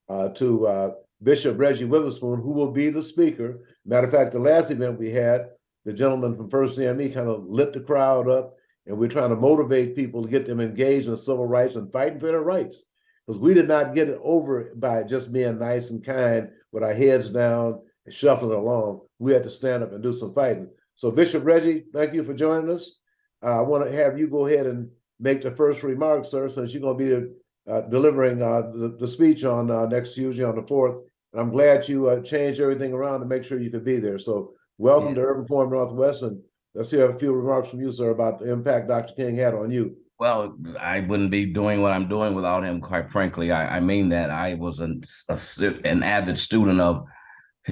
uh, 0.08 0.28
to 0.28 0.66
uh, 0.66 0.90
Bishop 1.22 1.58
Reggie 1.58 1.84
Witherspoon, 1.84 2.40
who 2.40 2.52
will 2.52 2.70
be 2.70 2.90
the 2.90 3.02
speaker. 3.02 3.60
Matter 3.84 4.06
of 4.06 4.12
fact, 4.12 4.32
the 4.32 4.38
last 4.38 4.70
event 4.70 4.98
we 4.98 5.10
had, 5.10 5.48
the 5.84 5.92
gentleman 5.92 6.36
from 6.36 6.50
First 6.50 6.78
CME 6.78 7.14
kind 7.14 7.28
of 7.28 7.44
lit 7.44 7.72
the 7.72 7.80
crowd 7.80 8.28
up, 8.28 8.54
and 8.86 8.96
we're 8.96 9.08
trying 9.08 9.30
to 9.30 9.36
motivate 9.36 9.96
people 9.96 10.22
to 10.22 10.28
get 10.28 10.46
them 10.46 10.60
engaged 10.60 11.08
in 11.08 11.16
civil 11.16 11.46
rights 11.46 11.76
and 11.76 11.92
fighting 11.92 12.20
for 12.20 12.26
their 12.26 12.42
rights. 12.42 12.84
Because 13.26 13.40
we 13.40 13.54
did 13.54 13.68
not 13.68 13.94
get 13.94 14.08
it 14.08 14.18
over 14.22 14.72
by 14.76 15.04
just 15.04 15.32
being 15.32 15.58
nice 15.58 15.90
and 15.90 16.04
kind 16.04 16.48
with 16.72 16.82
our 16.82 16.92
heads 16.92 17.30
down 17.30 17.80
and 18.04 18.14
shuffling 18.14 18.52
along. 18.52 19.00
We 19.18 19.32
had 19.32 19.44
to 19.44 19.50
stand 19.50 19.82
up 19.82 19.92
and 19.92 20.02
do 20.02 20.12
some 20.12 20.34
fighting. 20.34 20.68
So, 20.96 21.10
Bishop 21.10 21.44
Reggie, 21.44 21.84
thank 21.92 22.14
you 22.14 22.24
for 22.24 22.34
joining 22.34 22.70
us. 22.70 22.98
Uh, 23.44 23.58
I 23.58 23.62
want 23.62 23.84
to 23.84 23.92
have 23.92 24.18
you 24.18 24.28
go 24.28 24.46
ahead 24.46 24.66
and 24.66 24.88
make 25.20 25.42
the 25.42 25.52
first 25.52 25.82
remarks, 25.82 26.28
sir, 26.28 26.48
since 26.48 26.72
you're 26.72 26.82
going 26.82 26.98
to 26.98 27.20
be 27.20 27.72
uh, 27.72 27.82
delivering 27.82 28.42
uh, 28.42 28.62
the, 28.74 28.96
the 28.98 29.06
speech 29.06 29.44
on 29.44 29.70
uh, 29.70 29.86
next 29.86 30.14
Tuesday 30.14 30.44
on 30.44 30.56
the 30.56 30.62
4th. 30.62 31.00
And 31.32 31.40
I'm 31.40 31.50
glad 31.50 31.88
you 31.88 32.08
uh, 32.08 32.20
changed 32.20 32.60
everything 32.60 32.92
around 32.92 33.20
to 33.20 33.26
make 33.26 33.44
sure 33.44 33.60
you 33.60 33.70
could 33.70 33.84
be 33.84 33.98
there. 33.98 34.18
So, 34.18 34.54
welcome 34.78 35.08
Yeah. 35.10 35.14
to 35.14 35.20
Urban 35.22 35.46
Forum 35.46 35.70
Northwest. 35.70 36.22
And 36.22 36.40
let's 36.74 36.90
hear 36.90 37.10
a 37.10 37.18
few 37.18 37.32
remarks 37.32 37.70
from 37.70 37.80
you, 37.80 37.92
sir, 37.92 38.10
about 38.10 38.38
the 38.38 38.50
impact 38.50 38.88
Dr. 38.88 39.14
King 39.14 39.36
had 39.36 39.54
on 39.54 39.70
you. 39.70 39.96
Well, 40.18 40.56
I 40.78 41.00
wouldn't 41.00 41.30
be 41.30 41.46
doing 41.46 41.82
what 41.82 41.92
I'm 41.92 42.08
doing 42.08 42.34
without 42.34 42.64
him. 42.64 42.80
Quite 42.80 43.10
frankly, 43.10 43.50
I, 43.50 43.78
I 43.78 43.80
mean 43.80 44.08
that. 44.10 44.30
I 44.30 44.54
was 44.54 44.78
an 44.78 45.02
a, 45.28 45.38
an 45.84 46.02
avid 46.04 46.38
student 46.38 46.80
of 46.80 47.04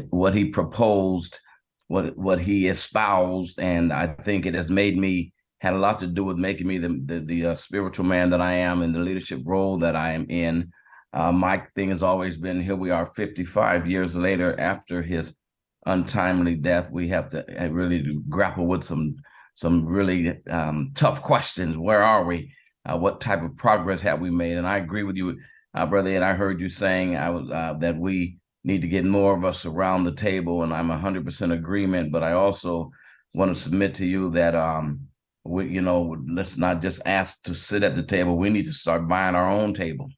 what 0.08 0.34
he 0.34 0.46
proposed, 0.46 1.38
what 1.86 2.16
what 2.18 2.40
he 2.40 2.66
espoused, 2.66 3.60
and 3.60 3.92
I 3.92 4.08
think 4.08 4.46
it 4.46 4.54
has 4.54 4.68
made 4.68 4.96
me 4.96 5.32
had 5.60 5.74
a 5.74 5.78
lot 5.78 5.98
to 6.00 6.08
do 6.08 6.24
with 6.24 6.38
making 6.38 6.66
me 6.66 6.78
the 6.78 7.00
the, 7.04 7.20
the 7.20 7.46
uh, 7.46 7.54
spiritual 7.54 8.06
man 8.06 8.30
that 8.30 8.40
I 8.40 8.54
am 8.54 8.82
and 8.82 8.92
the 8.92 8.98
leadership 8.98 9.42
role 9.44 9.78
that 9.78 9.94
I 9.94 10.12
am 10.12 10.26
in. 10.28 10.72
Uh, 11.12 11.30
my 11.30 11.62
thing 11.76 11.90
has 11.90 12.02
always 12.02 12.36
been 12.36 12.60
here. 12.60 12.74
We 12.74 12.90
are 12.90 13.06
55 13.06 13.88
years 13.88 14.16
later 14.16 14.58
after 14.58 15.02
his 15.02 15.36
untimely 15.86 16.54
death. 16.54 16.90
We 16.90 17.08
have 17.08 17.28
to 17.30 17.64
uh, 17.64 17.68
really 17.68 18.18
grapple 18.28 18.66
with 18.66 18.84
some 18.84 19.16
some 19.54 19.84
really 19.84 20.38
um, 20.48 20.92
tough 20.94 21.22
questions. 21.22 21.76
Where 21.76 22.02
are 22.02 22.24
we? 22.24 22.52
Uh, 22.88 22.96
what 22.96 23.20
type 23.20 23.42
of 23.42 23.56
progress 23.56 24.00
have 24.00 24.20
we 24.20 24.30
made? 24.30 24.56
And 24.56 24.66
I 24.66 24.78
agree 24.78 25.02
with 25.02 25.16
you, 25.16 25.38
uh, 25.74 25.86
brother. 25.86 26.14
And 26.14 26.24
I 26.24 26.32
heard 26.32 26.60
you 26.60 26.68
saying 26.68 27.16
I 27.16 27.30
was 27.30 27.50
uh, 27.50 27.74
that 27.80 27.96
we 27.98 28.38
need 28.64 28.80
to 28.82 28.88
get 28.88 29.04
more 29.04 29.36
of 29.36 29.44
us 29.44 29.66
around 29.66 30.04
the 30.04 30.14
table, 30.14 30.62
and 30.62 30.72
I'm 30.72 30.88
100% 30.88 31.52
agreement. 31.52 32.12
But 32.12 32.22
I 32.22 32.32
also 32.32 32.90
want 33.34 33.54
to 33.54 33.62
submit 33.62 33.94
to 33.96 34.06
you 34.06 34.30
that 34.30 34.54
um, 34.54 35.00
we, 35.44 35.68
you 35.68 35.82
know, 35.82 36.16
let's 36.26 36.56
not 36.56 36.80
just 36.80 37.00
ask 37.06 37.42
to 37.44 37.54
sit 37.54 37.82
at 37.82 37.94
the 37.94 38.02
table. 38.02 38.36
We 38.36 38.50
need 38.50 38.66
to 38.66 38.72
start 38.72 39.08
buying 39.08 39.34
our 39.34 39.50
own 39.50 39.74
table. 39.74 40.08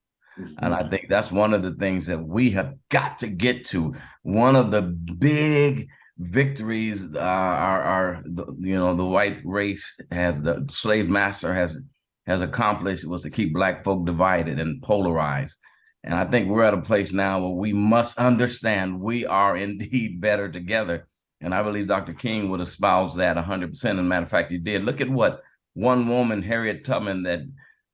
And 0.58 0.74
I 0.74 0.88
think 0.88 1.06
that's 1.08 1.30
one 1.30 1.52
of 1.52 1.62
the 1.62 1.74
things 1.74 2.06
that 2.06 2.22
we 2.22 2.50
have 2.50 2.74
got 2.90 3.18
to 3.18 3.26
get 3.26 3.66
to. 3.66 3.94
One 4.22 4.56
of 4.56 4.70
the 4.70 4.82
big 4.82 5.88
victories 6.18 7.02
uh, 7.14 7.18
our, 7.18 7.82
our 7.82 8.22
the, 8.24 8.46
you 8.60 8.76
know 8.76 8.94
the 8.94 9.04
white 9.04 9.38
race 9.44 9.98
has 10.10 10.40
the 10.42 10.64
slave 10.70 11.08
master 11.08 11.52
has 11.52 11.80
has 12.26 12.40
accomplished 12.40 13.06
was 13.06 13.22
to 13.22 13.30
keep 13.30 13.52
black 13.52 13.82
folk 13.82 14.06
divided 14.06 14.60
and 14.60 14.82
polarized. 14.82 15.56
And 16.04 16.14
I 16.14 16.24
think 16.24 16.48
we're 16.48 16.64
at 16.64 16.74
a 16.74 16.80
place 16.80 17.12
now 17.12 17.40
where 17.40 17.50
we 17.50 17.72
must 17.72 18.18
understand 18.18 19.00
we 19.00 19.26
are 19.26 19.56
indeed 19.68 20.20
better 20.20 20.48
together. 20.48 21.06
And 21.40 21.52
I 21.52 21.62
believe 21.62 21.88
Dr. 21.88 22.14
King 22.14 22.50
would 22.50 22.60
espouse 22.60 23.16
that 23.16 23.36
100%. 23.36 23.84
And 23.84 24.08
matter 24.08 24.24
of 24.24 24.30
fact, 24.30 24.52
he 24.52 24.58
did. 24.58 24.84
Look 24.84 25.00
at 25.00 25.10
what 25.10 25.40
one 25.74 26.08
woman, 26.08 26.42
Harriet 26.42 26.84
Tubman, 26.84 27.24
that 27.24 27.40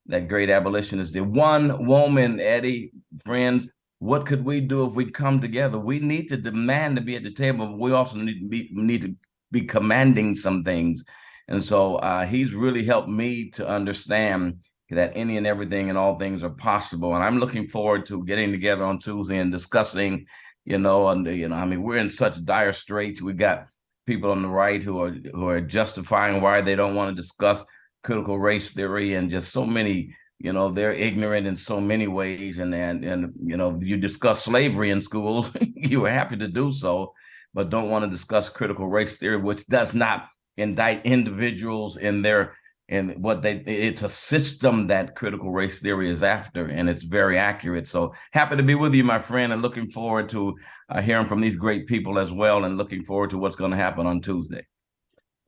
that 0.09 0.29
great 0.29 0.51
abolitionist 0.51 1.13
did. 1.13 1.35
One 1.35 1.87
woman, 1.87 2.41
Eddie, 2.41 2.93
friends, 3.25 3.69
what 4.01 4.27
could 4.27 4.45
we 4.45 4.61
do 4.61 4.85
if 4.85 4.95
we 4.95 5.11
come 5.11 5.41
together? 5.41 5.79
We 5.79 5.99
need 5.99 6.29
to 6.29 6.37
demand 6.37 6.97
to 6.97 7.03
be 7.03 7.17
at 7.17 7.25
the 7.25 7.33
table, 7.33 7.67
but 7.67 7.79
we 7.79 7.93
also 7.93 8.17
need 8.17 8.41
to 8.41 8.49
be 8.49 8.71
need 8.73 9.03
to 9.03 9.15
be 9.51 9.63
commanding 9.63 10.35
some 10.35 10.65
things. 10.65 11.05
And 11.49 11.63
so 11.65 11.97
uh, 11.97 12.27
he's 12.27 12.55
really 12.55 12.85
helped 12.85 13.09
me 13.09 13.51
to 13.51 13.67
understand 13.67 14.61
that 14.91 15.13
any 15.15 15.37
and 15.37 15.47
everything 15.47 15.89
and 15.89 15.99
all 15.99 16.19
things 16.19 16.43
are 16.43 16.51
possible. 16.51 17.15
And 17.15 17.25
I'm 17.25 17.39
looking 17.39 17.69
forward 17.69 18.07
to 18.07 18.25
getting 18.25 18.51
together 18.51 18.85
on 18.85 18.99
Tuesday 18.99 19.39
and 19.39 19.53
discussing, 19.53 20.27
you 20.65 20.79
know, 20.79 21.09
and 21.09 21.27
you 21.27 21.49
know, 21.49 21.57
I 21.57 21.65
mean, 21.65 21.83
we're 21.83 21.97
in 21.97 22.11
such 22.11 22.43
dire 22.45 22.73
straits. 22.73 23.21
We 23.21 23.33
got 23.33 23.67
people 24.07 24.31
on 24.31 24.43
the 24.43 24.49
right 24.49 24.83
who 24.83 25.01
are 25.03 25.11
who 25.11 25.49
are 25.49 25.61
justifying 25.61 26.41
why 26.41 26.61
they 26.61 26.77
don't 26.77 26.95
want 26.95 27.15
to 27.15 27.21
discuss 27.21 27.65
critical 28.03 28.39
race 28.39 28.71
theory 28.71 29.15
and 29.15 29.31
just 29.31 29.53
so 29.53 29.65
many 29.65 30.15
you 30.39 30.53
know 30.53 30.71
they're 30.71 30.93
ignorant 30.93 31.47
in 31.47 31.57
so 31.57 31.81
many 31.81 32.07
ways. 32.07 32.59
And 32.59 32.75
and 32.75 33.05
and 33.05 33.33
you 33.45 33.57
know 33.57 33.79
you 33.83 33.97
discuss 33.97 34.45
slavery 34.45 34.91
in 34.91 35.03
schools 35.03 35.51
you 35.61 36.01
were 36.01 36.11
happy 36.11 36.37
to 36.37 36.49
do 36.49 36.73
so 36.73 37.13
but 37.55 37.71
don't 37.71 37.91
want 37.91 38.05
to 38.05 38.11
discuss 38.11 38.49
critical 38.49 38.87
race 38.87 39.17
theory 39.17 39.37
which 39.37 39.67
does 39.67 39.95
not 39.95 40.29
indict 40.57 41.07
individuals 41.07 41.97
in 41.97 42.23
their 42.23 42.55
in 42.89 43.11
what 43.21 43.43
they 43.43 43.57
it's 43.67 44.03
a 44.03 44.09
system 44.09 44.87
that 44.87 45.15
critical 45.15 45.51
race 45.51 45.81
theory 45.81 46.09
is 46.09 46.23
after 46.23 46.67
and 46.67 46.89
it's 46.89 47.05
very 47.05 47.37
accurate. 47.39 47.87
So 47.87 48.15
happy 48.33 48.57
to 48.57 48.63
be 48.63 48.75
with 48.75 48.95
you 48.95 49.05
my 49.05 49.19
friend 49.19 49.53
and 49.53 49.61
looking 49.61 49.91
forward 49.91 50.29
to 50.31 50.55
uh, 50.89 51.03
hearing 51.03 51.27
from 51.27 51.41
these 51.41 51.57
great 51.57 51.87
people 51.87 52.19
as 52.19 52.33
well 52.33 52.65
and 52.65 52.79
looking 52.79 53.05
forward 53.05 53.31
to 53.31 53.39
what's 53.39 53.57
going 53.57 53.73
to 53.73 53.77
happen 53.77 54.07
on 54.07 54.21
tuesday 54.21 54.65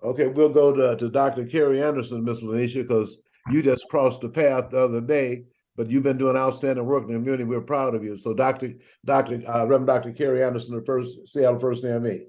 Okay, 0.02 0.28
we'll 0.28 0.48
go 0.48 0.72
to, 0.72 0.96
to 0.96 1.10
Dr. 1.10 1.44
Carey 1.44 1.82
Anderson, 1.82 2.24
Miss 2.24 2.42
LaNesha, 2.42 2.82
because 2.82 3.18
you 3.50 3.62
just 3.62 3.86
crossed 3.88 4.22
the 4.22 4.28
path 4.28 4.70
the 4.70 4.78
other 4.78 5.00
day, 5.00 5.44
but 5.76 5.90
you've 5.90 6.02
been 6.02 6.16
doing 6.16 6.36
outstanding 6.36 6.86
work 6.86 7.04
in 7.04 7.08
the 7.08 7.14
community. 7.14 7.44
We're 7.44 7.60
proud 7.60 7.94
of 7.94 8.02
you. 8.02 8.16
So, 8.16 8.32
Dr. 8.32 8.72
Dr. 9.04 9.42
Uh, 9.46 9.66
Reverend 9.66 9.86
Dr. 9.86 10.12
Carey 10.12 10.42
Anderson, 10.42 10.76
the 10.76 10.84
first 10.84 11.28
Seattle 11.28 11.58
First 11.58 11.84
AME. 11.84 12.26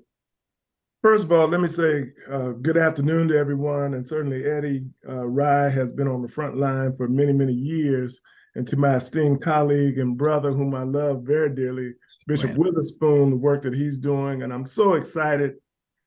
First 1.02 1.26
of 1.26 1.32
all, 1.32 1.48
let 1.48 1.62
me 1.62 1.68
say 1.68 2.06
uh, 2.32 2.50
good 2.62 2.78
afternoon 2.78 3.30
to 3.30 3.38
everyone, 3.38 3.96
and 3.96 4.06
certainly 4.06 4.46
Eddie 4.46 4.86
uh, 5.08 5.26
Rye 5.26 5.70
has 5.70 5.92
been 5.92 6.08
on 6.08 6.22
the 6.22 6.28
front 6.28 6.58
line 6.58 6.94
for 6.94 7.08
many, 7.08 7.34
many 7.34 7.54
years. 7.54 8.22
And 8.54 8.68
to 8.68 8.76
my 8.76 8.96
esteemed 8.98 9.42
colleague 9.42 9.98
and 9.98 10.18
brother, 10.18 10.52
whom 10.52 10.76
I 10.76 10.84
love 10.84 11.24
very 11.24 11.56
dearly, 11.56 11.94
Bishop 12.28 12.50
Right. 12.50 12.60
Witherspoon, 12.60 13.30
the 13.30 13.38
work 13.38 13.62
that 13.62 13.74
he's 13.74 13.98
doing, 13.98 14.44
and 14.44 14.54
I'm 14.54 14.66
so 14.66 14.96
excited 14.96 15.54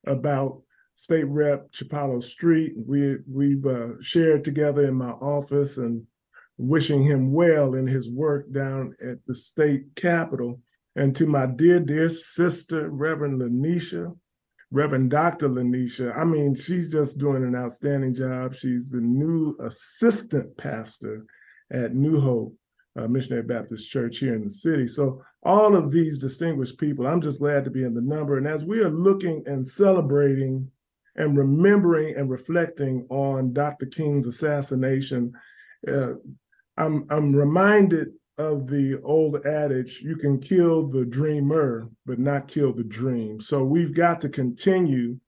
about 0.05 0.61
State 0.95 1.25
Rep 1.25 1.71
Chipalo 1.71 2.21
Street. 2.23 2.73
We 2.75 3.17
we've 3.31 3.65
uh, 3.65 4.01
shared 4.01 4.43
together 4.43 4.85
in 4.87 4.95
my 4.95 5.11
office, 5.11 5.77
and 5.77 6.03
wishing 6.57 7.03
him 7.03 7.33
well 7.33 7.75
in 7.75 7.85
his 7.85 8.09
work 8.09 8.51
down 8.51 8.95
at 9.01 9.17
the 9.27 9.35
state 9.35 9.95
capitol. 9.95 10.61
And 10.95 11.15
to 11.17 11.27
my 11.27 11.45
dear, 11.45 11.79
dear 11.79 12.07
sister, 12.07 12.89
Reverend 12.89 13.41
LaNesha, 13.41 14.15
Reverend 14.71 15.11
Dr. 15.11 15.49
LaNesha. 15.49 16.17
I 16.17 16.23
mean, 16.23 16.55
she's 16.55 16.89
just 16.89 17.17
doing 17.17 17.43
an 17.43 17.55
outstanding 17.55 18.13
job. 18.13 18.55
She's 18.55 18.89
the 18.89 19.01
new 19.01 19.57
assistant 19.61 20.55
pastor 20.57 21.25
at 21.71 21.93
New 21.93 22.21
Hope. 22.21 22.55
uh, 22.97 23.07
Missionary 23.07 23.43
Baptist 23.43 23.89
Church 23.89 24.19
here 24.19 24.35
in 24.35 24.43
the 24.43 24.49
city. 24.49 24.87
So 24.87 25.21
all 25.43 25.75
of 25.75 25.91
these 25.91 26.17
distinguished 26.17 26.77
people, 26.77 27.05
I'm 27.05 27.21
just 27.21 27.39
glad 27.39 27.65
to 27.65 27.69
be 27.69 27.83
in 27.83 27.93
the 27.93 28.01
number. 28.01 28.37
And 28.37 28.47
as 28.47 28.63
we 28.63 28.79
are 28.79 28.89
looking 28.89 29.43
and 29.45 29.67
celebrating 29.67 30.71
and 31.15 31.37
remembering 31.37 32.15
and 32.15 32.29
reflecting 32.29 33.05
on 33.09 33.53
Dr. 33.53 33.85
King's 33.85 34.27
assassination, 34.27 35.33
uh, 35.87 36.13
I'm 36.77 37.05
I'm 37.09 37.35
reminded 37.35 38.09
of 38.37 38.67
the 38.67 38.99
old 39.03 39.45
adage, 39.45 40.01
you 40.01 40.17
can 40.17 40.39
kill 40.39 40.87
the 40.87 41.05
dreamer, 41.05 41.89
but 42.05 42.19
not 42.19 42.47
kill 42.47 42.73
the 42.73 42.83
dream. 42.83 43.39
So 43.39 43.63
we've 43.63 43.95
got 43.95 44.19
to 44.21 44.29
continue 44.29 45.19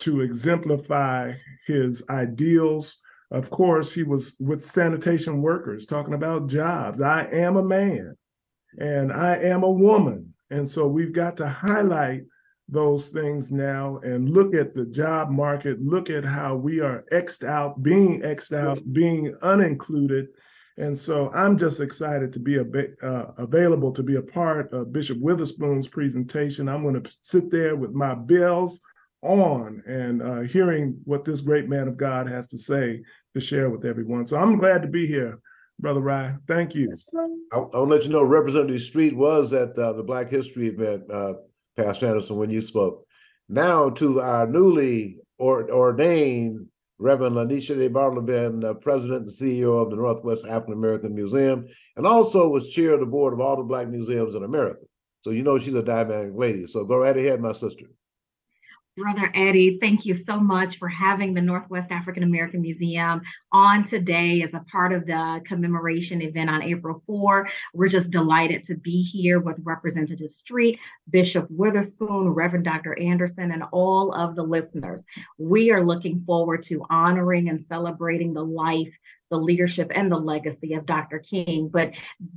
to 0.00 0.20
exemplify 0.20 1.32
his 1.66 2.02
ideals. 2.10 2.98
Of 3.30 3.50
course, 3.50 3.92
he 3.92 4.02
was 4.02 4.36
with 4.40 4.64
sanitation 4.64 5.40
workers 5.40 5.86
talking 5.86 6.14
about 6.14 6.48
jobs. 6.48 7.00
I 7.00 7.24
am 7.26 7.56
a 7.56 7.64
man 7.64 8.16
and 8.78 9.12
I 9.12 9.36
am 9.36 9.62
a 9.62 9.70
woman. 9.70 10.34
And 10.50 10.68
so 10.68 10.86
we've 10.86 11.12
got 11.12 11.36
to 11.38 11.48
highlight 11.48 12.22
those 12.70 13.08
things 13.08 13.50
now 13.50 13.98
and 14.04 14.30
look 14.30 14.54
at 14.54 14.74
the 14.74 14.86
job 14.86 15.30
market, 15.30 15.82
look 15.82 16.08
at 16.08 16.24
how 16.24 16.54
we 16.54 16.80
are 16.80 17.04
X'd 17.10 17.44
out, 17.44 17.82
being 17.82 18.22
X'd 18.24 18.54
out, 18.54 18.80
being 18.92 19.34
unincluded 19.42 20.28
and 20.80 20.96
so 20.96 21.30
I'm 21.34 21.58
just 21.58 21.78
excited 21.78 22.32
to 22.32 22.38
be 22.38 22.56
a, 22.56 22.64
uh, 23.02 23.32
available 23.36 23.92
to 23.92 24.02
be 24.02 24.16
a 24.16 24.22
part 24.22 24.72
of 24.72 24.94
Bishop 24.94 25.18
Witherspoon's 25.18 25.86
presentation. 25.86 26.70
I'm 26.70 26.82
going 26.82 27.02
to 27.02 27.12
sit 27.20 27.50
there 27.50 27.76
with 27.76 27.92
my 27.92 28.14
bells 28.14 28.80
on 29.20 29.82
and 29.86 30.22
uh, 30.22 30.40
hearing 30.40 30.98
what 31.04 31.26
this 31.26 31.42
great 31.42 31.68
man 31.68 31.86
of 31.86 31.98
God 31.98 32.26
has 32.28 32.48
to 32.48 32.58
say 32.58 33.02
to 33.34 33.40
share 33.40 33.68
with 33.68 33.84
everyone. 33.84 34.24
So 34.24 34.38
I'm 34.38 34.56
glad 34.56 34.80
to 34.80 34.88
be 34.88 35.06
here, 35.06 35.40
Brother 35.78 36.00
Ryan. 36.00 36.40
Thank 36.48 36.74
you. 36.74 36.94
I'll, 37.52 37.70
I'll 37.74 37.86
let 37.86 38.04
you 38.04 38.08
know 38.08 38.22
Representative 38.22 38.80
Street 38.80 39.14
was 39.14 39.52
at 39.52 39.78
uh, 39.78 39.92
the 39.92 40.02
Black 40.02 40.30
History 40.30 40.68
event, 40.68 41.02
uh, 41.12 41.34
Pastor 41.82 42.06
Anderson, 42.06 42.36
when 42.36 42.50
you 42.50 42.60
spoke. 42.60 43.06
Now 43.48 43.90
to 43.90 44.20
our 44.20 44.46
newly 44.46 45.18
or, 45.38 45.70
ordained 45.70 46.66
Reverend 46.98 47.34
LaNesha 47.34 47.76
DeBardelaben, 47.76 48.62
uh, 48.62 48.74
President 48.74 49.22
and 49.22 49.30
CEO 49.30 49.82
of 49.82 49.90
the 49.90 49.96
Northwest 49.96 50.44
African 50.44 50.74
American 50.74 51.14
Museum, 51.14 51.66
and 51.96 52.06
also 52.06 52.48
was 52.48 52.70
chair 52.70 52.92
of 52.92 53.00
the 53.00 53.06
board 53.06 53.32
of 53.32 53.40
all 53.40 53.56
the 53.56 53.62
Black 53.62 53.88
museums 53.88 54.34
in 54.34 54.44
America. 54.44 54.80
So 55.22 55.30
you 55.30 55.42
know 55.42 55.58
she's 55.58 55.74
a 55.74 55.82
dynamic 55.82 56.32
lady. 56.34 56.66
So 56.66 56.84
go 56.84 56.98
right 56.98 57.16
ahead, 57.16 57.40
my 57.40 57.52
sister. 57.52 57.86
Brother 58.96 59.30
Eddie, 59.34 59.78
thank 59.78 60.04
you 60.04 60.14
so 60.14 60.40
much 60.40 60.78
for 60.78 60.88
having 60.88 61.32
the 61.32 61.40
Northwest 61.40 61.92
African 61.92 62.24
American 62.24 62.60
Museum 62.60 63.22
on 63.52 63.84
today 63.84 64.42
as 64.42 64.52
a 64.52 64.64
part 64.70 64.92
of 64.92 65.06
the 65.06 65.40
commemoration 65.46 66.20
event 66.20 66.50
on 66.50 66.62
April 66.62 67.00
4. 67.06 67.48
We're 67.72 67.88
just 67.88 68.10
delighted 68.10 68.64
to 68.64 68.74
be 68.74 69.00
here 69.02 69.38
with 69.38 69.60
Representative 69.62 70.34
Street, 70.34 70.80
Bishop 71.08 71.46
Witherspoon, 71.50 72.30
Reverend 72.30 72.64
Dr. 72.64 72.98
Anderson, 72.98 73.52
and 73.52 73.62
all 73.70 74.12
of 74.12 74.34
the 74.34 74.42
listeners. 74.42 75.02
We 75.38 75.70
are 75.70 75.84
looking 75.84 76.24
forward 76.24 76.64
to 76.64 76.84
honoring 76.90 77.48
and 77.48 77.60
celebrating 77.60 78.34
the 78.34 78.44
life, 78.44 78.98
the 79.30 79.38
leadership 79.38 79.90
and 79.94 80.10
the 80.10 80.18
legacy 80.18 80.74
of 80.74 80.86
Dr. 80.86 81.18
King. 81.18 81.68
But 81.68 81.92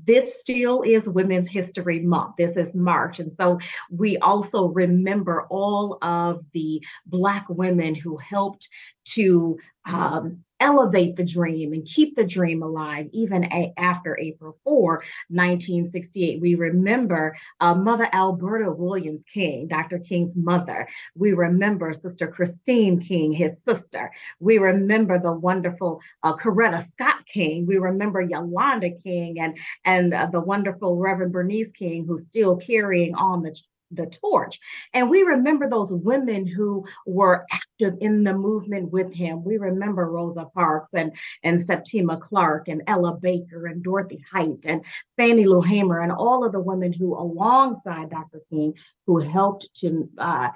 this 0.05 0.41
still 0.41 0.83
is 0.83 1.09
Women's 1.09 1.47
History 1.47 1.99
Month. 1.99 2.35
This 2.37 2.55
is 2.55 2.73
March. 2.73 3.19
And 3.19 3.31
so 3.31 3.59
we 3.89 4.17
also 4.17 4.69
remember 4.69 5.45
all 5.49 5.97
of 6.01 6.45
the 6.53 6.81
Black 7.05 7.45
women 7.49 7.95
who 7.95 8.17
helped 8.17 8.69
to 9.05 9.57
um, 9.85 10.43
elevate 10.63 11.17
the 11.17 11.25
dream 11.25 11.73
and 11.73 11.85
keep 11.85 12.15
the 12.15 12.23
dream 12.23 12.63
alive 12.63 13.07
even 13.11 13.43
a- 13.43 13.73
after 13.77 14.17
April 14.17 14.57
4, 14.63 15.03
1968. 15.27 16.39
We 16.39 16.55
remember 16.55 17.35
uh, 17.59 17.75
Mother 17.75 18.07
Alberta 18.13 18.71
Williams 18.71 19.23
King, 19.31 19.67
Dr. 19.67 19.99
King's 19.99 20.33
mother. 20.35 20.87
We 21.15 21.33
remember 21.33 21.93
Sister 21.93 22.27
Christine 22.27 23.01
King, 23.01 23.33
his 23.33 23.61
sister. 23.63 24.09
We 24.39 24.57
remember 24.57 25.19
the 25.19 25.33
wonderful 25.33 25.99
uh, 26.23 26.37
Coretta 26.37 26.87
Scott 26.93 27.25
King. 27.27 27.65
We 27.65 27.77
remember 27.77 28.21
Yolanda 28.21 28.91
King 29.03 29.39
and, 29.41 29.57
and 29.83 30.13
uh, 30.13 30.27
the 30.27 30.39
wonderful 30.39 30.95
Reverend 30.95 31.33
Bernice 31.33 31.71
King, 31.77 32.05
who's 32.07 32.25
still 32.25 32.55
carrying 32.55 33.15
on 33.15 33.43
the 33.43 33.53
the 33.95 34.07
torch. 34.07 34.59
And 34.93 35.09
we 35.09 35.23
remember 35.23 35.69
those 35.69 35.91
women 35.91 36.45
who 36.45 36.85
were 37.05 37.45
active 37.51 37.97
in 38.01 38.23
the 38.23 38.33
movement 38.33 38.91
with 38.91 39.13
him. 39.13 39.43
We 39.43 39.57
remember 39.57 40.05
Rosa 40.09 40.45
Parks 40.53 40.89
and, 40.93 41.13
and 41.43 41.59
Septima 41.59 42.17
Clark 42.17 42.67
and 42.67 42.83
Ella 42.87 43.13
Baker 43.13 43.67
and 43.67 43.83
Dorothy 43.83 44.23
Height 44.31 44.59
and 44.65 44.83
Fannie 45.17 45.45
Lou 45.45 45.61
Hamer 45.61 46.01
and 46.01 46.11
all 46.11 46.43
of 46.43 46.51
the 46.51 46.59
women 46.59 46.93
who, 46.93 47.15
alongside 47.15 48.09
Dr. 48.09 48.41
King, 48.49 48.73
who 49.05 49.19
helped 49.19 49.67
to 49.81 50.09
uh, 50.17 50.49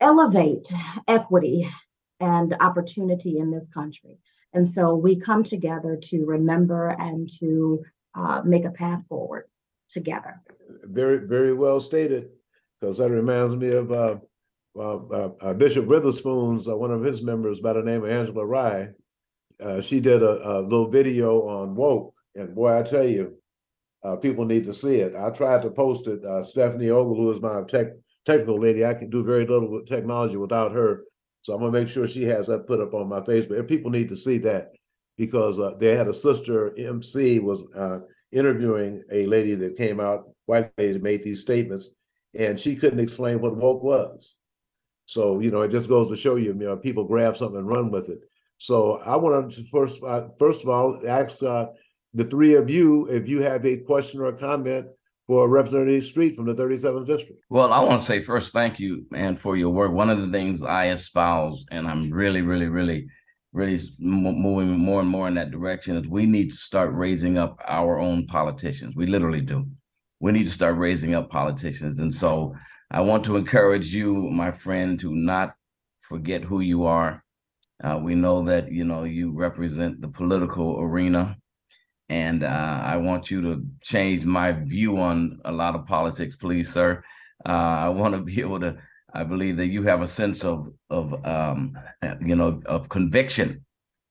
elevate 0.00 0.70
equity 1.08 1.70
and 2.20 2.54
opportunity 2.60 3.38
in 3.38 3.50
this 3.50 3.66
country. 3.68 4.18
And 4.52 4.68
so 4.68 4.94
we 4.94 5.16
come 5.16 5.42
together 5.42 5.96
to 5.96 6.24
remember 6.24 6.90
and 6.90 7.28
to 7.40 7.84
uh, 8.14 8.42
make 8.44 8.64
a 8.64 8.70
path 8.70 9.02
forward 9.08 9.44
together. 9.90 10.40
Very, 10.84 11.18
very 11.18 11.52
well 11.52 11.80
stated 11.80 12.30
because 12.82 12.98
that 12.98 13.10
reminds 13.10 13.54
me 13.54 13.68
of 13.68 13.92
uh, 13.92 14.16
uh, 14.76 14.96
uh, 14.96 15.28
uh 15.40 15.54
Bishop 15.54 15.86
Witherspoon's 15.86 16.66
uh, 16.66 16.76
one 16.76 16.90
of 16.90 17.04
his 17.04 17.22
members 17.22 17.60
by 17.60 17.72
the 17.72 17.82
name 17.82 18.02
of 18.02 18.10
Angela 18.10 18.44
Rye. 18.44 18.88
Uh, 19.62 19.80
she 19.80 20.00
did 20.00 20.22
a, 20.22 20.48
a, 20.48 20.60
little 20.60 20.90
video 20.90 21.46
on 21.46 21.76
woke, 21.76 22.12
and 22.34 22.54
boy, 22.54 22.76
I 22.76 22.82
tell 22.82 23.06
you, 23.06 23.38
people 24.20 24.44
need 24.44 24.64
to 24.64 24.74
see 24.74 24.96
it. 24.96 25.14
I 25.14 25.30
tried 25.30 25.62
to 25.62 25.70
post 25.70 26.08
it. 26.08 26.22
Stephanie 26.44 26.90
Ogle, 26.90 27.14
who 27.14 27.32
is 27.32 27.40
my 27.40 27.62
tech 27.68 27.88
technical 28.24 28.58
lady, 28.58 28.84
I 28.84 28.94
can 28.94 29.10
do 29.10 29.22
very 29.22 29.46
little 29.46 29.70
with 29.70 29.86
technology 29.86 30.36
without 30.36 30.72
her. 30.72 31.04
So 31.42 31.54
I'm 31.54 31.60
gonna 31.60 31.72
make 31.72 31.88
sure 31.88 32.08
she 32.08 32.24
has 32.24 32.48
that 32.48 32.66
put 32.66 32.80
up 32.80 32.94
on 32.94 33.08
my 33.08 33.20
Facebook. 33.20 33.60
And 33.60 33.68
people 33.68 33.92
need 33.92 34.08
to 34.08 34.16
see 34.16 34.38
that 34.38 34.72
because 35.16 35.60
they 35.78 35.94
had 35.96 36.08
a 36.08 36.14
sister 36.14 36.76
MC 36.76 37.38
was 37.38 37.62
interviewing 38.32 39.04
a 39.12 39.26
lady 39.26 39.54
that 39.54 39.76
came 39.76 40.00
out, 40.00 40.24
white 40.46 40.72
lady, 40.76 40.98
made 40.98 41.22
these 41.22 41.42
statements 41.42 41.90
and 42.38 42.58
she 42.58 42.76
couldn't 42.76 43.00
explain 43.00 43.40
what 43.40 43.56
woke 43.56 43.82
was. 43.82 44.36
So 45.04 45.40
you 45.40 45.50
know, 45.50 45.62
it 45.62 45.70
just 45.70 45.88
goes 45.88 46.08
to 46.10 46.16
show 46.16 46.36
you, 46.36 46.52
you 46.52 46.54
know, 46.54 46.76
people 46.76 47.04
grab 47.04 47.36
something 47.36 47.58
and 47.58 47.68
run 47.68 47.90
with 47.90 48.08
it. 48.08 48.20
So 48.58 49.00
I 49.04 49.16
want 49.16 49.52
to 49.52 49.64
first, 49.72 50.00
uh, 50.04 50.28
first 50.38 50.62
of 50.62 50.68
all, 50.68 51.00
ask 51.06 51.42
uh, 51.42 51.66
the 52.14 52.24
three 52.24 52.54
of 52.54 52.70
you 52.70 53.06
if 53.06 53.28
you 53.28 53.42
have 53.42 53.66
a 53.66 53.78
question 53.78 54.20
or 54.20 54.26
a 54.26 54.38
comment 54.38 54.86
for 55.26 55.48
Representative 55.48 56.04
Street 56.04 56.36
from 56.36 56.46
the 56.46 56.54
37th 56.54 57.06
District. 57.06 57.42
Well, 57.48 57.72
I 57.72 57.80
want 57.80 58.00
to 58.00 58.06
say 58.06 58.22
first, 58.22 58.52
thank 58.52 58.78
you, 58.78 59.04
man, 59.10 59.36
for 59.36 59.56
your 59.56 59.70
work. 59.70 59.92
One 59.92 60.10
of 60.10 60.20
the 60.20 60.30
things 60.30 60.62
I 60.62 60.90
espouse, 60.90 61.64
and 61.70 61.86
I'm 61.86 62.10
really, 62.10 62.42
really, 62.42 62.66
really, 62.66 63.06
really 63.52 63.80
moving 63.98 64.78
more 64.78 65.00
and 65.00 65.08
more 65.08 65.26
in 65.28 65.34
that 65.34 65.50
direction, 65.50 65.96
is 65.96 66.06
we 66.06 66.26
need 66.26 66.50
to 66.50 66.56
start 66.56 66.92
raising 66.92 67.38
up 67.38 67.60
our 67.66 67.98
own 67.98 68.26
politicians. 68.26 68.94
We 68.94 69.06
literally 69.06 69.40
do 69.40 69.66
we 70.22 70.30
need 70.30 70.46
to 70.46 70.52
start 70.52 70.78
raising 70.78 71.14
up 71.14 71.28
politicians. 71.28 71.98
And 71.98 72.14
so 72.14 72.54
I 72.92 73.00
want 73.00 73.24
to 73.24 73.36
encourage 73.36 73.92
you, 73.92 74.30
my 74.30 74.52
friend, 74.52 74.98
to 75.00 75.12
not 75.12 75.54
forget 76.00 76.44
who 76.44 76.60
you 76.60 76.84
are. 76.84 77.24
Uh, 77.82 77.98
we 78.00 78.14
know 78.14 78.44
that 78.44 78.70
you 78.70 78.84
know 78.84 79.02
you 79.02 79.32
represent 79.32 80.00
the 80.00 80.06
political 80.06 80.78
arena, 80.78 81.36
and 82.08 82.44
uh, 82.44 82.80
I 82.84 82.96
want 82.98 83.32
you 83.32 83.42
to 83.42 83.66
change 83.82 84.24
my 84.24 84.52
view 84.52 84.98
on 84.98 85.40
a 85.44 85.50
lot 85.50 85.74
of 85.74 85.86
politics, 85.86 86.36
please, 86.36 86.72
sir. 86.72 87.02
Uh, 87.44 87.48
I 87.86 87.88
want 87.88 88.14
to 88.14 88.20
be 88.20 88.40
able 88.40 88.60
to. 88.60 88.76
I 89.14 89.24
believe 89.24 89.56
that 89.56 89.66
you 89.66 89.82
have 89.82 90.02
a 90.02 90.06
sense 90.06 90.44
of 90.44 90.72
of 90.88 91.26
um, 91.26 91.76
you 92.24 92.36
know 92.36 92.62
of 92.66 92.88
conviction, 92.88 93.64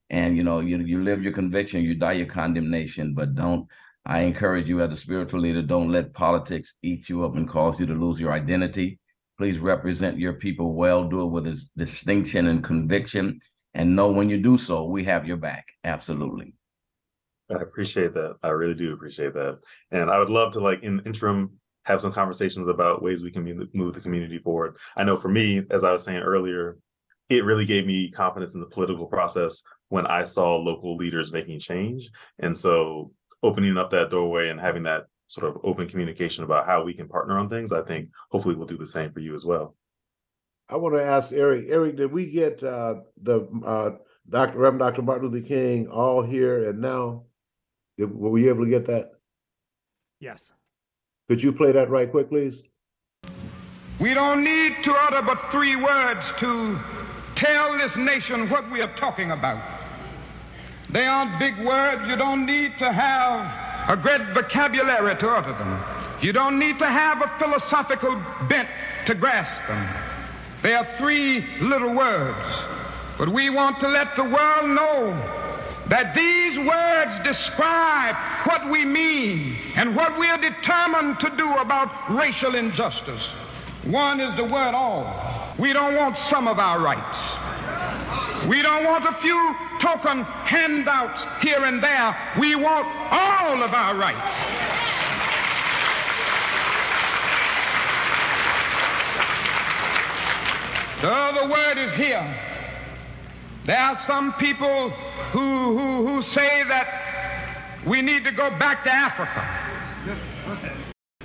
and 0.10 0.36
you 0.36 0.44
know 0.44 0.60
you 0.60 0.80
you 0.80 1.02
live 1.02 1.24
your 1.24 1.32
conviction, 1.32 1.82
you 1.82 1.96
die 1.96 2.20
your 2.20 2.28
condemnation, 2.28 3.14
but 3.14 3.34
don't 3.34 3.66
I 4.06 4.22
encourage 4.22 4.68
you 4.68 4.82
as 4.82 4.92
a 4.92 4.98
spiritual 4.98 5.42
leader, 5.42 5.62
don't 5.62 5.92
let 5.92 6.14
politics 6.14 6.76
eat 6.82 7.08
you 7.08 7.24
up 7.24 7.36
and 7.36 7.48
cause 7.48 7.80
you 7.80 7.86
to 7.86 7.94
lose 7.94 8.20
your 8.20 8.32
identity. 8.32 9.00
Please 9.38 9.60
represent 9.60 10.18
your 10.18 10.34
people 10.34 10.74
well, 10.74 11.08
do 11.08 11.22
it 11.22 11.28
with 11.28 11.60
distinction 11.78 12.48
and 12.48 12.64
conviction, 12.64 13.40
and 13.74 13.96
know 13.96 14.12
when 14.12 14.30
you 14.30 14.42
do 14.42 14.58
so, 14.58 14.86
we 14.86 15.04
have 15.04 15.26
your 15.26 15.38
back. 15.38 15.66
Absolutely. 15.84 16.54
I 17.50 17.62
appreciate 17.62 18.14
that. 18.14 18.36
I 18.44 18.50
really 18.50 18.74
do 18.74 18.94
appreciate 18.94 19.34
that. 19.34 19.60
And 19.92 20.10
I 20.10 20.20
would 20.20 20.30
love 20.30 20.54
to, 20.54 20.60
like, 20.60 20.84
in 20.84 21.00
interim, 21.06 21.52
have 21.86 22.02
some 22.02 22.12
conversations 22.12 22.68
about 22.68 23.02
ways 23.02 23.24
we 23.24 23.32
can 23.32 23.70
move 23.74 23.94
the 23.94 24.02
community 24.02 24.38
forward. 24.38 24.78
I 24.96 25.04
know 25.04 25.18
for 25.18 25.30
me, 25.30 25.64
as 25.72 25.84
I 25.84 25.92
was 25.92 26.04
saying 26.04 26.22
earlier, 26.22 26.78
it 27.30 27.44
really 27.44 27.66
gave 27.66 27.86
me 27.86 28.12
confidence 28.12 28.56
in 28.56 28.62
the 28.62 28.68
political 28.68 29.08
process 29.08 29.62
when 29.90 30.06
I 30.06 30.24
saw 30.24 30.58
local 30.58 30.96
leaders 30.96 31.32
making 31.32 31.60
change. 31.60 32.10
And 32.40 32.58
so 32.58 33.12
opening 33.44 33.78
up 33.78 33.90
that 33.92 34.10
doorway 34.10 34.50
and 34.50 34.60
having 34.60 34.84
that 34.84 35.08
sort 35.28 35.48
of 35.48 35.62
open 35.64 35.88
communication 35.88 36.44
about 36.44 36.66
how 36.66 36.84
we 36.84 36.94
can 36.94 37.08
partner 37.08 37.40
on 37.40 37.50
things, 37.50 37.72
I 37.72 37.82
think 37.82 38.10
hopefully 38.30 38.56
we'll 38.56 38.68
do 38.68 38.78
the 38.78 38.88
same 38.88 39.12
for 39.12 39.20
you 39.20 39.34
as 39.34 39.46
well. 39.46 39.76
I 40.70 40.78
want 40.78 40.96
to 40.96 41.04
ask 41.04 41.32
Eric. 41.32 41.66
Eric, 41.70 41.98
did 41.98 42.12
we 42.12 42.30
get 42.30 42.64
uh, 42.64 42.96
the 43.22 43.48
uh, 43.66 43.92
Dr. 44.30 44.58
Reverend 44.58 44.80
Dr. 44.80 45.02
Martin 45.02 45.30
Luther 45.30 45.46
King 45.46 45.88
all 45.88 46.22
here 46.22 46.70
and 46.70 46.80
now? 46.80 47.24
Did, 47.98 48.14
were 48.14 48.30
we 48.30 48.48
able 48.48 48.64
to 48.64 48.70
get 48.70 48.86
that? 48.86 49.12
Yes. 50.20 50.54
Could 51.28 51.42
you 51.42 51.52
play 51.52 51.72
that 51.72 51.90
right 51.90 52.10
quick, 52.10 52.30
please? 52.30 52.64
We 54.00 54.14
don't 54.14 54.44
need 54.44 54.84
to 54.84 54.94
utter 54.94 55.22
but 55.22 55.52
three 55.52 55.76
words 55.76 56.32
to 56.38 56.80
tell 57.36 57.78
this 57.78 57.96
nation 57.96 58.50
what 58.50 58.70
we 58.72 58.82
are 58.82 58.96
talking 58.96 59.32
about. 59.32 59.81
They 60.92 61.06
aren't 61.06 61.40
big 61.40 61.58
words. 61.66 62.08
You 62.08 62.16
don't 62.16 62.46
need 62.46 62.78
to 62.80 62.92
have 62.92 63.90
a 63.90 64.02
great 64.02 64.22
vocabulary 64.34 65.16
to 65.18 65.30
utter 65.30 65.54
them. 65.54 65.84
You 66.22 66.34
don't 66.34 66.60
need 66.60 66.80
to 66.80 66.86
have 66.86 67.22
a 67.22 67.32
philosophical 67.40 68.22
bent 68.48 68.70
to 69.08 69.16
grasp 69.16 69.54
them. 69.68 69.88
They 70.62 70.74
are 70.74 70.88
three 70.98 71.58
little 71.60 71.96
words. 71.96 72.58
But 73.18 73.30
we 73.30 73.50
want 73.50 73.80
to 73.80 73.88
let 73.88 74.16
the 74.16 74.24
world 74.24 74.70
know 74.70 75.12
that 75.88 76.14
these 76.14 76.58
words 76.58 77.20
describe 77.24 78.16
what 78.46 78.70
we 78.70 78.86
mean 78.86 79.58
and 79.76 79.96
what 79.96 80.18
we 80.18 80.28
are 80.28 80.38
determined 80.38 81.20
to 81.20 81.30
do 81.38 81.54
about 81.58 82.16
racial 82.16 82.56
injustice. 82.56 83.28
One 83.86 84.20
is 84.20 84.36
the 84.36 84.44
word 84.44 84.74
all. 84.76 85.56
We 85.58 85.74
don't 85.74 85.96
want 85.96 86.16
some 86.18 86.48
of 86.48 86.60
our 86.60 86.80
rights. 86.80 87.20
We 88.48 88.62
don't 88.62 88.84
want 88.84 89.06
a 89.06 89.14
few 89.20 89.56
token 89.80 90.24
handouts 90.24 91.24
here 91.42 91.64
and 91.64 91.82
there. 91.82 92.16
We 92.40 92.56
want 92.56 92.88
all 93.12 93.64
of 93.64 93.74
our 93.74 93.96
rights. 93.96 94.72
The 101.02 101.10
other 101.10 101.50
word 101.50 101.78
is 101.80 101.92
here. 101.94 102.40
There 103.66 103.80
are 103.80 104.00
some 104.06 104.34
people 104.34 104.92
who, 105.32 105.78
who, 105.78 106.08
who 106.08 106.22
say 106.22 106.64
that 106.68 107.82
we 107.88 108.04
need 108.04 108.24
to 108.26 108.32
go 108.32 108.52
back 108.52 108.84
to 108.84 108.92
Africa. 108.92 109.62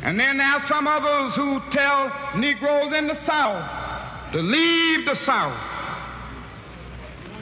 And 0.06 0.20
then 0.20 0.38
there 0.38 0.46
are 0.46 0.62
some 0.66 0.86
others 0.86 1.34
who 1.34 1.60
tell 1.72 2.12
Negroes 2.36 2.92
in 2.92 3.08
the 3.08 3.14
South 3.26 4.32
to 4.32 4.38
leave 4.38 5.04
the 5.04 5.16
South. 5.16 5.58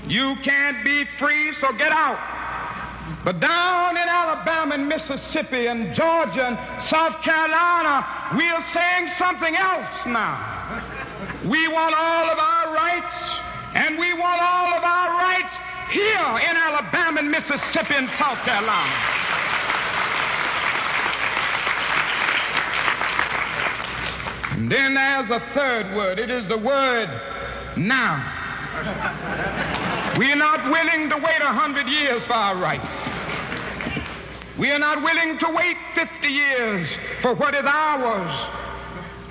You 0.08 0.34
can't 0.42 0.82
be 0.82 1.04
free, 1.18 1.52
so 1.52 1.74
get 1.74 1.92
out. 1.92 2.16
But 3.22 3.38
down 3.40 3.98
in 3.98 4.08
Alabama 4.08 4.76
and 4.76 4.88
Mississippi 4.88 5.66
and 5.66 5.94
Georgia 5.94 6.46
and 6.46 6.82
South 6.82 7.20
Carolina, 7.20 8.32
we 8.34 8.48
are 8.48 8.62
saying 8.62 9.08
something 9.08 9.54
else 9.54 10.06
now. 10.06 10.40
We 11.44 11.68
want 11.68 11.94
all 11.94 12.30
of 12.30 12.38
our 12.38 12.72
rights, 12.72 13.16
and 13.74 13.98
we 13.98 14.14
want 14.14 14.40
all 14.40 14.72
of 14.72 14.82
our 14.82 15.10
rights 15.18 15.52
here 15.90 16.48
in 16.48 16.56
Alabama 16.56 17.20
and 17.20 17.30
Mississippi 17.30 17.92
and 17.92 18.08
South 18.08 18.38
Carolina. 18.38 19.53
And 24.54 24.70
then 24.70 24.94
there's 24.94 25.30
a 25.30 25.40
third 25.52 25.96
word. 25.96 26.20
It 26.20 26.30
is 26.30 26.48
the 26.48 26.56
word 26.56 27.08
now. 27.76 28.22
We 30.16 30.30
are 30.30 30.36
not 30.36 30.70
willing 30.70 31.10
to 31.10 31.16
wait 31.16 31.40
a 31.40 31.52
hundred 31.52 31.88
years 31.88 32.22
for 32.22 32.34
our 32.34 32.56
rights. 32.56 32.86
We 34.56 34.70
are 34.70 34.78
not 34.78 35.02
willing 35.02 35.38
to 35.38 35.50
wait 35.50 35.76
50 35.96 36.28
years 36.28 36.88
for 37.20 37.34
what 37.34 37.54
is 37.54 37.64
ours 37.64 38.30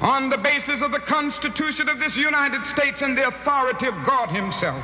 on 0.02 0.30
the 0.30 0.38
basis 0.38 0.82
of 0.82 0.92
the 0.92 1.00
Constitution 1.00 1.88
of 1.88 2.00
this 2.00 2.18
United 2.18 2.66
States 2.66 3.02
and 3.02 3.18
the 3.18 3.26
authority 3.26 3.88
of 3.88 3.96
God 4.06 4.28
Himself. 4.28 4.84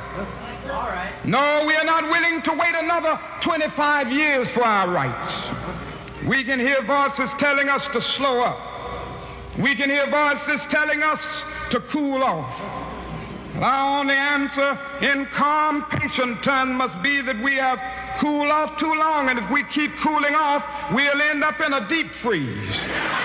No, 1.26 1.64
we 1.66 1.74
are 1.74 1.84
not 1.84 2.04
willing 2.04 2.40
to 2.42 2.52
wait 2.52 2.74
another 2.74 3.20
25 3.42 4.10
years 4.10 4.48
for 4.48 4.64
our 4.64 4.88
rights. 4.90 5.50
We 6.26 6.44
can 6.44 6.58
hear 6.58 6.82
voices 6.82 7.30
telling 7.38 7.68
us 7.68 7.86
to 7.88 8.00
slow 8.00 8.40
up. 8.40 8.79
We 9.60 9.74
can 9.74 9.90
hear 9.90 10.06
voices 10.08 10.60
telling 10.68 11.02
us 11.02 11.20
to 11.70 11.80
cool 11.80 12.22
off. 12.24 12.50
Our 13.56 14.00
only 14.00 14.14
answer 14.14 14.78
in 15.02 15.26
calm, 15.26 15.84
patient 15.90 16.42
terms 16.42 16.72
must 16.78 17.02
be 17.02 17.20
that 17.20 17.42
we 17.42 17.56
have 17.56 17.78
cooled 18.20 18.48
off 18.48 18.78
too 18.78 18.94
long, 18.94 19.28
and 19.28 19.38
if 19.38 19.50
we 19.50 19.64
keep 19.64 19.94
cooling 19.98 20.34
off, 20.34 20.64
we'll 20.94 21.20
end 21.20 21.44
up 21.44 21.60
in 21.60 21.74
a 21.74 21.86
deep 21.88 22.10
freeze. 22.22 22.74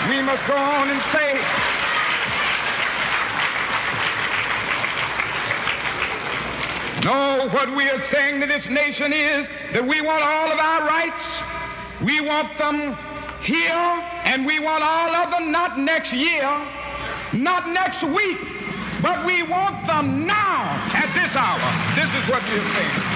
We 0.09 0.21
must 0.21 0.45
go 0.45 0.55
on 0.55 0.89
and 0.89 1.01
say, 1.13 1.39
No, 7.05 7.47
what 7.53 7.75
we 7.75 7.87
are 7.87 8.03
saying 8.05 8.41
to 8.41 8.47
this 8.47 8.67
nation 8.67 9.13
is 9.13 9.47
that 9.73 9.87
we 9.87 10.01
want 10.01 10.23
all 10.23 10.51
of 10.51 10.57
our 10.57 10.87
rights. 10.87 11.23
We 12.03 12.19
want 12.19 12.57
them 12.57 12.97
here, 13.45 13.69
and 14.25 14.45
we 14.45 14.59
want 14.59 14.83
all 14.83 15.15
of 15.15 15.29
them 15.31 15.51
not 15.51 15.77
next 15.79 16.11
year, 16.11 16.43
not 17.33 17.69
next 17.69 18.01
week, 18.03 18.39
but 19.01 19.25
we 19.25 19.43
want 19.43 19.85
them 19.85 20.25
now 20.25 20.89
at 20.93 21.13
this 21.13 21.35
hour. 21.35 21.61
This 21.95 22.09
is 22.09 22.29
what 22.29 22.41
we're 22.43 22.73
saying. 22.73 23.15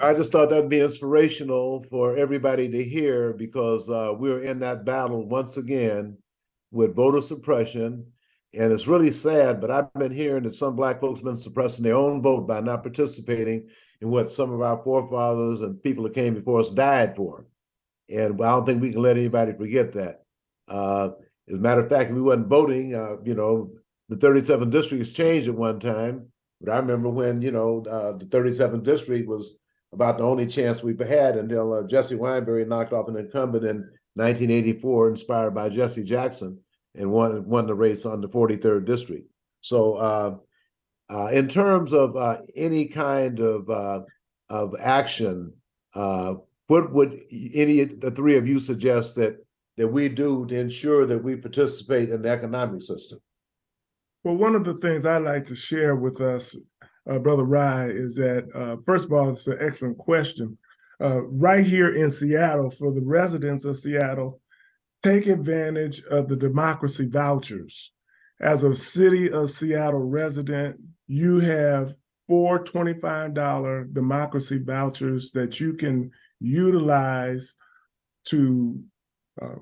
I 0.00 0.14
just 0.14 0.32
thought 0.32 0.50
that'd 0.50 0.70
be 0.70 0.80
inspirational 0.80 1.84
for 1.90 2.16
everybody 2.16 2.68
to 2.70 2.84
hear 2.84 3.32
because 3.32 3.90
uh, 3.90 4.14
we're 4.16 4.40
in 4.40 4.60
that 4.60 4.84
battle 4.84 5.26
once 5.28 5.56
again 5.56 6.16
with 6.70 6.94
voter 6.94 7.20
suppression 7.20 8.06
and 8.58 8.72
it's 8.72 8.88
really 8.88 9.12
sad, 9.12 9.60
but 9.60 9.70
I've 9.70 9.92
been 9.94 10.10
hearing 10.10 10.42
that 10.42 10.56
some 10.56 10.74
black 10.74 11.00
folks 11.00 11.20
have 11.20 11.26
been 11.26 11.36
suppressing 11.36 11.84
their 11.84 11.94
own 11.94 12.20
vote 12.20 12.48
by 12.48 12.60
not 12.60 12.82
participating 12.82 13.68
in 14.00 14.10
what 14.10 14.32
some 14.32 14.52
of 14.52 14.60
our 14.60 14.82
forefathers 14.82 15.62
and 15.62 15.80
people 15.80 16.02
that 16.04 16.14
came 16.14 16.34
before 16.34 16.58
us 16.58 16.72
died 16.72 17.14
for. 17.14 17.46
And 18.10 18.34
I 18.42 18.50
don't 18.50 18.66
think 18.66 18.82
we 18.82 18.90
can 18.90 19.00
let 19.00 19.16
anybody 19.16 19.52
forget 19.52 19.92
that. 19.92 20.22
Uh, 20.66 21.10
as 21.46 21.54
a 21.54 21.58
matter 21.58 21.82
of 21.82 21.88
fact, 21.88 22.10
if 22.10 22.16
we 22.16 22.20
wasn't 22.20 22.48
voting, 22.48 22.96
uh, 22.96 23.18
you 23.24 23.34
know, 23.34 23.70
the 24.08 24.16
37th 24.16 24.70
district 24.70 25.04
has 25.04 25.12
changed 25.12 25.48
at 25.48 25.54
one 25.54 25.78
time. 25.78 26.26
But 26.60 26.72
I 26.72 26.78
remember 26.78 27.10
when, 27.10 27.40
you 27.40 27.52
know, 27.52 27.84
uh, 27.88 28.16
the 28.16 28.24
37th 28.24 28.82
district 28.82 29.28
was 29.28 29.54
about 29.92 30.18
the 30.18 30.24
only 30.24 30.46
chance 30.46 30.82
we've 30.82 30.98
had 30.98 31.36
until 31.36 31.74
uh, 31.74 31.86
Jesse 31.86 32.16
Wineberry 32.16 32.66
knocked 32.66 32.92
off 32.92 33.08
an 33.08 33.16
incumbent 33.16 33.64
in 33.64 33.88
1984, 34.14 35.10
inspired 35.10 35.54
by 35.54 35.68
Jesse 35.68 36.02
Jackson 36.02 36.58
and 36.98 37.10
won 37.10 37.46
won 37.46 37.66
the 37.66 37.74
race 37.74 38.04
on 38.04 38.20
the 38.20 38.28
43rd 38.28 38.84
district. 38.84 39.30
So, 39.60 39.94
uh, 39.94 40.36
uh, 41.08 41.26
in 41.32 41.48
terms 41.48 41.92
of 41.92 42.16
uh, 42.16 42.38
any 42.54 42.86
kind 42.86 43.40
of 43.40 43.70
uh, 43.70 44.00
of 44.50 44.74
action, 44.78 45.52
uh, 45.94 46.34
what 46.66 46.92
would 46.92 47.18
any 47.54 47.80
of 47.80 48.00
the 48.00 48.10
three 48.10 48.36
of 48.36 48.46
you 48.46 48.60
suggest 48.60 49.16
that 49.16 49.38
that 49.76 49.88
we 49.88 50.08
do 50.08 50.44
to 50.46 50.58
ensure 50.58 51.06
that 51.06 51.22
we 51.22 51.36
participate 51.36 52.10
in 52.10 52.20
the 52.20 52.28
economic 52.28 52.82
system? 52.82 53.20
Well, 54.24 54.36
one 54.36 54.56
of 54.56 54.64
the 54.64 54.74
things 54.74 55.06
I 55.06 55.18
like 55.18 55.46
to 55.46 55.54
share 55.54 55.94
with 55.94 56.20
us, 56.20 56.56
uh, 57.08 57.18
Brother 57.20 57.44
Rye, 57.44 57.88
is 57.90 58.16
that 58.16 58.80
first 58.84 59.06
of 59.06 59.12
all, 59.12 59.30
it's 59.30 59.46
an 59.46 59.58
excellent 59.60 59.96
question. 59.96 60.58
right 60.98 61.64
here 61.64 61.94
in 61.94 62.10
Seattle, 62.10 62.70
for 62.70 62.92
the 62.92 63.00
residents 63.00 63.64
of 63.64 63.78
Seattle, 63.78 64.40
take 65.02 65.26
advantage 65.26 66.02
of 66.04 66.28
the 66.28 66.36
democracy 66.36 67.06
vouchers. 67.06 67.92
As 68.40 68.64
a 68.64 68.74
city 68.74 69.30
of 69.30 69.50
Seattle 69.50 70.04
resident, 70.04 70.76
you 71.06 71.40
have 71.40 71.94
four 72.28 72.62
$25 72.62 73.92
democracy 73.92 74.58
vouchers 74.58 75.30
that 75.32 75.60
you 75.60 75.72
can 75.72 76.10
utilize 76.40 77.56
to 78.26 78.80
uh, 79.40 79.56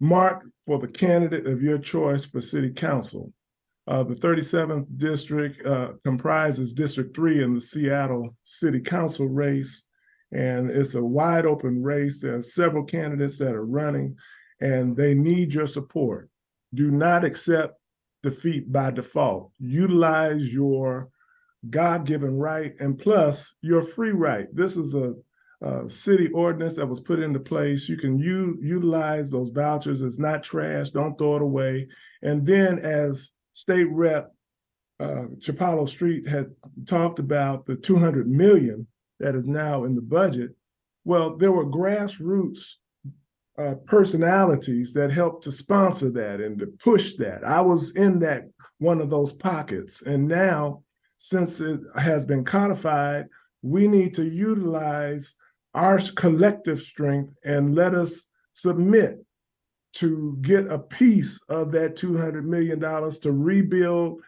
mark 0.00 0.44
for 0.66 0.78
the 0.78 0.88
candidate 0.88 1.46
of 1.46 1.62
your 1.62 1.78
choice 1.78 2.26
for 2.26 2.40
city 2.40 2.70
council. 2.70 3.32
Uh, 3.88 4.02
the 4.02 4.14
37th 4.14 4.86
district 4.96 5.64
uh, 5.66 5.92
comprises 6.04 6.72
District 6.72 7.14
3 7.16 7.42
in 7.42 7.54
the 7.54 7.60
Seattle 7.60 8.36
City 8.42 8.78
Council 8.78 9.28
race, 9.28 9.84
and 10.30 10.70
it's 10.70 10.94
a 10.94 11.02
wide 11.02 11.46
open 11.46 11.82
race. 11.82 12.20
There 12.20 12.36
are 12.36 12.42
several 12.42 12.84
candidates 12.84 13.38
that 13.38 13.54
are 13.54 13.64
running, 13.64 14.16
and 14.62 14.96
they 14.96 15.12
need 15.12 15.52
your 15.52 15.66
support. 15.66 16.30
Do 16.72 16.90
not 16.90 17.24
accept 17.24 17.78
defeat 18.22 18.72
by 18.72 18.92
default. 18.92 19.50
Utilize 19.58 20.54
your 20.54 21.10
God 21.68 22.06
given 22.06 22.38
right 22.38 22.72
and 22.78 22.98
plus 22.98 23.56
your 23.60 23.82
free 23.82 24.12
right. 24.12 24.46
This 24.54 24.76
is 24.76 24.94
a, 24.94 25.14
a, 25.62 25.90
city 25.90 26.28
ordinance 26.28 26.76
that 26.76 26.86
was 26.86 27.00
put 27.00 27.18
into 27.18 27.40
place. 27.40 27.88
You 27.88 27.96
can 27.96 28.18
u- 28.18 28.58
utilize 28.62 29.30
those 29.30 29.50
vouchers. 29.50 30.00
It's 30.00 30.20
not 30.20 30.44
trash. 30.44 30.90
Don't 30.90 31.18
throw 31.18 31.36
it 31.36 31.42
away. 31.42 31.88
And 32.22 32.46
then, 32.46 32.78
as 32.78 33.32
State 33.54 33.88
Rep 33.90 34.32
uh, 35.00 35.26
Chipalo 35.38 35.88
Street 35.88 36.28
had 36.28 36.52
talked 36.86 37.18
about 37.18 37.66
the 37.66 37.74
200 37.74 38.28
million 38.28 38.86
that 39.18 39.34
is 39.34 39.48
now 39.48 39.84
in 39.84 39.96
the 39.96 40.02
budget. 40.02 40.50
Well, 41.04 41.36
there 41.36 41.50
were 41.50 41.66
grassroots 41.66 42.76
uh, 43.58 43.74
personalities 43.86 44.92
that 44.94 45.12
helped 45.12 45.44
to 45.44 45.52
sponsor 45.52 46.10
that 46.10 46.40
and 46.40 46.58
to 46.58 46.66
push 46.82 47.14
that. 47.14 47.44
I 47.44 47.60
was 47.60 47.94
in 47.96 48.18
that 48.20 48.48
one 48.78 49.00
of 49.00 49.10
those 49.10 49.32
pockets. 49.32 50.02
And 50.02 50.26
now, 50.26 50.82
since 51.18 51.60
it 51.60 51.80
has 51.96 52.24
been 52.24 52.44
codified, 52.44 53.26
we 53.62 53.86
need 53.86 54.14
to 54.14 54.24
utilize 54.24 55.36
our 55.74 56.00
collective 56.16 56.80
strength 56.80 57.32
and 57.44 57.74
let 57.74 57.94
us 57.94 58.28
submit 58.54 59.24
to 59.94 60.36
get 60.40 60.66
a 60.70 60.78
piece 60.78 61.40
of 61.48 61.70
that 61.72 61.96
$200 61.96 62.44
million 62.44 62.80
to 62.80 63.32
rebuild 63.32 64.20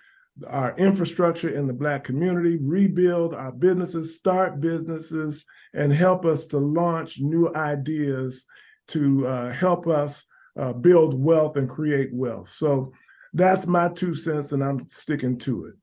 our 0.47 0.77
infrastructure 0.77 1.51
in 1.51 1.67
the 1.67 1.73
Black 1.73 2.05
community, 2.05 2.59
rebuild 2.61 3.35
our 3.35 3.53
businesses, 3.53 4.17
start 4.17 4.61
businesses, 4.61 5.45
and 5.73 5.93
help 5.93 6.25
us 6.25 6.47
to 6.47 6.59
launch 6.59 7.21
new 7.21 7.53
ideas 7.55 8.45
to 8.89 9.27
uh, 9.27 9.53
help 9.53 9.87
us 9.87 10.25
uh, 10.57 10.73
build 10.73 11.21
wealth 11.21 11.57
and 11.57 11.69
create 11.69 12.13
wealth. 12.13 12.49
So 12.49 12.93
that's 13.33 13.67
my 13.67 13.89
two 13.89 14.15
cents, 14.15 14.53
and 14.53 14.63
I'm 14.63 14.79
sticking 14.79 15.39
to 15.39 15.67
it. 15.67 15.75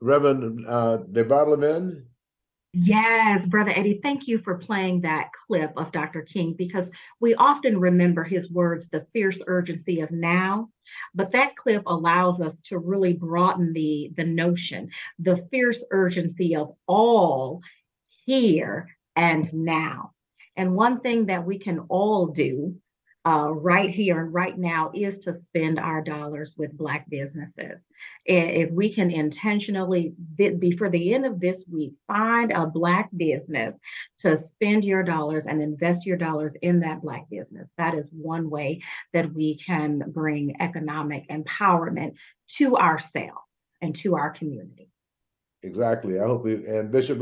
Reverend 0.00 0.64
uh, 0.66 0.98
DeBardelaben, 1.10 2.02
Yes, 2.78 3.46
Brother 3.46 3.72
Eddie, 3.74 4.00
thank 4.02 4.28
you 4.28 4.36
for 4.36 4.58
playing 4.58 5.00
that 5.00 5.30
clip 5.32 5.72
of 5.78 5.92
Dr. 5.92 6.20
King 6.20 6.52
because 6.58 6.90
we 7.20 7.34
often 7.34 7.80
remember 7.80 8.22
his 8.22 8.50
words, 8.50 8.90
the 8.90 9.06
fierce 9.14 9.40
urgency 9.46 10.00
of 10.00 10.10
now. 10.10 10.68
But 11.14 11.30
that 11.30 11.56
clip 11.56 11.84
allows 11.86 12.42
us 12.42 12.60
to 12.64 12.76
really 12.76 13.14
broaden 13.14 13.72
the, 13.72 14.12
the 14.14 14.26
notion, 14.26 14.90
the 15.18 15.38
fierce 15.50 15.82
urgency 15.90 16.54
of 16.54 16.74
all 16.86 17.62
here 18.26 18.88
and 19.16 19.50
now. 19.54 20.12
And 20.56 20.74
one 20.74 21.00
thing 21.00 21.26
that 21.26 21.44
we 21.44 21.58
can 21.58 21.80
all 21.88 22.26
do 22.26 22.76
uh, 23.26 23.52
right 23.52 23.90
here 23.90 24.20
and 24.20 24.32
right 24.32 24.56
now 24.56 24.92
is 24.94 25.18
to 25.18 25.34
spend 25.34 25.80
our 25.80 26.00
dollars 26.00 26.54
with 26.56 26.76
Black 26.78 27.10
businesses. 27.10 27.84
If 28.24 28.70
we 28.70 28.88
can 28.94 29.10
intentionally, 29.10 30.14
before 30.36 30.90
the 30.90 31.12
end 31.12 31.26
of 31.26 31.40
this 31.40 31.64
week, 31.68 31.94
find 32.06 32.52
a 32.52 32.66
Black 32.68 33.10
business 33.16 33.74
to 34.20 34.38
spend 34.38 34.84
your 34.84 35.02
dollars 35.02 35.46
and 35.46 35.60
invest 35.60 36.06
your 36.06 36.16
dollars 36.16 36.54
in 36.62 36.80
that 36.80 37.02
Black 37.02 37.28
business, 37.28 37.72
that 37.78 37.94
is 37.94 38.08
one 38.12 38.48
way 38.48 38.82
that 39.12 39.32
we 39.32 39.58
can 39.58 40.04
bring 40.06 40.60
economic 40.60 41.28
empowerment 41.28 42.14
to 42.58 42.76
ourselves 42.76 43.76
and 43.82 43.96
to 43.96 44.14
our 44.14 44.30
community. 44.30 44.88
Exactly. 45.64 46.20
I 46.20 46.26
hope 46.26 46.44
we, 46.44 46.64
and 46.64 46.92
Bishop 46.92 47.20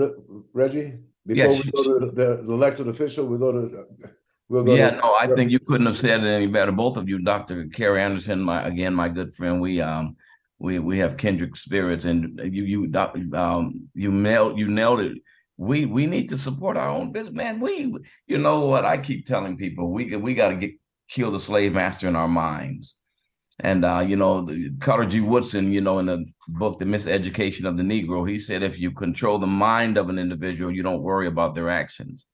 Reggie, 0.52 0.98
before 1.26 1.52
yes. 1.52 1.64
we 1.64 1.70
go 1.70 1.98
to 1.98 2.06
the, 2.06 2.42
the 2.42 2.52
elected 2.52 2.88
official, 2.88 3.26
we 3.26 3.38
go 3.38 3.52
to 3.52 3.86
We'll 4.48 4.76
yeah, 4.76 4.90
no, 4.90 5.16
I 5.18 5.26
think 5.34 5.50
you 5.50 5.58
couldn't 5.58 5.86
have 5.86 5.96
said 5.96 6.22
it 6.22 6.26
any 6.26 6.46
better. 6.46 6.70
Both 6.70 6.98
of 6.98 7.08
you, 7.08 7.18
Dr. 7.18 7.66
Carey 7.68 8.02
Anderson, 8.02 8.40
my 8.40 8.66
again, 8.66 8.94
my 8.94 9.08
good 9.08 9.34
friend. 9.34 9.60
We 9.60 9.80
um 9.80 10.16
we 10.58 10.78
we 10.78 10.98
have 10.98 11.16
kindred 11.16 11.56
spirits, 11.56 12.04
and 12.04 12.38
you 12.44 12.64
you 12.64 12.92
um 13.34 13.88
you 13.94 14.12
nailed 14.12 14.58
you 14.58 14.68
nailed 14.68 15.00
it. 15.00 15.18
We 15.56 15.86
we 15.86 16.06
need 16.06 16.28
to 16.28 16.36
support 16.36 16.76
our 16.76 16.90
own 16.90 17.10
business, 17.10 17.34
man. 17.34 17.58
We 17.58 17.94
you 18.26 18.38
know 18.38 18.66
what 18.66 18.84
I 18.84 18.98
keep 18.98 19.24
telling 19.24 19.56
people 19.56 19.90
we 19.90 20.14
we 20.16 20.34
got 20.34 20.50
to 20.50 20.56
get 20.56 20.72
kill 21.08 21.30
the 21.30 21.40
slave 21.40 21.72
master 21.72 22.06
in 22.06 22.14
our 22.14 22.28
minds. 22.28 22.96
And 23.60 23.84
uh, 23.84 24.00
you 24.00 24.16
know, 24.16 24.48
Carter 24.80 25.06
G. 25.06 25.20
Woodson, 25.20 25.72
you 25.72 25.80
know, 25.80 26.00
in 26.00 26.06
the 26.06 26.24
book 26.48 26.78
The 26.78 26.84
Miseducation 26.84 27.66
of 27.66 27.76
the 27.76 27.82
Negro, 27.82 28.28
he 28.28 28.38
said 28.38 28.62
if 28.62 28.78
you 28.78 28.90
control 28.90 29.38
the 29.38 29.46
mind 29.46 29.96
of 29.96 30.08
an 30.08 30.18
individual, 30.18 30.72
you 30.72 30.82
don't 30.82 31.02
worry 31.02 31.28
about 31.28 31.54
their 31.54 31.70
actions 31.70 32.26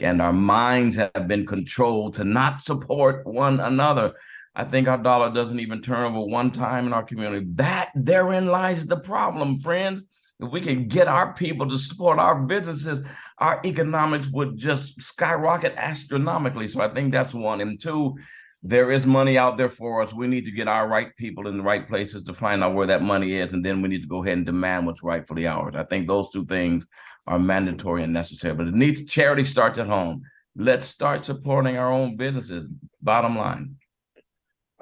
and 0.00 0.22
our 0.22 0.32
minds 0.32 0.96
have 0.96 1.28
been 1.28 1.46
controlled 1.46 2.14
to 2.14 2.24
not 2.24 2.60
support 2.60 3.26
one 3.26 3.60
another. 3.60 4.14
I 4.54 4.64
think 4.64 4.88
our 4.88 4.98
dollar 4.98 5.32
doesn't 5.32 5.60
even 5.60 5.80
turn 5.80 6.04
over 6.04 6.20
one 6.20 6.50
time 6.50 6.86
in 6.86 6.92
our 6.92 7.02
community. 7.02 7.46
That 7.54 7.90
therein 7.94 8.46
lies 8.46 8.86
the 8.86 8.98
problem, 8.98 9.58
friends. 9.58 10.04
If 10.40 10.50
we 10.50 10.60
can 10.60 10.88
get 10.88 11.08
our 11.08 11.32
people 11.34 11.68
to 11.68 11.78
support 11.78 12.18
our 12.18 12.42
businesses, 12.42 13.00
our 13.38 13.60
economics 13.64 14.26
would 14.28 14.56
just 14.56 15.00
skyrocket 15.00 15.74
astronomically. 15.76 16.68
So 16.68 16.80
I 16.80 16.92
think 16.92 17.12
that's 17.12 17.32
one. 17.32 17.60
And 17.60 17.80
two, 17.80 18.16
there 18.62 18.92
is 18.92 19.06
money 19.06 19.36
out 19.36 19.56
there 19.56 19.68
for 19.68 20.02
us. 20.02 20.14
We 20.14 20.28
need 20.28 20.44
to 20.44 20.52
get 20.52 20.68
our 20.68 20.86
right 20.86 21.14
people 21.16 21.48
in 21.48 21.56
the 21.56 21.64
right 21.64 21.86
places 21.86 22.22
to 22.24 22.34
find 22.34 22.62
out 22.62 22.74
where 22.74 22.86
that 22.86 23.02
money 23.02 23.34
is. 23.34 23.52
And 23.52 23.64
then 23.64 23.82
we 23.82 23.88
need 23.88 24.02
to 24.02 24.08
go 24.08 24.22
ahead 24.22 24.36
and 24.36 24.46
demand 24.46 24.86
what's 24.86 25.02
rightfully 25.02 25.46
ours. 25.48 25.74
I 25.76 25.82
think 25.82 26.06
those 26.06 26.30
two 26.30 26.46
things 26.46 26.86
are 27.26 27.40
mandatory 27.40 28.04
and 28.04 28.12
necessary. 28.12 28.54
But 28.54 28.68
it 28.68 28.74
needs 28.74 29.04
charity 29.04 29.44
starts 29.44 29.78
at 29.80 29.88
home. 29.88 30.22
Let's 30.54 30.86
start 30.86 31.26
supporting 31.26 31.76
our 31.76 31.90
own 31.90 32.16
businesses. 32.16 32.68
Bottom 33.00 33.36
line. 33.36 33.76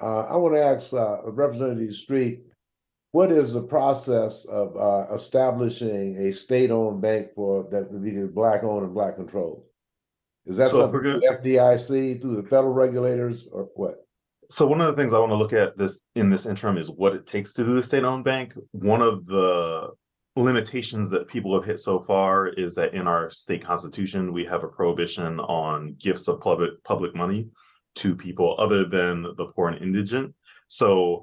Uh, 0.01 0.23
I 0.23 0.37
want 0.37 0.55
to 0.55 0.63
ask 0.63 0.93
uh, 0.93 1.31
Representative 1.31 1.95
Street, 1.95 2.41
what 3.13 3.33
is 3.33 3.53
the 3.53 3.63
process 3.63 4.45
of 4.45 4.77
uh, 4.77 5.13
establishing 5.15 6.17
a 6.17 6.33
state-owned 6.33 7.01
bank 7.01 7.29
for 7.35 7.67
that 7.71 7.91
would 7.91 8.05
be 8.05 8.23
black-owned 8.27 8.85
and 8.85 8.95
black-controlled? 8.95 9.63
Is 10.51 10.57
that 10.57 10.71
so 10.71 10.81
something 10.81 11.01
through 11.01 11.21
FDIC, 11.21 12.21
through 12.21 12.43
the 12.43 12.43
federal 12.43 12.73
regulators, 12.73 13.47
or 13.53 13.69
what? 13.77 14.05
So 14.51 14.67
one 14.67 14.81
of 14.81 14.89
the 14.89 15.01
things 15.01 15.13
I 15.13 15.21
want 15.21 15.31
to 15.31 15.37
look 15.37 15.53
at 15.53 15.77
this 15.77 16.09
in 16.17 16.29
this 16.29 16.45
interim 16.45 16.77
is 16.77 16.91
what 16.91 17.15
it 17.15 17.25
takes 17.25 17.53
to 17.53 17.65
do 17.65 17.73
the 17.73 17.83
state-owned 17.83 18.25
bank. 18.25 18.55
One 18.73 19.01
of 19.01 19.27
the 19.27 19.91
limitations 20.35 21.09
that 21.11 21.29
people 21.29 21.55
have 21.55 21.65
hit 21.65 21.79
so 21.79 22.01
far 22.01 22.49
is 22.49 22.75
that 22.75 22.95
in 22.95 23.07
our 23.07 23.31
state 23.31 23.65
constitution 23.65 24.33
we 24.33 24.45
have 24.45 24.65
a 24.65 24.69
prohibition 24.69 25.39
on 25.39 25.95
gifts 25.99 26.27
of 26.27 26.41
public 26.41 26.83
public 26.83 27.15
money 27.15 27.49
to 27.97 28.17
people 28.17 28.57
other 28.59 28.85
than 28.85 29.23
the 29.37 29.47
poor 29.55 29.69
and 29.69 29.83
indigent 29.83 30.33
so 30.69 31.21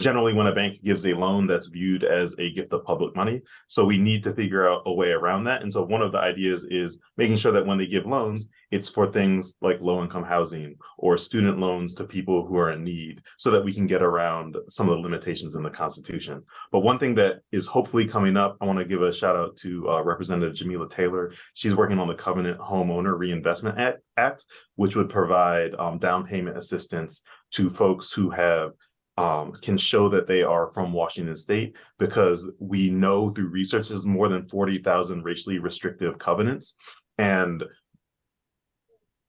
generally 0.00 0.32
when 0.32 0.46
a 0.46 0.54
bank 0.54 0.82
gives 0.82 1.06
a 1.06 1.14
loan 1.14 1.46
that's 1.46 1.68
viewed 1.68 2.04
as 2.04 2.36
a 2.38 2.52
gift 2.52 2.72
of 2.72 2.84
public 2.84 3.14
money. 3.14 3.42
So 3.68 3.84
we 3.84 3.98
need 3.98 4.24
to 4.24 4.34
figure 4.34 4.68
out 4.68 4.82
a 4.86 4.92
way 4.92 5.12
around 5.12 5.44
that. 5.44 5.62
And 5.62 5.72
so 5.72 5.84
one 5.84 6.02
of 6.02 6.12
the 6.12 6.18
ideas 6.18 6.64
is 6.64 7.00
making 7.16 7.36
sure 7.36 7.52
that 7.52 7.66
when 7.66 7.78
they 7.78 7.86
give 7.86 8.06
loans 8.06 8.50
it's 8.70 8.88
for 8.88 9.10
things 9.10 9.54
like 9.60 9.80
low 9.80 10.02
income 10.02 10.22
housing 10.22 10.76
or 10.96 11.18
student 11.18 11.58
loans 11.58 11.94
to 11.94 12.04
people 12.04 12.46
who 12.46 12.56
are 12.56 12.70
in 12.70 12.84
need 12.84 13.20
so 13.36 13.50
that 13.50 13.64
we 13.64 13.72
can 13.72 13.86
get 13.86 14.02
around 14.02 14.56
some 14.68 14.88
of 14.88 14.96
the 14.96 15.02
limitations 15.02 15.54
in 15.54 15.62
the 15.62 15.70
constitution. 15.70 16.42
But 16.70 16.80
one 16.80 16.98
thing 16.98 17.14
that 17.16 17.40
is 17.52 17.66
hopefully 17.66 18.06
coming 18.06 18.36
up 18.36 18.56
i 18.60 18.64
want 18.64 18.78
to 18.78 18.84
give 18.84 19.02
a 19.02 19.12
shout 19.12 19.36
out 19.36 19.56
to 19.58 19.88
uh, 19.90 20.02
representative 20.02 20.54
jamila 20.54 20.88
taylor. 20.88 21.32
She's 21.54 21.74
working 21.74 21.98
on 21.98 22.08
the 22.08 22.14
covenant 22.14 22.58
homeowner 22.58 23.18
reinvestment 23.18 23.78
act 24.16 24.44
which 24.76 24.96
would 24.96 25.08
provide 25.08 25.74
um, 25.76 25.98
down 25.98 26.26
payment 26.26 26.56
assistance 26.56 27.22
to 27.52 27.70
folks 27.70 28.12
who 28.12 28.30
have 28.30 28.72
um, 29.20 29.52
can 29.52 29.76
show 29.76 30.08
that 30.08 30.26
they 30.26 30.42
are 30.42 30.72
from 30.72 30.94
Washington 30.94 31.36
State 31.36 31.76
because 31.98 32.50
we 32.58 32.88
know 32.88 33.28
through 33.28 33.48
research 33.48 33.90
there's 33.90 34.06
more 34.06 34.28
than 34.28 34.42
40,000 34.42 35.22
racially 35.22 35.58
restrictive 35.58 36.18
covenants. 36.18 36.76
And 37.18 37.62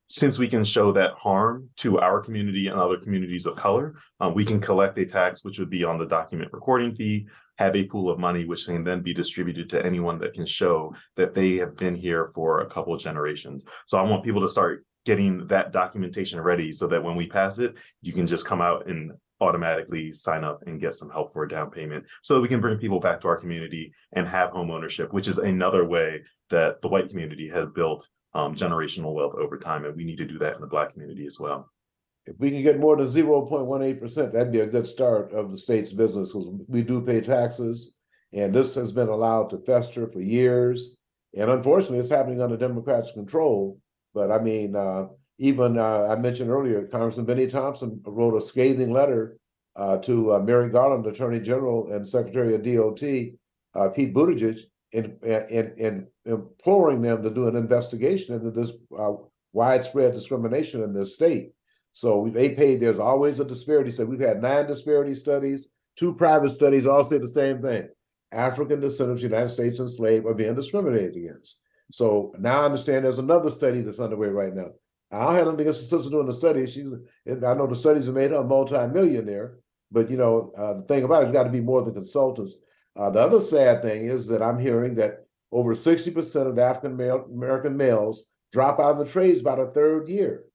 since 0.08 0.40
we 0.40 0.48
can 0.48 0.64
show 0.64 0.94
that 0.94 1.12
harm 1.16 1.70
to 1.78 2.00
our 2.00 2.22
community 2.22 2.68
and 2.68 2.80
other 2.80 2.96
communities 2.96 3.46
of 3.46 3.58
color, 3.58 3.96
um, 4.22 4.34
we 4.34 4.46
can 4.46 4.62
collect 4.62 4.98
a 4.98 5.06
tax 5.06 5.44
which 5.44 5.60
would 5.60 5.70
be 5.70 5.84
on 5.84 5.98
the 5.98 6.06
document 6.06 6.54
recording 6.54 6.96
fee, 6.96 7.28
have 7.58 7.76
a 7.76 7.84
pool 7.84 8.10
of 8.10 8.18
money 8.18 8.46
which 8.46 8.68
can 8.68 8.86
then 8.86 9.02
be 9.02 9.14
distributed 9.14 9.70
to 9.70 9.86
anyone 9.86 10.18
that 10.20 10.34
can 10.34 10.46
show 10.46 10.96
that 11.18 11.34
they 11.34 11.56
have 11.56 11.76
been 11.76 11.96
here 11.96 12.32
for 12.34 12.62
a 12.62 12.70
couple 12.70 12.94
of 12.94 13.02
generations. 13.02 13.66
So 13.88 13.98
I 13.98 14.04
want 14.04 14.24
people 14.24 14.42
to 14.42 14.50
start 14.50 14.86
getting 15.06 15.48
that 15.48 15.74
documentation 15.74 16.40
ready 16.40 16.72
so 16.72 16.88
that 16.88 17.04
when 17.04 17.18
we 17.18 17.28
pass 17.28 17.58
it, 17.58 17.76
you 18.02 18.14
can 18.14 18.26
just 18.26 18.46
come 18.46 18.62
out 18.62 18.88
and 18.88 19.12
automatically 19.42 20.12
sign 20.12 20.44
up 20.44 20.64
and 20.68 20.80
get 20.80 20.96
some 20.96 21.10
help 21.10 21.34
for 21.34 21.44
a 21.44 21.50
down 21.50 21.70
payment 21.72 22.08
so 22.22 22.36
that 22.36 22.42
we 22.42 22.48
can 22.48 22.62
bring 22.62 22.78
people 22.78 23.00
back 23.00 23.20
to 23.20 23.28
our 23.28 23.38
community 23.38 23.92
and 24.14 24.28
have 24.28 24.52
home 24.52 24.72
ownership, 24.72 25.12
which 25.12 25.28
is 25.28 25.40
another 25.40 25.84
way 25.84 26.22
that 26.50 26.82
the 26.82 26.88
white 26.88 27.10
community 27.10 27.50
has 27.50 27.66
built 27.68 28.08
um, 28.34 28.56
generational 28.56 29.14
wealth 29.14 29.36
over 29.36 29.58
time. 29.58 29.84
And 29.84 29.96
we 29.96 30.06
need 30.06 30.18
to 30.18 30.26
do 30.26 30.38
that 30.40 30.56
in 30.56 30.62
the 30.62 30.68
Black 30.68 30.94
community 30.94 31.26
as 31.26 31.40
well. 31.40 31.70
If 32.26 32.36
we 32.38 32.52
can 32.52 32.62
get 32.62 32.80
more 32.80 32.96
than 32.96 33.08
0.18%, 33.08 34.32
that'd 34.32 34.52
be 34.52 34.60
a 34.60 34.68
good 34.68 34.86
start 34.86 35.34
of 35.34 35.50
the 35.50 35.58
state's 35.58 35.92
business 35.92 36.32
because 36.32 36.50
we 36.68 36.84
do 36.84 37.02
pay 37.02 37.20
taxes. 37.20 37.96
And 38.34 38.54
this 38.54 38.76
has 38.76 38.92
been 38.92 39.10
allowed 39.10 39.50
to 39.50 39.58
fester 39.58 40.08
for 40.08 40.22
years. 40.22 40.98
And 41.36 41.50
unfortunately, 41.50 42.00
it's 42.00 42.12
happening 42.12 42.42
under 42.42 42.58
Democrats' 42.58 43.12
control. 43.12 43.80
But 44.14 44.32
I 44.32 44.40
mean, 44.40 44.76
uh, 44.76 45.08
even 45.40 45.78
uh, 45.78 46.08
I 46.10 46.16
mentioned 46.18 46.50
earlier, 46.50 46.88
Congressman 46.88 47.26
Benny 47.26 47.48
Thompson 47.48 48.02
wrote 48.06 48.38
a 48.38 48.42
scathing 48.42 48.92
letter 48.92 49.38
uh, 49.76 49.98
to 49.98 50.36
uh, 50.36 50.40
Merrick 50.40 50.74
Garland, 50.74 51.08
Attorney 51.08 51.40
General 51.40 51.92
and 51.92 52.08
Secretary 52.08 52.54
of 52.54 52.64
DOT, 52.64 53.04
uh, 53.74 53.90
Pete 53.90 54.14
Buttigieg, 54.14 54.60
in, 54.92 55.18
in, 55.24 55.74
in, 55.78 56.08
imploring 56.26 57.02
them 57.02 57.24
to 57.24 57.30
do 57.30 57.48
an 57.48 57.56
investigation 57.56 58.36
into 58.36 58.52
this 58.52 58.72
uh, 58.98 59.14
widespread 59.54 60.14
discrimination 60.14 60.84
in 60.84 60.94
this 60.94 61.16
state. 61.16 61.52
So 61.94 62.30
they 62.34 62.56
paid. 62.56 62.80
There's 62.80 63.00
always 63.00 63.40
a 63.40 63.46
disparity. 63.46 63.92
So 63.92 64.06
we've 64.06 64.20
had 64.20 64.42
nine 64.42 64.68
disparity 64.68 65.14
studies. 65.14 65.70
Two 65.98 66.14
private 66.14 66.50
studies 66.50 66.86
all 66.86 67.04
say 67.04 67.18
the 67.18 67.28
same 67.28 67.62
thing: 67.62 67.90
African 68.32 68.80
descendants 68.80 69.24
of 69.24 69.30
the 69.30 69.36
United 69.36 69.54
States 69.54 69.80
enslaved 69.80 70.26
are 70.26 70.34
being 70.34 70.56
discriminated 70.56 71.16
against. 71.16 71.62
So 71.92 72.34
now 72.40 72.62
I 72.62 72.66
understand 72.66 73.04
there's 73.04 73.20
another 73.20 73.52
study 73.52 73.82
that's 73.82 74.00
underway 74.00 74.30
right 74.30 74.54
now. 74.54 74.68
I 75.12 75.26
don't 75.26 75.36
have 75.36 75.46
nothing 75.46 75.62
against 75.62 75.82
the 75.82 75.98
sister 75.98 76.10
doing 76.10 76.26
the 76.26 76.34
study. 76.34 76.66
She's, 76.66 76.92
I 77.28 77.54
know 77.54 77.68
the 77.68 77.76
studies 77.76 78.08
are 78.08 78.14
made 78.14 78.32
her 78.32 78.38
a 78.38 78.44
multi-millionaire, 78.44 79.58
but 79.92 80.10
you 80.10 80.18
know, 80.18 80.54
uh, 80.58 80.76
the 80.76 80.84
thing 80.84 81.04
about 81.04 81.22
it, 81.22 81.26
it's 81.26 81.34
got 81.34 81.44
to 81.44 81.50
be 81.50 81.62
more 81.62 81.82
than 81.82 81.94
consultants. 81.94 82.56
Uh, 82.96 83.10
the 83.10 83.20
other 83.20 83.42
sad 83.42 83.82
thing 83.82 84.06
is 84.06 84.28
that 84.28 84.42
I'm 84.42 84.60
hearing 84.60 84.96
that 84.96 85.26
over 85.52 85.74
60% 85.74 86.48
of 86.48 86.56
the 86.56 86.64
African 86.64 86.94
American 86.94 87.76
males 87.76 88.32
drop 88.52 88.80
out 88.80 88.92
of 88.92 89.00
the 89.00 89.06
trades 89.06 89.42
by 89.42 89.56
the 89.56 89.68
third 89.68 90.08
year. 90.08 90.46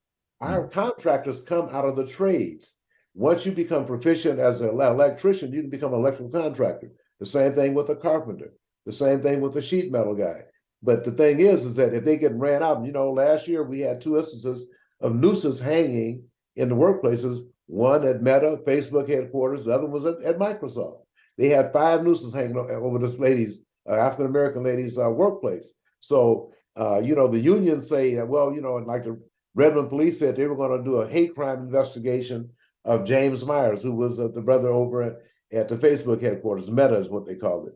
Our 0.41 0.63
mm-hmm. 0.63 0.81
contractors 0.81 1.41
come 1.41 1.69
out 1.71 1.85
of 1.85 1.97
the 1.97 2.07
trades. 2.07 2.79
Once 3.15 3.47
you 3.47 3.53
become 3.53 3.87
proficient 3.87 4.39
as 4.39 4.61
an 4.61 4.69
electrician, 4.69 5.53
you 5.53 5.63
can 5.63 5.71
become 5.71 5.95
an 5.95 6.01
electrical 6.01 6.29
contractor. 6.31 6.93
The 7.21 7.27
same 7.27 7.53
thing 7.53 7.73
with 7.73 7.89
a 7.89 7.97
carpenter. 7.97 8.53
The 8.85 8.93
same 8.93 9.21
thing 9.21 9.41
with 9.41 9.57
a 9.57 9.63
sheet 9.63 9.91
metal 9.91 10.15
guy. 10.15 10.43
But 10.83 11.05
the 11.05 11.13
thing 11.13 11.41
is, 11.41 11.65
is 11.65 11.77
that 11.77 11.95
if 11.95 12.05
they 12.05 12.17
get 12.17 12.35
ran 12.35 12.63
out, 12.63 12.85
you 12.85 12.93
know, 12.93 13.11
last 13.11 13.49
year 13.49 13.63
we 13.63 13.81
had 13.81 14.01
two 14.01 14.17
instances 14.17 14.67
of 15.01 15.15
nooses 15.15 15.61
hanging 15.61 16.25
in 16.57 16.69
the 16.69 16.75
workplaces. 16.75 17.41
One 17.67 18.07
at 18.07 18.23
Meta, 18.23 18.59
Facebook 18.67 19.09
headquarters. 19.09 19.65
The 19.65 19.75
other 19.75 19.87
was 19.87 20.07
at, 20.07 20.23
at 20.23 20.39
Microsoft. 20.39 21.01
They 21.37 21.49
had 21.49 21.73
five 21.73 22.05
nooses 22.05 22.33
hanging 22.33 22.57
over 22.57 22.99
this 22.99 23.19
lady's 23.19 23.65
uh, 23.89 23.95
African 23.95 24.27
American 24.27 24.63
lady's 24.63 24.99
uh, 24.99 25.11
workplace. 25.11 25.75
So, 26.01 26.53
uh, 26.77 27.01
you 27.01 27.15
know, 27.15 27.29
the 27.29 27.39
unions 27.39 27.89
say, 27.89 28.23
well, 28.23 28.53
you 28.55 28.61
know, 28.61 28.75
like 28.75 29.05
the 29.05 29.21
Redmond 29.55 29.89
police 29.89 30.19
said 30.19 30.37
they 30.37 30.47
were 30.47 30.57
going 30.57 30.77
to 30.77 30.85
do 30.85 30.97
a 30.97 31.09
hate 31.09 31.35
crime 31.35 31.61
investigation 31.61 32.51
of 32.85 33.05
James 33.05 33.45
Myers, 33.45 33.83
who 33.83 33.93
was 33.93 34.21
uh, 34.21 34.29
the 34.29 34.43
brother 34.43 34.69
over 34.69 35.03
at, 35.03 35.17
at, 35.53 35.69
the 35.69 35.77
Facebook 35.77 36.23
headquarters. 36.23 36.71
Meta 36.71 36.97
is 36.97 37.09
what 37.09 37.27
they 37.27 37.35
called 37.35 37.69
it. 37.69 37.75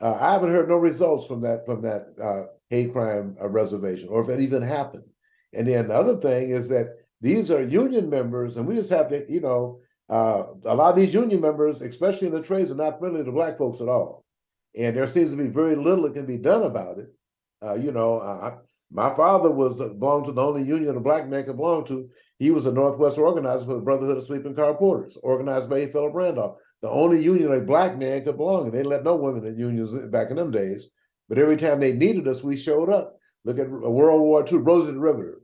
Uh, 0.00 0.16
I 0.20 0.32
haven't 0.32 0.50
heard 0.50 0.68
no 0.68 0.76
results 0.76 1.26
from 1.26 1.40
that 1.42 1.66
from 1.66 1.82
that 1.82 2.06
uh, 2.22 2.52
hate 2.70 2.92
crime 2.92 3.36
reservation, 3.40 4.08
or 4.08 4.22
if 4.22 4.28
it 4.28 4.40
even 4.40 4.62
happened. 4.62 5.04
And 5.54 5.66
then 5.66 5.88
the 5.88 5.94
other 5.94 6.16
thing 6.18 6.50
is 6.50 6.68
that 6.68 6.94
these 7.20 7.50
are 7.50 7.62
union 7.62 8.08
members, 8.08 8.56
and 8.56 8.66
we 8.66 8.76
just 8.76 8.90
have 8.90 9.08
to, 9.08 9.24
you 9.30 9.40
know, 9.40 9.80
a 10.08 10.74
lot 10.74 10.90
of 10.90 10.96
these 10.96 11.12
union 11.14 11.40
members, 11.40 11.80
especially 11.80 12.28
in 12.28 12.34
the 12.34 12.42
trades, 12.42 12.70
are 12.70 12.76
not 12.76 12.98
friendly 12.98 13.24
to 13.24 13.32
black 13.32 13.58
folks 13.58 13.80
at 13.80 13.88
all 13.88 14.24
and 14.76 14.96
there 14.96 15.06
seems 15.06 15.32
to 15.32 15.36
be 15.36 15.48
very 15.48 15.74
little 15.74 16.04
that 16.04 16.14
can 16.14 16.26
be 16.26 16.38
done 16.38 16.62
about 16.62 16.98
it. 16.98 17.12
Uh, 17.62 17.74
you 17.74 17.90
know, 17.90 18.20
I, 18.20 18.54
my 18.90 19.14
father 19.14 19.50
was 19.50 19.80
uh, 19.80 19.88
belonged 19.88 20.26
to 20.26 20.32
the 20.32 20.42
only 20.42 20.62
union 20.62 20.96
a 20.96 21.00
black 21.00 21.28
man 21.28 21.44
could 21.44 21.56
belong 21.56 21.84
to. 21.86 22.08
He 22.38 22.50
was 22.50 22.66
a 22.66 22.72
Northwest 22.72 23.18
organizer 23.18 23.64
for 23.64 23.74
the 23.74 23.80
Brotherhood 23.80 24.18
of 24.18 24.24
Sleeping 24.24 24.54
Car 24.54 24.74
Porters, 24.74 25.18
organized 25.22 25.68
by 25.68 25.78
A. 25.78 25.88
Philip 25.88 26.14
Randolph. 26.14 26.58
The 26.82 26.88
only 26.88 27.22
union 27.22 27.52
a 27.52 27.60
black 27.60 27.98
man 27.98 28.24
could 28.24 28.36
belong 28.36 28.66
in. 28.66 28.72
They 28.72 28.82
let 28.82 29.04
no 29.04 29.16
women 29.16 29.44
in 29.46 29.58
unions 29.58 29.96
back 30.06 30.30
in 30.30 30.36
them 30.36 30.50
days. 30.50 30.88
But 31.28 31.38
every 31.38 31.56
time 31.56 31.80
they 31.80 31.92
needed 31.92 32.28
us, 32.28 32.42
we 32.42 32.56
showed 32.56 32.88
up. 32.88 33.18
Look 33.44 33.58
at 33.58 33.68
World 33.68 34.20
War 34.20 34.44
II, 34.50 34.58
Rosie 34.58 34.92
the 34.92 34.98
Riveter. 34.98 35.40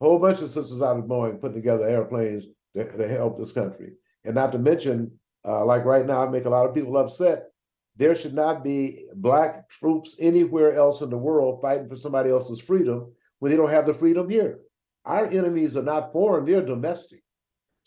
A 0.00 0.04
whole 0.04 0.18
bunch 0.18 0.40
of 0.42 0.50
sisters 0.50 0.80
out 0.80 0.98
of 0.98 1.04
Boeing 1.04 1.40
put 1.40 1.54
together 1.54 1.86
airplanes 1.86 2.46
to, 2.74 2.84
to 2.84 3.08
help 3.08 3.36
this 3.36 3.52
country. 3.52 3.92
And 4.24 4.34
not 4.34 4.52
to 4.52 4.58
mention, 4.58 5.12
uh, 5.44 5.64
like 5.64 5.84
right 5.84 6.06
now, 6.06 6.24
I 6.24 6.28
make 6.28 6.44
a 6.44 6.50
lot 6.50 6.68
of 6.68 6.74
people 6.74 6.96
upset 6.96 7.48
there 7.98 8.14
should 8.14 8.34
not 8.34 8.62
be 8.62 9.06
black 9.16 9.68
troops 9.68 10.16
anywhere 10.20 10.72
else 10.72 11.00
in 11.00 11.10
the 11.10 11.18
world 11.18 11.60
fighting 11.60 11.88
for 11.88 11.96
somebody 11.96 12.30
else's 12.30 12.60
freedom 12.60 13.12
when 13.40 13.50
they 13.50 13.58
don't 13.58 13.70
have 13.70 13.86
the 13.86 13.94
freedom 13.94 14.28
here. 14.28 14.60
Our 15.04 15.26
enemies 15.26 15.76
are 15.76 15.82
not 15.82 16.12
foreign; 16.12 16.44
they're 16.44 16.64
domestic. 16.64 17.22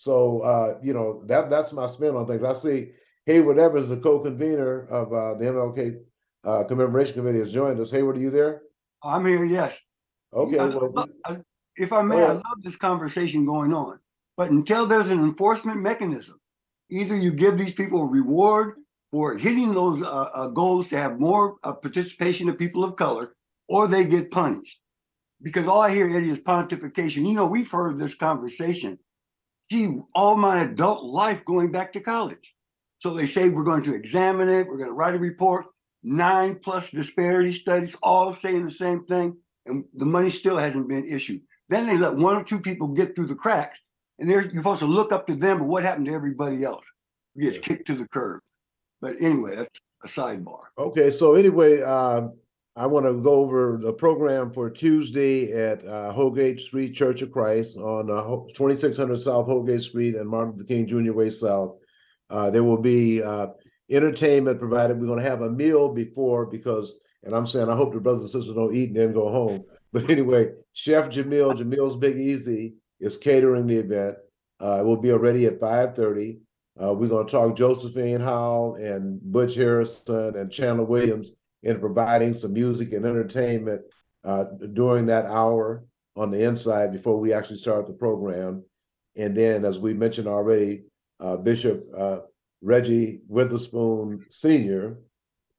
So 0.02 0.40
uh, 0.40 0.80
you 0.82 0.94
know 0.94 1.22
that 1.28 1.52
that's 1.52 1.74
my 1.74 1.86
spin 1.86 2.16
on 2.16 2.26
things. 2.26 2.44
I 2.44 2.54
see 2.54 2.90
Hayward 3.28 3.60
Evans, 3.60 3.90
the 3.90 3.98
co-convener 3.98 4.88
of 4.88 5.14
uh, 5.14 5.36
the 5.36 5.46
MLK 5.46 6.00
uh, 6.44 6.64
Commemoration 6.64 7.14
Committee, 7.14 7.38
has 7.38 7.54
joined 7.54 7.80
us. 7.80 7.92
Hayward, 7.92 8.18
are 8.18 8.20
you 8.20 8.32
there? 8.32 8.64
I'm 9.04 9.24
here. 9.28 9.46
Yes. 9.46 9.78
Okay. 10.34 10.58
I, 10.58 10.66
well, 10.66 11.08
I, 11.26 11.38
if 11.76 11.94
I 11.94 12.02
may, 12.02 12.24
I 12.24 12.32
love 12.32 12.64
this 12.64 12.78
conversation 12.78 13.46
going 13.46 13.74
on, 13.74 14.00
but 14.38 14.50
until 14.50 14.88
there's 14.88 15.10
an 15.10 15.20
enforcement 15.20 15.80
mechanism, 15.82 16.40
either 16.90 17.16
you 17.16 17.32
give 17.32 17.60
these 17.60 17.76
people 17.76 18.02
a 18.02 18.06
reward 18.06 18.78
for 19.12 19.38
hitting 19.38 19.76
those 19.76 20.02
uh, 20.02 20.30
uh, 20.34 20.48
goals 20.48 20.88
to 20.88 20.98
have 20.98 21.20
more 21.20 21.58
uh, 21.64 21.74
participation 21.74 22.50
of 22.50 22.58
people 22.58 22.84
of 22.84 22.96
color, 22.96 23.36
or 23.68 23.88
they 23.88 24.06
get 24.06 24.32
punished. 24.32 24.80
Because 25.44 25.68
all 25.68 25.82
I 25.82 25.94
hear, 25.94 26.10
Eddie, 26.10 26.32
is 26.32 26.40
pontification. 26.40 27.18
You 27.18 27.34
know, 27.34 27.46
we've 27.46 27.70
heard 27.70 28.00
this 28.00 28.16
conversation. 28.16 28.98
Gee, 29.72 30.02
all 30.14 30.36
my 30.36 30.64
adult 30.64 31.06
life 31.06 31.46
going 31.46 31.72
back 31.72 31.94
to 31.94 32.02
college. 32.02 32.54
So 32.98 33.14
they 33.14 33.26
say 33.26 33.48
we're 33.48 33.64
going 33.64 33.84
to 33.84 33.96
examine 33.96 34.50
it, 34.50 34.68
we're 34.68 34.76
going 34.76 34.90
to 34.90 34.94
write 34.94 35.16
a 35.16 35.18
report, 35.18 35.68
nine 36.04 36.60
plus 36.62 36.90
disparity 36.90 37.54
studies, 37.54 37.96
all 38.04 38.34
saying 38.34 38.66
the 38.66 38.72
same 38.72 39.06
thing, 39.06 39.38
and 39.66 39.86
the 39.94 40.06
money 40.06 40.30
still 40.30 40.58
hasn't 40.58 40.90
been 40.90 41.08
issued. 41.08 41.40
Then 41.70 41.88
they 41.88 41.98
let 41.98 42.18
one 42.18 42.36
or 42.36 42.44
two 42.44 42.60
people 42.60 42.90
get 42.90 43.16
through 43.16 43.28
the 43.28 43.36
cracks, 43.36 43.80
and 44.20 44.30
you're 44.30 44.44
supposed 44.44 44.82
to 44.82 44.88
look 44.88 45.14
up 45.14 45.26
to 45.28 45.36
them, 45.36 45.60
but 45.60 45.70
what 45.70 45.84
happened 45.84 46.08
to 46.08 46.14
everybody 46.14 46.66
else? 46.66 46.84
Gets 47.40 47.60
kicked 47.60 47.88
to 47.88 47.96
the 47.96 48.10
curb. 48.10 48.42
But 49.00 49.22
anyway, 49.22 49.56
that's 49.56 49.80
a 50.04 50.10
sidebar. 50.10 50.64
Okay, 50.78 51.12
so 51.12 51.36
anyway, 51.36 51.82
uh, 51.82 52.28
I 52.76 52.88
want 52.88 53.06
to 53.06 53.14
go 53.14 53.34
over 53.34 53.78
the 53.82 53.92
program 53.92 54.54
for 54.54 54.70
Tuesday 54.70 55.52
at 55.52 55.86
uh, 55.86 56.14
Street 56.58 56.94
Church 56.94 57.22
of 57.22 57.32
Christ 57.32 57.78
on 57.78 58.10
uh, 58.10 58.24
2600 58.54 59.18
South 59.18 59.46
Holgate 59.46 59.82
Street 59.82 60.16
and 60.16 60.30
Martin 60.30 60.54
Luther 60.54 60.64
King 60.64 60.88
Jr. 60.88 61.12
Way 61.12 61.30
South. 61.32 61.76
Uh, 62.30 62.50
there 62.50 62.64
will 62.64 62.82
be 62.82 63.22
uh, 63.22 63.48
entertainment 63.90 64.58
provided. 64.58 64.98
We're 64.98 65.08
going 65.08 65.20
to 65.20 65.30
have 65.30 65.42
a 65.42 65.50
meal 65.50 65.94
before 65.94 66.46
because, 66.46 66.94
and 67.24 67.36
I'm 67.36 67.46
saying 67.46 67.70
I 67.70 67.76
hope 67.76 67.94
the 67.94 68.00
brothers 68.00 68.22
and 68.22 68.30
sisters 68.30 68.56
don't 68.56 68.74
eat 68.74 68.90
and 68.90 68.98
then 68.98 69.14
go 69.14 69.30
home. 69.30 69.64
But 69.94 70.10
anyway, 70.10 70.52
Chef 70.72 71.10
Jamil, 71.10 71.54
Jamil's 71.54 71.98
Big 71.98 72.18
Easy, 72.18 72.76
is 73.02 73.18
catering 73.18 73.68
the 73.68 73.76
event. 73.76 74.16
Uh, 74.58 74.80
it 74.80 74.86
will 74.86 74.96
be 74.96 75.12
already 75.12 75.48
at 75.48 75.60
5:30. 75.60 76.40
Uh, 76.82 76.94
we're 76.94 77.10
going 77.10 77.28
to 77.28 77.30
talk 77.30 77.58
Josephine 77.58 78.22
Howell 78.22 78.76
and 78.76 79.20
Butch 79.22 79.56
Harrison 79.56 80.38
and 80.38 80.50
Chandler 80.50 80.86
Williams 80.86 81.32
in 81.64 81.80
providing 81.80 82.34
some 82.34 82.54
music 82.54 82.94
and 82.94 83.06
entertainment 83.06 83.82
uh, 84.24 84.46
during 84.74 85.06
that 85.08 85.26
hour 85.26 85.84
on 86.16 86.32
the 86.32 86.44
inside 86.44 86.92
before 86.92 87.20
we 87.20 87.34
actually 87.34 87.58
start 87.58 87.88
the 87.88 87.94
program. 87.94 88.64
And 89.18 89.36
then, 89.36 89.66
as 89.66 89.80
we 89.80 89.94
mentioned 89.94 90.28
already, 90.28 90.84
uh, 91.20 91.38
Bishop 91.38 91.84
uh, 91.96 92.20
Reggie 92.62 93.22
Witherspoon 93.28 94.26
Sr., 94.30 94.98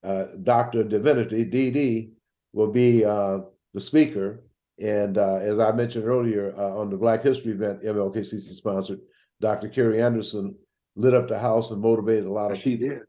uh, 0.02 0.24
Doctor 0.42 0.82
Divinity, 0.82 1.44
DD, 1.44 2.10
will 2.52 2.70
be 2.70 3.04
uh, 3.04 3.40
the 3.74 3.80
speaker. 3.80 4.44
And 4.80 5.16
as 5.16 5.58
I 5.58 5.70
mentioned 5.72 6.06
earlier 6.06 6.54
on 6.56 6.90
the 6.90 6.96
Black 6.96 7.22
History 7.22 7.52
event, 7.52 7.82
MLKCC 7.82 8.40
sponsored, 8.40 9.00
Dr. 9.40 9.68
Carey 9.68 10.02
Anderson 10.02 10.56
lit 10.96 11.14
up 11.14 11.28
the 11.28 11.38
house 11.38 11.70
and 11.70 11.80
motivated 11.80 12.24
a 12.24 12.32
lot 12.32 12.50
of 12.50 12.58
she 12.58 12.76
people. 12.76 12.96
Did. 12.96 13.02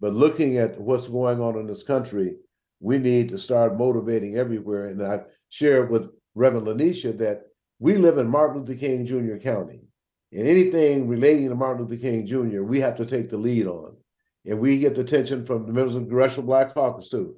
But 0.00 0.12
looking 0.12 0.58
at 0.58 0.80
what's 0.80 1.08
going 1.08 1.40
on 1.40 1.58
in 1.58 1.66
this 1.66 1.82
country, 1.82 2.36
we 2.80 2.98
need 2.98 3.28
to 3.30 3.38
start 3.38 3.78
motivating 3.78 4.36
everywhere. 4.36 4.88
And 4.88 5.02
I 5.02 5.20
shared 5.48 5.90
with 5.90 6.12
Reverend 6.34 6.66
LaNesha 6.66 7.16
that 7.18 7.42
we 7.78 7.96
live 7.96 8.18
in 8.18 8.28
Martin 8.28 8.60
Luther 8.60 8.78
King 8.78 9.06
Jr. 9.06 9.36
County. 9.36 9.82
And 10.32 10.46
anything 10.46 11.08
relating 11.08 11.48
to 11.48 11.54
Martin 11.54 11.86
Luther 11.86 12.00
King 12.00 12.26
Jr., 12.26 12.62
we 12.62 12.80
have 12.80 12.96
to 12.96 13.06
take 13.06 13.30
the 13.30 13.38
lead 13.38 13.66
on. 13.66 13.96
And 14.44 14.60
we 14.60 14.78
get 14.78 14.94
the 14.94 15.00
attention 15.00 15.44
from 15.46 15.66
the 15.66 15.72
members 15.72 15.94
of 15.94 16.02
the 16.02 16.08
Congressional 16.08 16.46
Black 16.46 16.74
Caucus, 16.74 17.08
too. 17.08 17.34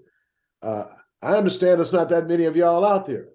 Uh, 0.63 0.85
I 1.23 1.35
understand 1.35 1.79
there's 1.79 1.93
not 1.93 2.09
that 2.11 2.29
many 2.29 2.45
of 2.45 2.57
y'all 2.57 2.85
out 2.85 3.07
there. 3.07 3.29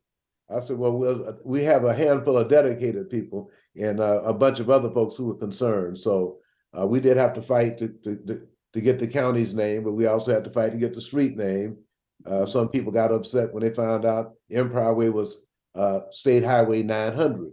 I 0.54 0.60
said, 0.60 0.78
well, 0.78 1.40
we 1.46 1.64
have 1.64 1.86
a 1.86 1.94
handful 1.94 2.38
of 2.38 2.50
dedicated 2.50 3.10
people 3.10 3.50
and 3.76 4.00
uh, 4.00 4.22
a 4.24 4.34
bunch 4.34 4.60
of 4.60 4.70
other 4.70 4.92
folks 4.92 5.16
who 5.16 5.32
are 5.32 5.38
concerned. 5.38 5.98
So 5.98 6.38
uh, 6.78 6.86
we 6.86 7.00
did 7.00 7.18
have 7.18 7.34
to 7.34 7.42
fight 7.42 7.78
to, 7.80 7.88
to, 8.04 8.18
to 8.28 8.42
get 8.82 9.00
the 9.00 9.08
county's 9.08 9.54
name, 9.54 9.84
but 9.84 9.94
we 9.94 10.08
also 10.08 10.34
had 10.34 10.44
to 10.44 10.50
fight 10.50 10.72
to 10.72 10.78
get 10.78 10.94
the 10.94 11.02
street 11.02 11.38
name. 11.38 11.78
Uh, 12.26 12.46
some 12.46 12.70
people 12.70 12.92
got 12.92 13.12
upset 13.12 13.54
when 13.54 13.64
they 13.64 13.74
found 13.74 14.06
out 14.06 14.34
Empire 14.52 14.94
Way 14.94 15.10
was 15.10 15.46
uh, 15.76 16.02
State 16.12 16.44
Highway 16.44 16.84
900, 16.84 17.52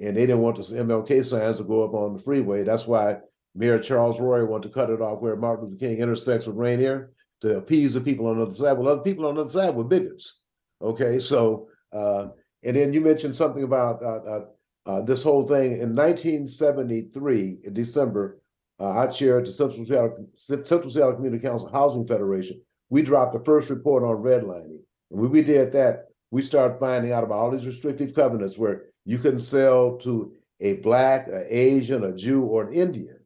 and 0.00 0.16
they 0.16 0.26
didn't 0.26 0.40
want 0.40 0.56
the 0.56 0.62
MLK 0.62 1.24
signs 1.24 1.58
to 1.58 1.64
go 1.64 1.84
up 1.84 1.94
on 1.94 2.14
the 2.16 2.22
freeway. 2.22 2.64
That's 2.64 2.86
why 2.86 3.16
Mayor 3.54 3.78
Charles 3.78 4.20
Royer 4.20 4.46
wanted 4.46 4.68
to 4.68 4.74
cut 4.74 4.90
it 4.90 5.00
off 5.00 5.20
where 5.20 5.36
Martin 5.36 5.66
Luther 5.66 5.78
King 5.78 5.98
intersects 5.98 6.46
with 6.46 6.56
Rainier 6.56 7.12
to 7.40 7.56
appease 7.56 7.94
the 7.94 8.00
people 8.00 8.26
on 8.26 8.38
the 8.38 8.42
other 8.44 8.52
side. 8.52 8.72
Well, 8.72 8.88
other 8.88 9.02
people 9.02 9.26
on 9.26 9.36
the 9.36 9.42
other 9.42 9.50
side 9.50 9.74
were 9.74 9.84
bigots. 9.84 10.42
Okay, 10.82 11.18
so 11.18 11.68
uh, 11.92 12.28
and 12.64 12.76
then 12.76 12.92
you 12.92 13.00
mentioned 13.00 13.34
something 13.34 13.62
about 13.62 14.02
uh, 14.02 14.22
uh, 14.22 14.44
uh 14.86 15.02
this 15.02 15.22
whole 15.22 15.46
thing 15.46 15.72
in 15.72 15.94
1973 15.94 17.58
in 17.64 17.72
December 17.72 18.40
uh, 18.80 18.98
I 18.98 19.06
chaired 19.06 19.46
the 19.46 19.52
Central 19.52 19.84
Seattle, 19.84 20.26
Central 20.34 20.90
Seattle 20.90 21.14
Community 21.14 21.42
Council 21.42 21.70
Housing 21.70 22.06
Federation. 22.06 22.60
We 22.90 23.02
dropped 23.02 23.32
the 23.32 23.44
first 23.44 23.70
report 23.70 24.02
on 24.02 24.22
redlining. 24.22 24.80
And 25.10 25.20
when 25.20 25.30
we 25.30 25.42
did 25.42 25.72
that, 25.72 26.06
we 26.30 26.42
started 26.42 26.78
finding 26.78 27.12
out 27.12 27.24
about 27.24 27.38
all 27.38 27.50
these 27.50 27.66
restrictive 27.66 28.14
covenants 28.14 28.58
where 28.58 28.84
you 29.04 29.18
couldn't 29.18 29.40
sell 29.40 29.96
to 29.98 30.32
a 30.60 30.74
black, 30.74 31.26
an 31.28 31.46
Asian, 31.48 32.04
a 32.04 32.14
Jew, 32.14 32.42
or 32.42 32.68
an 32.68 32.74
Indian. 32.74 33.18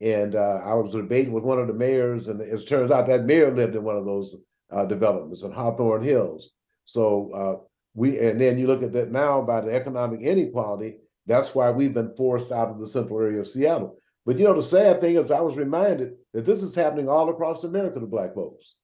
And 0.00 0.34
uh, 0.34 0.60
I 0.64 0.74
was 0.74 0.92
debating 0.92 1.32
with 1.32 1.44
one 1.44 1.58
of 1.58 1.68
the 1.68 1.74
mayors, 1.74 2.28
and 2.28 2.40
it 2.40 2.66
turns 2.66 2.90
out 2.90 3.06
that 3.06 3.24
mayor 3.24 3.54
lived 3.54 3.76
in 3.76 3.84
one 3.84 3.96
of 3.96 4.04
those 4.04 4.36
uh, 4.70 4.84
developments 4.84 5.42
in 5.42 5.52
Hawthorne 5.52 6.02
Hills. 6.02 6.50
So 6.84 7.30
uh, 7.32 7.64
we, 7.94 8.18
and 8.18 8.40
then 8.40 8.58
you 8.58 8.66
look 8.66 8.82
at 8.82 8.92
that 8.94 9.12
now 9.12 9.42
by 9.42 9.60
the 9.60 9.74
economic 9.74 10.20
inequality. 10.20 10.96
That's 11.26 11.54
why 11.54 11.70
we've 11.70 11.94
been 11.94 12.14
forced 12.16 12.50
out 12.50 12.68
of 12.68 12.80
the 12.80 12.88
central 12.88 13.20
area 13.20 13.40
of 13.40 13.46
Seattle. 13.46 13.96
But 14.24 14.38
you 14.38 14.44
know, 14.44 14.54
the 14.54 14.62
sad 14.62 15.00
thing 15.00 15.16
is, 15.16 15.30
I 15.30 15.40
was 15.40 15.56
reminded 15.56 16.12
that 16.32 16.44
this 16.44 16.62
is 16.62 16.74
happening 16.74 17.08
all 17.08 17.28
across 17.28 17.64
America 17.64 17.98
to 18.00 18.06
Black 18.06 18.34
folks. 18.34 18.76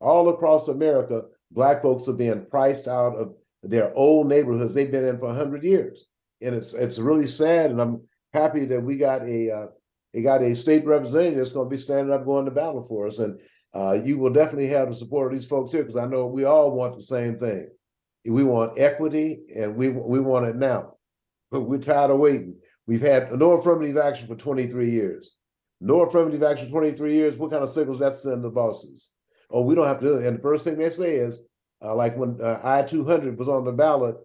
All 0.00 0.28
across 0.28 0.68
America, 0.68 1.22
black 1.50 1.82
folks 1.82 2.08
are 2.08 2.14
being 2.14 2.44
priced 2.46 2.88
out 2.88 3.16
of 3.16 3.34
their 3.62 3.96
old 3.96 4.28
neighborhoods. 4.28 4.74
They've 4.74 4.90
been 4.90 5.06
in 5.06 5.18
for 5.18 5.28
100 5.28 5.64
years. 5.64 6.04
And 6.42 6.54
it's 6.54 6.74
it's 6.74 6.98
really 6.98 7.26
sad 7.26 7.70
and 7.70 7.80
i'm 7.80 8.02
happy 8.34 8.66
that 8.66 8.82
we 8.82 8.96
got 8.96 9.22
a 9.22 9.50
uh, 9.50 9.66
we 10.12 10.20
got 10.20 10.42
a 10.42 10.54
state 10.54 10.84
representative 10.84 11.38
that's 11.38 11.52
going 11.52 11.66
to 11.66 11.70
be 11.70 11.80
standing 11.80 12.12
up 12.12 12.24
going 12.24 12.44
to 12.44 12.50
battle 12.50 12.84
for 12.84 13.06
us. 13.06 13.18
And 13.18 13.40
uh, 13.74 13.92
you 14.04 14.18
will 14.18 14.32
definitely 14.32 14.68
have 14.68 14.88
the 14.88 14.94
support 14.94 15.32
of 15.32 15.38
these 15.38 15.48
folks 15.48 15.72
here 15.72 15.82
because 15.82 15.96
i 15.96 16.06
know 16.06 16.26
we 16.26 16.44
all 16.44 16.72
want 16.72 16.96
the 16.96 17.02
same 17.02 17.38
thing. 17.38 17.70
We 18.26 18.44
want 18.44 18.78
equity 18.78 19.40
and 19.56 19.76
we 19.76 19.88
we 19.90 20.20
want 20.20 20.46
it 20.46 20.56
now. 20.56 20.94
But 21.50 21.62
we're 21.62 21.78
tired 21.78 22.10
of 22.10 22.18
waiting 22.18 22.56
we've 22.86 23.00
had 23.00 23.30
no 23.32 23.52
affirmative 23.52 23.96
action 23.96 24.28
for 24.28 24.36
23 24.36 24.90
years. 24.90 25.36
No 25.80 26.02
affirmative 26.02 26.42
action 26.42 26.66
for 26.66 26.72
23 26.72 27.14
years. 27.14 27.36
What 27.36 27.50
kind 27.50 27.62
of 27.62 27.68
signals 27.68 27.98
that 27.98 28.14
send 28.14 28.44
the 28.44 28.50
bosses? 28.50 29.12
Oh 29.50 29.62
we 29.62 29.74
don't 29.74 29.86
have 29.86 30.00
to 30.00 30.06
do 30.06 30.14
it. 30.14 30.26
And 30.26 30.38
the 30.38 30.42
first 30.42 30.64
thing 30.64 30.78
they 30.78 30.90
say 30.90 31.16
is 31.16 31.44
uh, 31.82 31.94
like 31.94 32.16
when 32.16 32.40
uh, 32.40 32.60
I-200 32.64 33.36
was 33.36 33.48
on 33.48 33.64
the 33.64 33.72
ballot, 33.72 34.16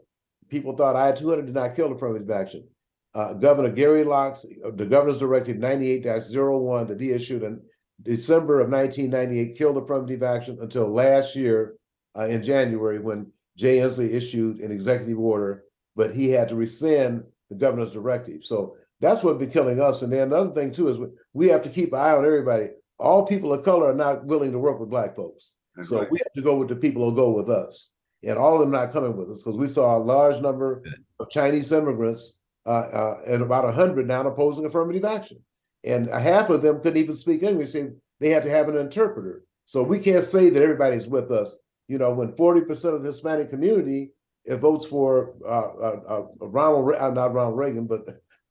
people 0.49 0.75
thought 0.75 0.95
I-200 0.95 1.45
did 1.45 1.55
not 1.55 1.75
kill 1.75 1.89
the 1.89 1.95
affirmative 1.95 2.29
action. 2.29 2.67
Uh, 3.13 3.33
Governor 3.33 3.69
Gary 3.69 4.03
Locke's, 4.03 4.45
uh, 4.65 4.71
the 4.71 4.85
governor's 4.85 5.19
directive 5.19 5.57
98-01 5.57 6.87
that 6.87 7.01
he 7.01 7.11
issued 7.11 7.43
in 7.43 7.59
December 8.03 8.61
of 8.61 8.69
1998 8.69 9.57
killed 9.57 9.75
the 9.75 9.81
affirmative 9.81 10.23
action 10.23 10.57
until 10.61 10.87
last 10.87 11.35
year 11.35 11.75
uh, 12.17 12.27
in 12.27 12.43
January 12.43 12.99
when 12.99 13.31
Jay 13.57 13.77
Inslee 13.77 14.13
issued 14.13 14.59
an 14.59 14.71
executive 14.71 15.19
order, 15.19 15.63
but 15.95 16.13
he 16.13 16.29
had 16.29 16.49
to 16.49 16.55
rescind 16.55 17.23
the 17.49 17.55
governor's 17.55 17.91
directive. 17.91 18.43
So 18.43 18.75
that's 18.99 19.23
what 19.23 19.39
be 19.39 19.47
killing 19.47 19.81
us. 19.81 20.01
And 20.01 20.11
then 20.11 20.27
another 20.27 20.51
thing 20.51 20.71
too 20.71 20.87
is 20.89 20.99
we 21.33 21.47
have 21.47 21.61
to 21.63 21.69
keep 21.69 21.93
an 21.93 21.99
eye 21.99 22.11
on 22.11 22.25
everybody. 22.25 22.69
All 22.97 23.25
people 23.25 23.53
of 23.53 23.63
color 23.63 23.91
are 23.91 23.95
not 23.95 24.25
willing 24.25 24.51
to 24.51 24.59
work 24.59 24.79
with 24.79 24.89
black 24.89 25.15
folks. 25.15 25.53
So 25.83 25.99
right. 25.99 26.11
we 26.11 26.19
have 26.19 26.33
to 26.33 26.41
go 26.41 26.55
with 26.55 26.67
the 26.67 26.75
people 26.75 27.09
who 27.09 27.15
go 27.15 27.31
with 27.31 27.49
us. 27.49 27.91
And 28.23 28.37
all 28.37 28.55
of 28.55 28.59
them 28.59 28.71
not 28.71 28.91
coming 28.91 29.15
with 29.15 29.29
us 29.29 29.43
because 29.43 29.57
we 29.57 29.67
saw 29.67 29.97
a 29.97 29.99
large 29.99 30.41
number 30.41 30.83
of 31.19 31.29
Chinese 31.29 31.71
immigrants 31.71 32.39
uh, 32.65 32.69
uh, 32.69 33.17
and 33.25 33.41
about 33.41 33.63
100 33.63 34.05
now 34.05 34.27
opposing 34.27 34.65
affirmative 34.65 35.05
action. 35.05 35.39
And 35.85 36.09
half 36.09 36.49
of 36.49 36.61
them 36.61 36.81
couldn't 36.81 37.01
even 37.01 37.15
speak 37.15 37.43
English. 37.43 37.71
They 37.71 38.29
had 38.29 38.43
to 38.43 38.49
have 38.49 38.67
an 38.67 38.75
interpreter. 38.75 39.45
So 39.63 39.83
we 39.83 39.99
can't 39.99 40.23
say 40.23 40.49
that 40.49 40.61
everybody's 40.61 41.07
with 41.07 41.31
us. 41.31 41.57
You 41.87 41.97
know, 41.97 42.13
when 42.13 42.33
40% 42.33 42.93
of 42.93 43.01
the 43.01 43.07
Hispanic 43.07 43.49
community 43.49 44.11
votes 44.47 44.85
for 44.85 45.35
uh, 45.45 45.49
uh, 45.49 45.99
uh 46.07 46.47
Ronald, 46.47 46.95
uh, 46.95 47.09
not 47.11 47.33
Ronald 47.33 47.57
Reagan, 47.57 47.85
but 47.85 48.01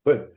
but 0.04 0.32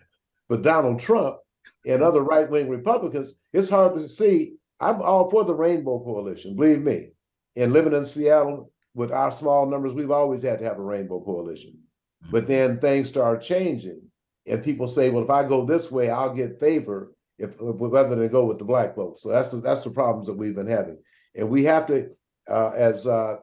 but 0.50 0.62
Donald 0.62 1.00
Trump 1.00 1.38
and 1.86 2.02
other 2.02 2.22
right 2.22 2.50
wing 2.50 2.70
Republicans, 2.70 3.34
it's 3.54 3.70
hard 3.70 3.96
to 3.96 4.08
see 4.08 4.56
I'm 4.82 5.02
all 5.02 5.30
for 5.30 5.44
the 5.44 5.54
Rainbow 5.54 6.04
Coalition, 6.04 6.56
believe 6.56 6.82
me. 6.82 7.12
And 7.56 7.72
living 7.72 7.94
in 7.94 8.06
Seattle 8.06 8.72
with 8.96 9.12
our 9.12 9.32
small 9.32 9.68
numbers, 9.68 9.94
we've 9.94 10.12
always 10.12 10.42
had 10.42 10.60
to 10.60 10.66
have 10.66 10.80
a 10.80 10.84
Rainbow 10.84 11.22
Coalition. 11.22 11.72
Mm-hmm. 11.72 12.32
But 12.32 12.48
then 12.48 12.80
things 12.80 13.08
start 13.08 13.42
changing, 13.42 14.02
and 14.48 14.64
people 14.64 14.88
say, 14.88 15.10
"Well, 15.10 15.24
if 15.24 15.30
I 15.30 15.44
go 15.44 15.66
this 15.66 15.92
way, 15.92 16.10
I'll 16.10 16.34
get 16.34 16.60
favor." 16.60 17.14
If 17.38 17.56
rather 17.60 18.16
than 18.16 18.28
go 18.30 18.46
with 18.46 18.60
the 18.60 18.66
black 18.66 18.96
folks, 18.96 19.22
so 19.22 19.30
that's 19.30 19.60
that's 19.62 19.84
the 19.84 19.92
problems 19.92 20.28
that 20.28 20.38
we've 20.38 20.56
been 20.56 20.68
having, 20.68 20.98
and 21.36 21.50
we 21.50 21.64
have 21.64 21.88
to, 21.88 22.10
uh, 22.48 22.72
as 22.76 23.08
uh, 23.08 23.38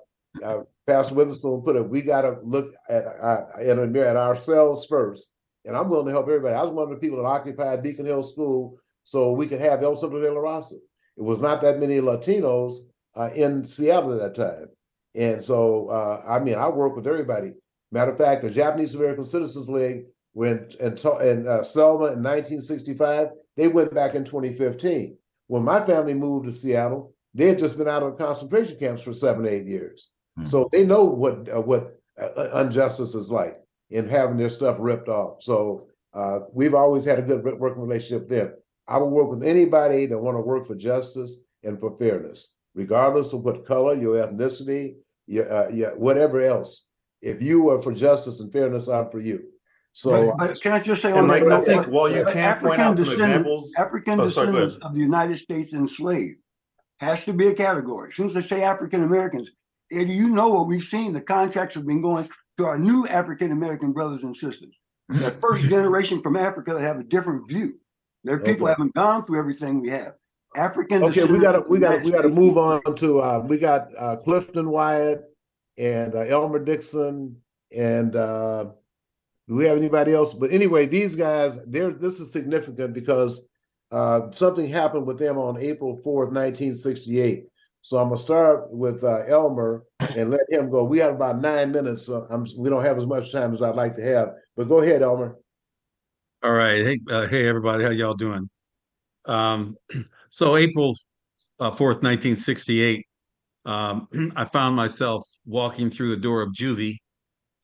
uh, 0.45 0.61
Pastor 0.89 1.15
Witherspoon 1.15 1.61
put 1.61 1.77
it, 1.77 1.89
we 1.89 2.01
got 2.01 2.23
to 2.23 2.39
look 2.43 2.73
at 2.89 3.05
uh, 3.07 3.43
at, 3.61 3.79
at 3.79 4.17
ourselves 4.17 4.87
first. 4.87 5.29
And 5.65 5.77
I'm 5.77 5.91
willing 5.91 6.07
to 6.07 6.13
help 6.13 6.27
everybody. 6.27 6.55
I 6.55 6.63
was 6.63 6.71
one 6.71 6.85
of 6.85 6.91
the 6.91 6.97
people 6.97 7.19
that 7.19 7.29
occupied 7.29 7.83
Beacon 7.83 8.07
Hill 8.07 8.23
School 8.23 8.79
so 9.05 9.33
we 9.33 9.47
could 9.47 9.61
have 9.61 9.83
El 9.83 9.97
Centro 9.97 10.21
de 10.21 10.33
la 10.33 10.41
Raza. 10.41 10.75
It 10.75 11.23
was 11.23 11.43
not 11.43 11.61
that 11.61 11.79
many 11.79 12.01
Latinos 12.01 12.79
uh, 13.15 13.29
in 13.35 13.65
Seattle 13.65 14.15
at 14.15 14.35
that 14.35 14.35
time. 14.35 14.67
And 15.15 15.43
so, 15.43 15.89
uh, 15.89 16.23
I 16.27 16.39
mean, 16.39 16.55
I 16.55 16.69
work 16.69 16.97
with 16.97 17.07
everybody. 17.07 17.53
Matter 17.91 18.13
of 18.13 18.19
fact, 18.19 18.43
the 18.43 18.51
Japanese 18.51 18.95
American 18.95 19.25
Citizens 19.25 19.69
League 19.69 20.05
went 20.33 20.75
in, 20.77 20.97
in 21.23 21.47
uh, 21.47 21.65
Selma 21.65 22.13
in 22.13 22.23
1965. 22.23 23.29
They 23.57 23.69
went 23.69 23.93
back 23.93 24.15
in 24.15 24.25
2015. 24.25 25.19
When 25.49 25.65
my 25.65 25.85
family 25.85 26.15
moved 26.15 26.47
to 26.47 26.53
Seattle, 26.53 27.15
they 27.35 27.49
had 27.49 27.59
just 27.59 27.77
been 27.77 27.89
out 27.89 28.03
of 28.03 28.17
concentration 28.17 28.79
camps 28.79 29.03
for 29.03 29.13
seven, 29.13 29.47
eight 29.47 29.67
years. 29.67 30.09
Mm-hmm. 30.39 30.47
So 30.47 30.69
they 30.71 30.85
know 30.85 31.05
what 31.05 31.49
uh, 31.55 31.61
what 31.61 31.99
uh, 32.21 32.61
injustice 32.61 33.15
is 33.15 33.31
like 33.31 33.57
in 33.91 34.09
having 34.09 34.37
their 34.37 34.51
stuff 34.51 34.77
ripped 34.79 35.09
off. 35.09 35.43
So 35.43 35.89
uh, 36.15 36.41
we've 36.53 36.75
always 36.75 37.05
had 37.05 37.19
a 37.19 37.23
good 37.23 37.43
working 37.43 37.83
relationship 37.83 38.29
there. 38.29 38.57
I 38.87 38.99
will 38.99 39.11
work 39.11 39.31
with 39.31 39.43
anybody 39.43 40.07
that 40.07 40.19
want 40.19 40.37
to 40.37 40.41
work 40.41 40.67
for 40.67 40.75
justice 40.75 41.41
and 41.65 41.79
for 41.79 41.97
fairness, 41.99 42.55
regardless 42.75 43.33
of 43.33 43.43
what 43.43 43.67
color, 43.67 43.95
your 43.95 44.15
ethnicity, 44.15 44.97
your, 45.27 45.53
uh, 45.53 45.69
your 45.71 45.99
whatever 45.99 46.41
else. 46.41 46.85
If 47.21 47.43
you 47.43 47.69
are 47.71 47.83
for 47.83 47.93
justice 47.93 48.41
and 48.41 48.53
fairness, 48.53 48.89
I'm 48.89 49.11
for 49.11 49.21
you. 49.21 49.43
So 49.93 50.33
can 50.63 50.73
I 50.73 50.81
just 50.81 51.03
say 51.03 51.11
on 51.11 51.27
that? 51.27 51.43
I 51.51 51.65
think 51.65 51.89
well, 51.89 52.09
you 52.09 52.25
can 52.25 52.39
African 52.39 52.69
point 52.69 52.81
out 52.81 52.95
some 52.97 53.11
examples. 53.11 53.75
African 53.77 54.21
oh, 54.21 54.25
descendants 54.25 54.77
of 54.77 54.95
the 54.95 55.01
United 55.01 55.39
States 55.39 55.73
enslaved 55.73 56.39
has 56.99 57.25
to 57.25 57.33
be 57.33 57.49
a 57.49 57.55
category. 57.55 58.11
As 58.11 58.17
soon 58.17 58.29
as 58.29 58.35
they 58.35 58.43
say 58.43 58.63
African 58.63 59.03
Americans, 59.03 59.51
you 59.91 60.29
know 60.29 60.49
what 60.49 60.67
we've 60.67 60.83
seen. 60.85 61.13
The 61.13 61.21
contracts 61.21 61.75
have 61.75 61.87
been 61.87 62.03
going 62.03 62.29
to 62.59 62.67
our 62.67 62.79
new 62.79 63.07
African 63.07 63.53
American 63.53 63.93
brothers 63.93 64.23
and 64.23 64.37
sisters. 64.37 64.77
The 65.09 65.31
first 65.41 65.65
generation 65.65 66.23
from 66.23 66.37
Africa 66.37 66.75
that 66.75 66.83
have 66.83 67.01
a 67.01 67.05
different 67.05 67.49
view. 67.49 67.79
Their 68.25 68.39
people 68.39 68.67
okay. 68.67 68.73
haven't 68.73 68.95
gone 68.95 69.25
through 69.25 69.39
everything 69.39 69.81
we 69.81 69.91
have. 69.91 70.15
African. 70.57 71.03
Okay, 71.05 71.25
we 71.25 71.39
got 71.39 71.53
to 71.53 71.61
we 71.69 71.79
got 71.79 71.97
to 71.97 71.99
we 71.99 72.11
got 72.11 72.23
to 72.23 72.29
move 72.29 72.59
on 72.59 72.83
to 72.97 73.21
uh, 73.21 73.41
we 73.47 73.59
got 73.59 73.89
uh, 73.99 74.17
Clifton 74.17 74.71
Wyatt 74.71 75.23
and 75.77 76.15
uh, 76.15 76.21
Elmer 76.21 76.59
Dixon 76.59 77.37
and 77.75 78.17
uh, 78.17 78.67
do 79.47 79.55
we 79.55 79.67
have 79.67 79.79
anybody 79.79 80.13
else? 80.13 80.35
But 80.35 80.53
anyway, 80.53 80.87
these 80.87 81.17
guys, 81.17 81.59
they're 81.67 81.93
this 81.93 82.21
is 82.21 82.33
significant 82.33 82.95
because 82.95 83.49
uh, 83.91 84.31
something 84.31 84.69
happened 84.69 85.07
with 85.07 85.19
them 85.19 85.39
on 85.39 85.59
April 85.59 85.97
fourth, 85.97 86.33
nineteen 86.33 86.75
sixty 86.75 87.21
eight. 87.21 87.47
So 87.89 87.97
I'm 87.97 88.11
gonna 88.11 88.19
start 88.19 88.71
with 88.71 89.03
uh, 89.03 89.21
Elmer 89.21 89.83
and 89.99 90.31
let 90.31 90.43
him 90.51 90.69
go. 90.69 90.85
We 90.85 90.99
have 90.99 91.15
about 91.15 91.41
nine 91.41 91.73
minutes, 91.73 92.05
so 92.05 92.27
I'm, 92.29 92.45
we 92.59 92.69
don't 92.69 92.85
have 92.85 92.99
as 92.99 93.07
much 93.07 93.33
time 93.33 93.51
as 93.51 93.63
I'd 93.63 93.77
like 93.77 93.95
to 93.95 94.03
have. 94.03 94.29
But 94.59 94.69
go 94.69 94.83
ahead, 94.83 95.01
Elmer. 95.01 95.39
All 96.43 96.53
right. 96.53 96.85
Hey, 96.85 97.01
uh, 97.09 97.27
hey, 97.29 97.49
everybody. 97.49 97.85
How 97.85 97.89
y'all 97.89 98.13
doing? 98.13 98.51
Um, 99.25 99.75
so 100.29 100.57
April 100.57 100.95
uh, 101.61 101.71
4th, 101.71 102.03
1968, 102.03 103.07
um, 103.65 104.07
I 104.37 104.45
found 104.45 104.77
myself 104.77 105.25
walking 105.47 105.89
through 105.89 106.11
the 106.11 106.21
door 106.21 106.43
of 106.43 106.53
juvie, 106.53 106.99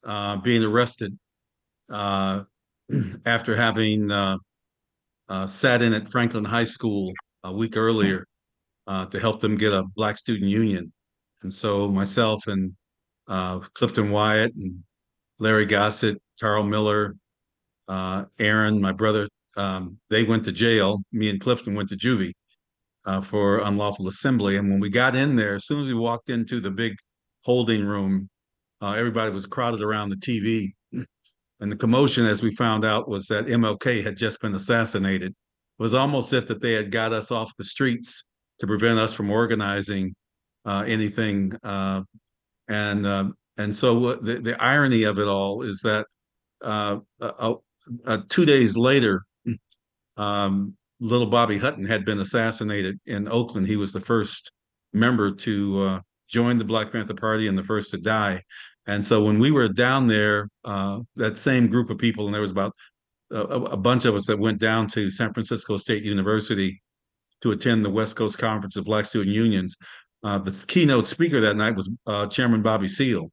uh, 0.04 0.36
being 0.36 0.64
arrested 0.64 1.18
uh, 1.90 2.44
after 3.26 3.54
having 3.54 4.10
uh, 4.10 4.38
uh, 5.28 5.46
sat 5.46 5.82
in 5.82 5.92
at 5.92 6.08
Franklin 6.08 6.46
High 6.46 6.64
School 6.64 7.12
a 7.42 7.52
week 7.52 7.76
earlier 7.76 8.24
to 8.86 9.18
help 9.20 9.40
them 9.40 9.56
get 9.56 9.72
a 9.72 9.84
black 9.96 10.16
student 10.18 10.50
union. 10.50 10.92
And 11.42 11.52
so 11.52 11.88
myself 11.88 12.46
and 12.46 12.72
Clifton 13.74 14.10
Wyatt 14.10 14.54
and 14.54 14.82
Larry 15.38 15.66
Gossett, 15.66 16.20
Carl 16.40 16.64
Miller, 16.64 17.16
uh, 17.88 18.24
Aaron, 18.38 18.80
my 18.80 18.92
brother, 18.92 19.28
um, 19.56 19.98
they 20.10 20.24
went 20.24 20.44
to 20.44 20.52
jail. 20.52 21.02
Me 21.12 21.30
and 21.30 21.40
Clifton 21.40 21.74
went 21.74 21.88
to 21.90 21.96
juvie 21.96 22.32
uh, 23.04 23.20
for 23.20 23.58
unlawful 23.58 24.08
assembly. 24.08 24.56
And 24.56 24.70
when 24.70 24.80
we 24.80 24.90
got 24.90 25.16
in 25.16 25.36
there, 25.36 25.56
as 25.56 25.66
soon 25.66 25.82
as 25.82 25.88
we 25.88 25.94
walked 25.94 26.30
into 26.30 26.60
the 26.60 26.70
big 26.70 26.96
holding 27.44 27.84
room, 27.84 28.28
uh, 28.80 28.92
everybody 28.92 29.30
was 29.32 29.46
crowded 29.46 29.82
around 29.82 30.10
the 30.10 30.16
TV. 30.16 30.72
And 31.60 31.70
the 31.70 31.76
commotion, 31.76 32.26
as 32.26 32.42
we 32.42 32.54
found 32.54 32.84
out, 32.84 33.08
was 33.08 33.26
that 33.26 33.46
MLK 33.46 34.02
had 34.02 34.16
just 34.16 34.40
been 34.40 34.54
assassinated. 34.54 35.30
It 35.30 35.82
was 35.82 35.94
almost 35.94 36.32
as 36.32 36.42
if 36.42 36.48
that 36.48 36.60
they 36.60 36.72
had 36.72 36.90
got 36.90 37.12
us 37.12 37.30
off 37.30 37.56
the 37.56 37.64
streets 37.64 38.28
to 38.60 38.66
prevent 38.66 38.98
us 38.98 39.12
from 39.12 39.30
organizing 39.30 40.14
uh, 40.64 40.84
anything. 40.86 41.52
Uh, 41.62 42.02
and 42.68 43.06
uh, 43.06 43.28
and 43.56 43.74
so 43.74 44.14
the, 44.16 44.40
the 44.40 44.62
irony 44.62 45.04
of 45.04 45.18
it 45.18 45.28
all 45.28 45.62
is 45.62 45.80
that 45.82 46.06
uh, 46.62 46.98
two 48.28 48.44
days 48.44 48.76
later, 48.76 49.24
um, 50.16 50.74
little 51.00 51.26
Bobby 51.26 51.58
Hutton 51.58 51.84
had 51.84 52.04
been 52.04 52.20
assassinated 52.20 52.98
in 53.06 53.28
Oakland. 53.28 53.66
He 53.66 53.76
was 53.76 53.92
the 53.92 54.00
first 54.00 54.50
member 54.92 55.32
to 55.32 55.80
uh, 55.80 56.00
join 56.28 56.58
the 56.58 56.64
Black 56.64 56.92
Panther 56.92 57.14
Party 57.14 57.48
and 57.48 57.58
the 57.58 57.62
first 57.64 57.90
to 57.90 57.98
die. 57.98 58.42
And 58.86 59.04
so 59.04 59.24
when 59.24 59.38
we 59.38 59.50
were 59.50 59.68
down 59.68 60.06
there, 60.06 60.48
uh, 60.64 61.00
that 61.16 61.38
same 61.38 61.66
group 61.68 61.90
of 61.90 61.98
people, 61.98 62.26
and 62.26 62.34
there 62.34 62.42
was 62.42 62.50
about 62.50 62.72
a, 63.30 63.38
a, 63.38 63.76
bunch 63.76 64.04
of 64.04 64.14
us 64.14 64.26
that 64.26 64.38
went 64.38 64.58
down 64.58 64.86
to 64.88 65.10
San 65.10 65.32
Francisco 65.32 65.76
State 65.78 66.04
University 66.04 66.82
to 67.44 67.52
attend 67.52 67.84
the 67.84 67.90
West 67.90 68.16
Coast 68.16 68.38
Conference 68.38 68.74
of 68.76 68.86
Black 68.86 69.04
Student 69.04 69.36
Unions. 69.36 69.76
Uh, 70.24 70.38
the 70.38 70.64
keynote 70.66 71.06
speaker 71.06 71.40
that 71.40 71.56
night 71.56 71.76
was 71.76 71.90
uh, 72.06 72.26
Chairman 72.26 72.62
Bobby 72.62 72.88
Seale. 72.88 73.30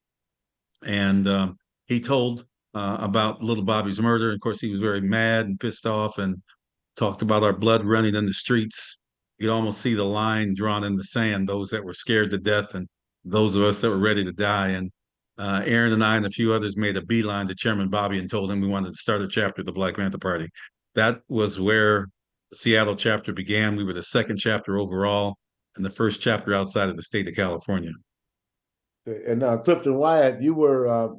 And 0.85 1.25
um, 1.29 1.55
he 1.87 2.01
told 2.01 2.45
uh, 2.73 2.97
about 2.99 3.41
little 3.41 3.63
Bobby's 3.63 4.01
murder. 4.01 4.33
Of 4.33 4.41
course, 4.41 4.59
he 4.59 4.69
was 4.69 4.81
very 4.81 4.99
mad 4.99 5.45
and 5.45 5.57
pissed 5.57 5.85
off 5.85 6.17
and 6.17 6.35
talked 6.97 7.21
about 7.21 7.43
our 7.43 7.53
blood 7.53 7.85
running 7.85 8.15
in 8.15 8.25
the 8.25 8.33
streets. 8.33 9.01
You 9.37 9.47
could 9.47 9.53
almost 9.53 9.79
see 9.79 9.93
the 9.93 10.03
line 10.03 10.55
drawn 10.55 10.83
in 10.83 10.97
the 10.97 11.03
sand, 11.03 11.47
those 11.47 11.69
that 11.69 11.83
were 11.83 11.93
scared 11.93 12.31
to 12.31 12.37
death 12.37 12.75
and 12.75 12.89
those 13.23 13.55
of 13.55 13.63
us 13.63 13.79
that 13.79 13.89
were 13.89 13.97
ready 13.97 14.25
to 14.25 14.33
die. 14.33 14.69
And 14.69 14.91
uh, 15.37 15.61
Aaron 15.65 15.93
and 15.93 16.03
I 16.03 16.17
and 16.17 16.25
a 16.25 16.29
few 16.29 16.51
others 16.51 16.75
made 16.75 16.97
a 16.97 17.05
beeline 17.05 17.47
to 17.47 17.55
Chairman 17.55 17.87
Bobby 17.87 18.19
and 18.19 18.29
told 18.29 18.51
him 18.51 18.59
we 18.59 18.67
wanted 18.67 18.89
to 18.89 18.99
start 18.99 19.21
a 19.21 19.27
chapter 19.29 19.61
of 19.61 19.67
the 19.67 19.71
Black 19.71 19.95
Panther 19.95 20.17
Party. 20.17 20.49
That 20.95 21.21
was 21.29 21.57
where 21.57 22.07
the 22.51 22.57
Seattle 22.57 22.95
chapter 22.95 23.33
began. 23.33 23.75
We 23.75 23.83
were 23.83 23.93
the 23.93 24.03
second 24.03 24.37
chapter 24.37 24.77
overall 24.77 25.37
and 25.75 25.85
the 25.85 25.89
first 25.89 26.21
chapter 26.21 26.53
outside 26.53 26.89
of 26.89 26.97
the 26.97 27.03
state 27.03 27.27
of 27.27 27.35
California. 27.35 27.93
And 29.05 29.39
now, 29.39 29.57
Clifton 29.57 29.95
Wyatt, 29.95 30.41
you 30.41 30.53
were 30.53 30.87
uh, 30.87 31.09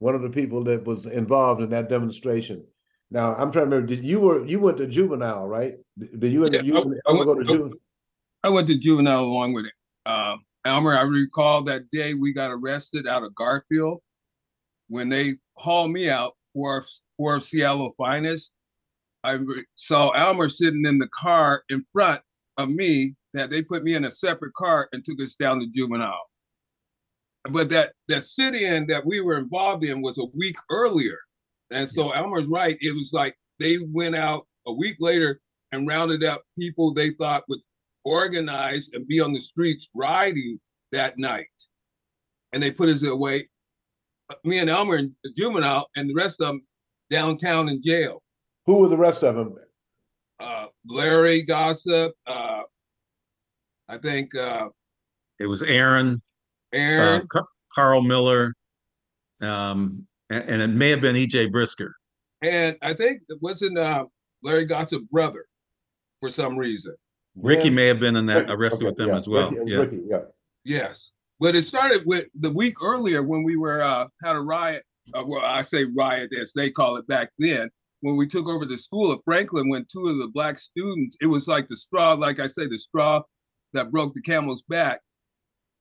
one 0.00 0.14
of 0.14 0.22
the 0.22 0.30
people 0.30 0.64
that 0.64 0.84
was 0.84 1.06
involved 1.06 1.62
in 1.62 1.70
that 1.70 1.88
demonstration. 1.88 2.64
Now, 3.10 3.34
I'm 3.34 3.52
trying 3.52 3.70
to 3.70 3.76
remember. 3.76 3.86
Did 3.86 4.04
you 4.04 4.20
were 4.20 4.44
you 4.44 4.60
went 4.60 4.78
to 4.78 4.86
juvenile, 4.86 5.46
right? 5.46 5.74
Did 5.98 6.32
you? 6.32 6.48
Yeah, 6.50 6.62
you 6.62 6.76
I, 6.76 7.10
I 7.10 7.24
go 7.24 7.34
went, 7.34 7.46
to 7.46 7.54
juvenile? 7.54 7.78
I 8.42 8.48
went 8.48 8.66
to 8.68 8.78
juvenile 8.78 9.24
along 9.24 9.52
with 9.52 9.66
it. 9.66 9.72
Uh, 10.04 10.36
Elmer, 10.64 10.96
I 10.96 11.02
recall 11.02 11.62
that 11.64 11.88
day 11.90 12.14
we 12.14 12.32
got 12.32 12.50
arrested 12.50 13.06
out 13.06 13.22
of 13.22 13.34
Garfield 13.34 14.00
when 14.88 15.08
they 15.08 15.34
hauled 15.56 15.92
me 15.92 16.10
out 16.10 16.32
for 16.52 16.84
for 17.16 17.40
Seattle 17.40 17.92
Finest. 17.96 18.52
I 19.28 19.38
saw 19.74 20.10
Elmer 20.10 20.48
sitting 20.48 20.84
in 20.86 20.98
the 20.98 21.08
car 21.08 21.62
in 21.68 21.84
front 21.92 22.20
of 22.56 22.70
me. 22.70 23.14
That 23.34 23.50
they 23.50 23.62
put 23.62 23.84
me 23.84 23.94
in 23.94 24.06
a 24.06 24.10
separate 24.10 24.54
car 24.54 24.88
and 24.92 25.04
took 25.04 25.20
us 25.20 25.34
down 25.34 25.60
to 25.60 25.66
juvenile. 25.68 26.26
But 27.50 27.68
that 27.68 27.92
that 28.08 28.24
sit-in 28.24 28.86
that 28.86 29.04
we 29.04 29.20
were 29.20 29.36
involved 29.36 29.84
in 29.84 30.00
was 30.00 30.18
a 30.18 30.24
week 30.34 30.56
earlier, 30.70 31.18
and 31.70 31.88
so 31.88 32.10
Elmer's 32.12 32.48
right. 32.48 32.76
It 32.80 32.94
was 32.94 33.10
like 33.12 33.36
they 33.60 33.76
went 33.92 34.16
out 34.16 34.46
a 34.66 34.72
week 34.72 34.96
later 34.98 35.40
and 35.72 35.86
rounded 35.86 36.24
up 36.24 36.42
people 36.58 36.92
they 36.92 37.10
thought 37.10 37.44
would 37.48 37.60
organize 38.04 38.90
and 38.94 39.06
be 39.06 39.20
on 39.20 39.34
the 39.34 39.40
streets 39.40 39.90
riding 39.94 40.58
that 40.92 41.18
night. 41.18 41.46
And 42.52 42.62
they 42.62 42.70
put 42.70 42.88
us 42.88 43.06
away, 43.06 43.48
uh, 44.30 44.36
me 44.44 44.58
and 44.58 44.70
Elmer 44.70 44.96
in 44.96 45.14
juvenile, 45.36 45.86
and 45.96 46.08
the 46.08 46.14
rest 46.14 46.40
of 46.40 46.48
them 46.48 46.62
downtown 47.10 47.68
in 47.68 47.82
jail. 47.82 48.22
Who 48.68 48.80
were 48.80 48.88
the 48.88 48.98
rest 48.98 49.22
of 49.22 49.34
them? 49.34 49.56
Uh, 50.38 50.66
Larry 50.86 51.40
Gossett, 51.40 52.12
uh, 52.26 52.62
I 53.88 53.96
think 53.96 54.36
uh, 54.36 54.68
It 55.40 55.46
was 55.46 55.62
Aaron, 55.62 56.20
uh, 56.74 56.76
Aaron, 56.76 57.26
Car- 57.28 57.48
Carl 57.74 58.02
Miller, 58.02 58.52
um, 59.40 60.06
and, 60.28 60.44
and 60.50 60.60
it 60.60 60.66
may 60.68 60.90
have 60.90 61.00
been 61.00 61.16
EJ 61.16 61.50
Brisker. 61.50 61.94
and 62.42 62.76
I 62.82 62.92
think 62.92 63.22
it 63.30 63.38
wasn't 63.40 63.78
uh, 63.78 64.04
Larry 64.42 64.66
Gossett 64.66 65.08
brother 65.10 65.46
for 66.20 66.28
some 66.28 66.54
reason. 66.58 66.94
Ricky 67.36 67.64
Dan? 67.64 67.74
may 67.74 67.86
have 67.86 68.00
been 68.00 68.16
in 68.16 68.26
that 68.26 68.40
Ricky, 68.40 68.52
arrested 68.52 68.80
okay, 68.82 68.86
with 68.90 68.96
them 68.96 69.08
yeah, 69.08 69.16
as 69.16 69.26
well. 69.26 69.50
Ricky- 69.50 69.70
Yeah. 69.70 69.78
Ricky, 69.78 70.00
yeah. 70.10 70.20
Yes, 70.64 71.12
but 71.40 71.56
it 71.56 71.62
started 71.62 72.02
with 72.04 72.26
the 72.38 72.50
week 72.52 72.82
earlier 72.82 73.22
when 73.22 73.44
we 73.44 73.56
were 73.56 73.80
uh, 73.80 74.08
had 74.22 74.36
a 74.36 74.40
riot. 74.40 74.82
Uh, 75.14 75.24
well, 75.26 75.42
I 75.42 75.62
say 75.62 75.86
riot 75.96 76.34
as 76.38 76.52
they 76.52 76.68
call 76.70 76.96
it 76.96 77.06
back 77.06 77.30
then. 77.38 77.70
When 78.00 78.16
we 78.16 78.26
took 78.26 78.48
over 78.48 78.64
the 78.64 78.78
school 78.78 79.10
of 79.10 79.20
Franklin, 79.24 79.68
when 79.68 79.86
two 79.90 80.06
of 80.06 80.18
the 80.18 80.28
black 80.28 80.58
students, 80.58 81.16
it 81.20 81.26
was 81.26 81.48
like 81.48 81.68
the 81.68 81.76
straw, 81.76 82.12
like 82.12 82.38
I 82.38 82.46
say, 82.46 82.66
the 82.66 82.78
straw 82.78 83.22
that 83.72 83.90
broke 83.90 84.14
the 84.14 84.22
camel's 84.22 84.62
back. 84.62 85.00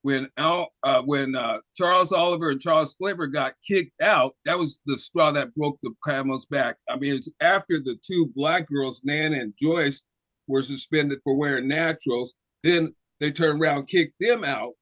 When 0.02 0.28
Al, 0.38 0.70
uh, 0.84 1.02
when 1.04 1.36
uh, 1.36 1.60
Charles 1.76 2.12
Oliver 2.12 2.52
and 2.52 2.62
Charles 2.62 2.96
Flavor 2.96 3.28
got 3.28 3.54
kicked 3.68 4.02
out, 4.02 4.34
that 4.46 4.58
was 4.58 4.80
the 4.86 4.98
straw 4.98 5.32
that 5.32 5.54
broke 5.56 5.78
the 5.84 5.94
camel's 6.06 6.46
back. 6.46 6.78
I 6.90 6.98
mean, 6.98 7.14
it's 7.14 7.30
after 7.42 7.78
the 7.80 7.98
two 8.02 8.32
black 8.36 8.68
girls, 8.70 9.02
Nana 9.04 9.38
and 9.38 9.54
Joyce, 9.60 10.02
were 10.48 10.64
suspended 10.64 11.20
for 11.24 11.38
wearing 11.38 11.68
naturals. 11.68 12.34
Then 12.64 12.96
they 13.20 13.32
turned 13.32 13.62
around, 13.62 13.88
kicked 13.88 14.16
them 14.20 14.44
out 14.44 14.74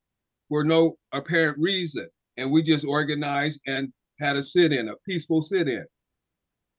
for 0.47 0.63
no 0.63 0.97
apparent 1.11 1.57
reason. 1.57 2.07
And 2.37 2.51
we 2.51 2.61
just 2.61 2.85
organized 2.85 3.61
and 3.65 3.91
had 4.19 4.35
a 4.35 4.43
sit 4.43 4.73
in, 4.73 4.89
a 4.89 4.95
peaceful 5.07 5.41
sit 5.41 5.67
in. 5.67 5.85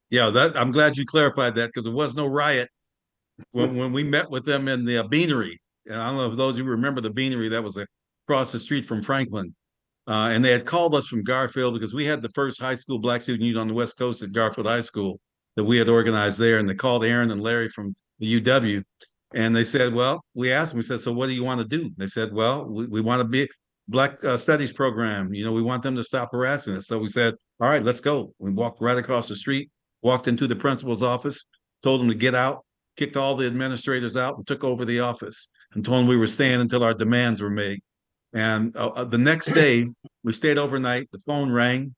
Yeah, 0.09 0.29
that 0.29 0.57
I'm 0.57 0.71
glad 0.71 0.95
you 0.97 1.05
clarified 1.05 1.55
that 1.55 1.67
because 1.67 1.83
there 1.83 1.93
was 1.93 2.15
no 2.15 2.27
riot 2.27 2.69
when 3.51 3.75
when 3.75 3.91
we 3.91 4.03
met 4.03 4.29
with 4.29 4.45
them 4.45 4.67
in 4.67 4.85
the 4.85 4.99
uh, 4.99 5.03
Beanery. 5.03 5.59
And 5.85 5.95
I 5.95 6.07
don't 6.07 6.17
know 6.17 6.31
if 6.31 6.37
those 6.37 6.57
of 6.57 6.65
you 6.65 6.71
remember 6.71 7.01
the 7.01 7.09
Beanery 7.09 7.49
that 7.49 7.63
was 7.63 7.77
across 8.25 8.51
the 8.51 8.59
street 8.59 8.87
from 8.87 9.03
Franklin. 9.03 9.53
Uh, 10.07 10.29
and 10.31 10.43
they 10.43 10.51
had 10.51 10.65
called 10.65 10.95
us 10.95 11.07
from 11.07 11.21
Garfield 11.23 11.73
because 11.73 11.93
we 11.93 12.05
had 12.05 12.21
the 12.21 12.29
first 12.29 12.61
high 12.61 12.75
school 12.75 12.97
black 12.97 13.21
student 13.21 13.43
union 13.43 13.59
on 13.59 13.67
the 13.67 13.73
West 13.73 13.97
Coast 13.97 14.23
at 14.23 14.31
Garfield 14.31 14.67
High 14.67 14.81
School 14.81 15.19
that 15.57 15.65
we 15.65 15.77
had 15.77 15.89
organized 15.89 16.39
there. 16.39 16.59
And 16.59 16.69
they 16.69 16.75
called 16.75 17.03
Aaron 17.03 17.31
and 17.31 17.41
Larry 17.41 17.69
from 17.69 17.93
the 18.19 18.39
UW. 18.39 18.83
And 19.33 19.53
they 19.53 19.65
said, 19.65 19.93
Well, 19.93 20.23
we 20.33 20.51
asked 20.51 20.71
them, 20.71 20.77
we 20.77 20.83
said, 20.83 21.01
So 21.01 21.11
what 21.11 21.27
do 21.27 21.33
you 21.33 21.43
want 21.43 21.59
to 21.59 21.77
do? 21.77 21.91
They 21.97 22.07
said, 22.07 22.31
Well, 22.31 22.69
we, 22.69 22.87
we 22.87 23.01
want 23.01 23.21
to 23.21 23.27
be 23.27 23.49
Black 23.89 24.23
uh, 24.23 24.37
Studies 24.37 24.71
program. 24.71 25.33
You 25.33 25.43
know, 25.43 25.51
we 25.51 25.61
want 25.61 25.83
them 25.83 25.95
to 25.97 26.03
stop 26.03 26.29
harassing 26.31 26.75
us. 26.75 26.87
So 26.87 26.99
we 26.99 27.07
said, 27.07 27.33
All 27.59 27.69
right, 27.69 27.83
let's 27.83 27.99
go. 27.99 28.33
We 28.39 28.51
walked 28.51 28.81
right 28.81 28.97
across 28.97 29.27
the 29.27 29.35
street, 29.35 29.69
walked 30.01 30.27
into 30.27 30.47
the 30.47 30.55
principal's 30.55 31.03
office, 31.03 31.45
told 31.83 32.01
him 32.01 32.07
to 32.07 32.15
get 32.15 32.35
out, 32.35 32.65
kicked 32.95 33.17
all 33.17 33.35
the 33.35 33.45
administrators 33.45 34.17
out, 34.17 34.37
and 34.37 34.47
took 34.47 34.63
over 34.63 34.85
the 34.85 34.99
office 34.99 35.49
and 35.73 35.83
told 35.83 36.01
him 36.01 36.07
we 36.07 36.17
were 36.17 36.27
staying 36.27 36.61
until 36.61 36.83
our 36.83 36.93
demands 36.93 37.41
were 37.41 37.49
made. 37.49 37.79
And 38.33 38.75
uh, 38.75 38.87
uh, 38.89 39.05
the 39.05 39.17
next 39.17 39.53
day, 39.53 39.87
we 40.23 40.33
stayed 40.33 40.57
overnight. 40.57 41.09
The 41.11 41.19
phone 41.19 41.51
rang, 41.51 41.95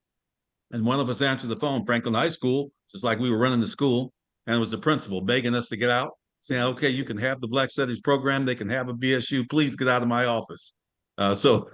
and 0.72 0.86
one 0.86 1.00
of 1.00 1.10
us 1.10 1.22
answered 1.22 1.50
the 1.50 1.58
phone, 1.58 1.86
Franklin 1.86 2.14
High 2.14 2.30
School, 2.30 2.72
just 2.92 3.04
like 3.04 3.20
we 3.20 3.30
were 3.30 3.40
running 3.40 3.60
the 3.60 3.68
school. 3.68 4.14
And 4.48 4.56
it 4.56 4.60
was 4.60 4.72
the 4.72 4.78
principal 4.78 5.22
begging 5.22 5.56
us 5.56 5.70
to 5.70 5.78
get 5.78 5.90
out, 5.90 6.14
saying, 6.42 6.64
okay, 6.64 6.90
you 6.90 7.04
can 7.04 7.18
have 7.18 7.42
the 7.42 7.48
Black 7.48 7.70
Studies 7.70 8.00
program. 8.00 8.46
They 8.46 8.56
can 8.56 8.70
have 8.70 8.90
a 8.90 8.94
BSU. 8.94 9.50
Please 9.50 9.76
get 9.76 9.88
out 9.88 10.02
of 10.02 10.08
my 10.08 10.26
office. 10.26 10.76
Uh, 11.18 11.36
so 11.36 11.68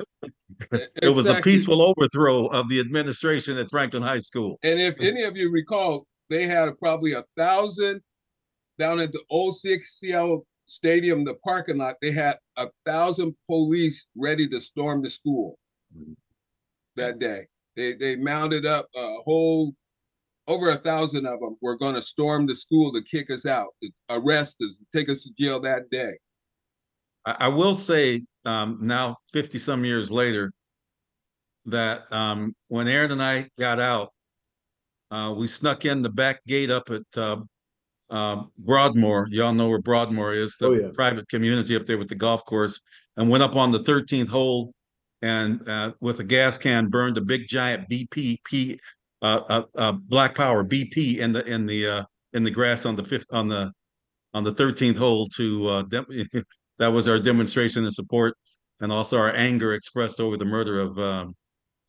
it 1.02 1.16
was 1.16 1.28
a 1.28 1.40
peaceful 1.42 1.82
overthrow 1.82 2.48
of 2.48 2.68
the 2.68 2.80
administration 2.80 3.58
at 3.58 3.70
Franklin 3.70 4.02
High 4.02 4.20
School. 4.20 4.58
And 4.64 4.80
if 4.80 4.96
any 5.00 5.24
of 5.24 5.38
you 5.38 5.52
recall, 5.52 6.08
they 6.30 6.46
had 6.46 6.78
probably 6.80 7.14
a 7.14 7.24
thousand 7.38 8.02
down 8.78 9.00
at 9.00 9.12
the 9.12 9.22
old 9.30 9.56
Seattle 9.56 10.46
Stadium, 10.66 11.24
the 11.24 11.36
parking 11.44 11.78
lot. 11.78 11.96
They 12.02 12.12
had 12.12 12.38
a 12.58 12.68
thousand 12.86 13.36
police 13.46 14.08
ready 14.16 14.48
to 14.48 14.60
storm 14.60 15.02
the 15.04 15.10
school 15.10 15.58
that 16.96 17.20
day. 17.20 17.46
They 17.76 17.94
they 17.94 18.16
mounted 18.16 18.66
up 18.66 18.88
a 18.96 19.16
whole 19.24 19.76
over 20.48 20.70
a 20.70 20.76
thousand 20.76 21.26
of 21.26 21.40
them 21.40 21.58
were 21.62 21.78
going 21.78 21.96
to 21.96 22.02
storm 22.02 22.46
the 22.46 22.56
school 22.56 22.92
to 22.94 23.02
kick 23.02 23.32
us 23.32 23.46
out, 23.46 23.70
to 23.82 23.90
arrest 24.10 24.62
us, 24.62 24.80
to 24.80 24.98
take 24.98 25.10
us 25.10 25.24
to 25.24 25.32
jail 25.38 25.60
that 25.60 25.90
day. 25.90 26.18
I, 27.26 27.36
I 27.40 27.48
will 27.48 27.76
say 27.76 28.22
um, 28.46 28.80
now, 28.82 29.18
50 29.34 29.58
some 29.58 29.84
years 29.84 30.12
later, 30.12 30.54
that 31.66 32.04
um, 32.12 32.56
when 32.68 32.88
Aaron 32.88 33.12
and 33.12 33.24
I 33.24 33.50
got 33.58 33.80
out, 33.80 34.14
uh, 35.16 35.32
we 35.32 35.48
snuck 35.48 35.86
in 35.86 36.02
the 36.02 36.10
back 36.10 36.44
gate 36.46 36.70
up 36.70 36.90
at 36.90 37.04
uh, 38.10 38.44
Broadmoor. 38.58 39.28
Y'all 39.32 39.54
know 39.54 39.70
where 39.70 39.82
Broadmoor 39.82 40.34
is, 40.34 40.58
the 40.58 40.68
Oh, 40.68 40.74
yeah. 40.74 40.90
private 40.94 41.28
community 41.30 41.76
up 41.76 41.86
there 41.86 41.98
with 41.98 42.10
the 42.10 42.16
golf 42.16 42.44
course, 42.46 42.82
and 43.18 43.30
went 43.30 43.44
up 43.44 43.56
on 43.56 43.72
the 43.72 43.80
13th 43.80 44.28
hole 44.28 44.74
and 45.22 45.68
uh, 45.70 45.94
with 46.02 46.20
a 46.20 46.24
gas 46.24 46.58
can 46.58 46.88
burned 46.88 47.18
a 47.18 47.22
big 47.22 47.48
giant 47.48 47.90
BP 47.90 48.44
P, 48.44 48.80
uh, 49.22 49.42
uh, 49.50 49.64
uh, 49.76 49.92
Black 49.94 50.36
Power 50.36 50.64
BP 50.64 51.18
in 51.20 51.32
the 51.32 51.44
in 51.46 51.66
the 51.66 51.88
uh, 51.88 52.04
in 52.34 52.44
the 52.44 52.52
grass 52.52 52.86
on 52.86 52.96
the 52.96 53.04
fifth 53.04 53.26
on 53.32 53.48
the 53.48 53.72
on 54.34 54.44
the 54.44 54.54
13th 54.54 54.98
hole 54.98 55.28
to 55.30 55.68
uh, 55.70 55.82
dem- 55.84 56.06
that 56.80 56.88
was 56.90 57.08
our 57.08 57.18
demonstration 57.18 57.86
and 57.86 57.94
support 57.94 58.36
and 58.82 58.92
also 58.92 59.18
our 59.18 59.34
anger 59.34 59.74
expressed 59.74 60.20
over 60.20 60.36
the 60.36 60.46
murder 60.46 60.80
of 60.80 61.00
um, 61.00 61.34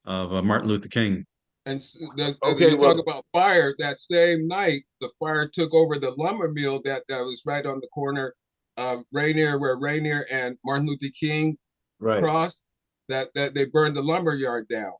of 0.04 0.32
uh, 0.32 0.42
Martin 0.42 0.68
Luther 0.68 0.88
King. 0.88 1.24
And 1.66 1.80
the, 1.80 2.36
Okay, 2.44 2.70
you 2.70 2.76
well- 2.76 2.94
talk 2.94 3.02
about 3.02 3.24
fire. 3.32 3.74
That 3.78 3.98
same 3.98 4.46
night, 4.46 4.84
the 5.00 5.10
fire 5.18 5.48
took 5.48 5.74
over 5.74 5.98
the 5.98 6.12
lumber 6.12 6.48
mill 6.48 6.80
that, 6.84 7.02
that 7.08 7.20
was 7.20 7.42
right 7.44 7.66
on 7.66 7.80
the 7.80 7.88
corner 7.88 8.34
of 8.76 9.02
Rainier, 9.12 9.58
where 9.58 9.76
Rainier 9.76 10.26
and 10.30 10.56
Martin 10.64 10.86
Luther 10.86 11.12
King 11.18 11.58
Right. 11.98 12.22
crossed. 12.22 12.60
That 13.08 13.28
that 13.34 13.54
they 13.54 13.64
burned 13.66 13.96
the 13.96 14.02
lumber 14.02 14.34
yard 14.34 14.66
down. 14.68 14.92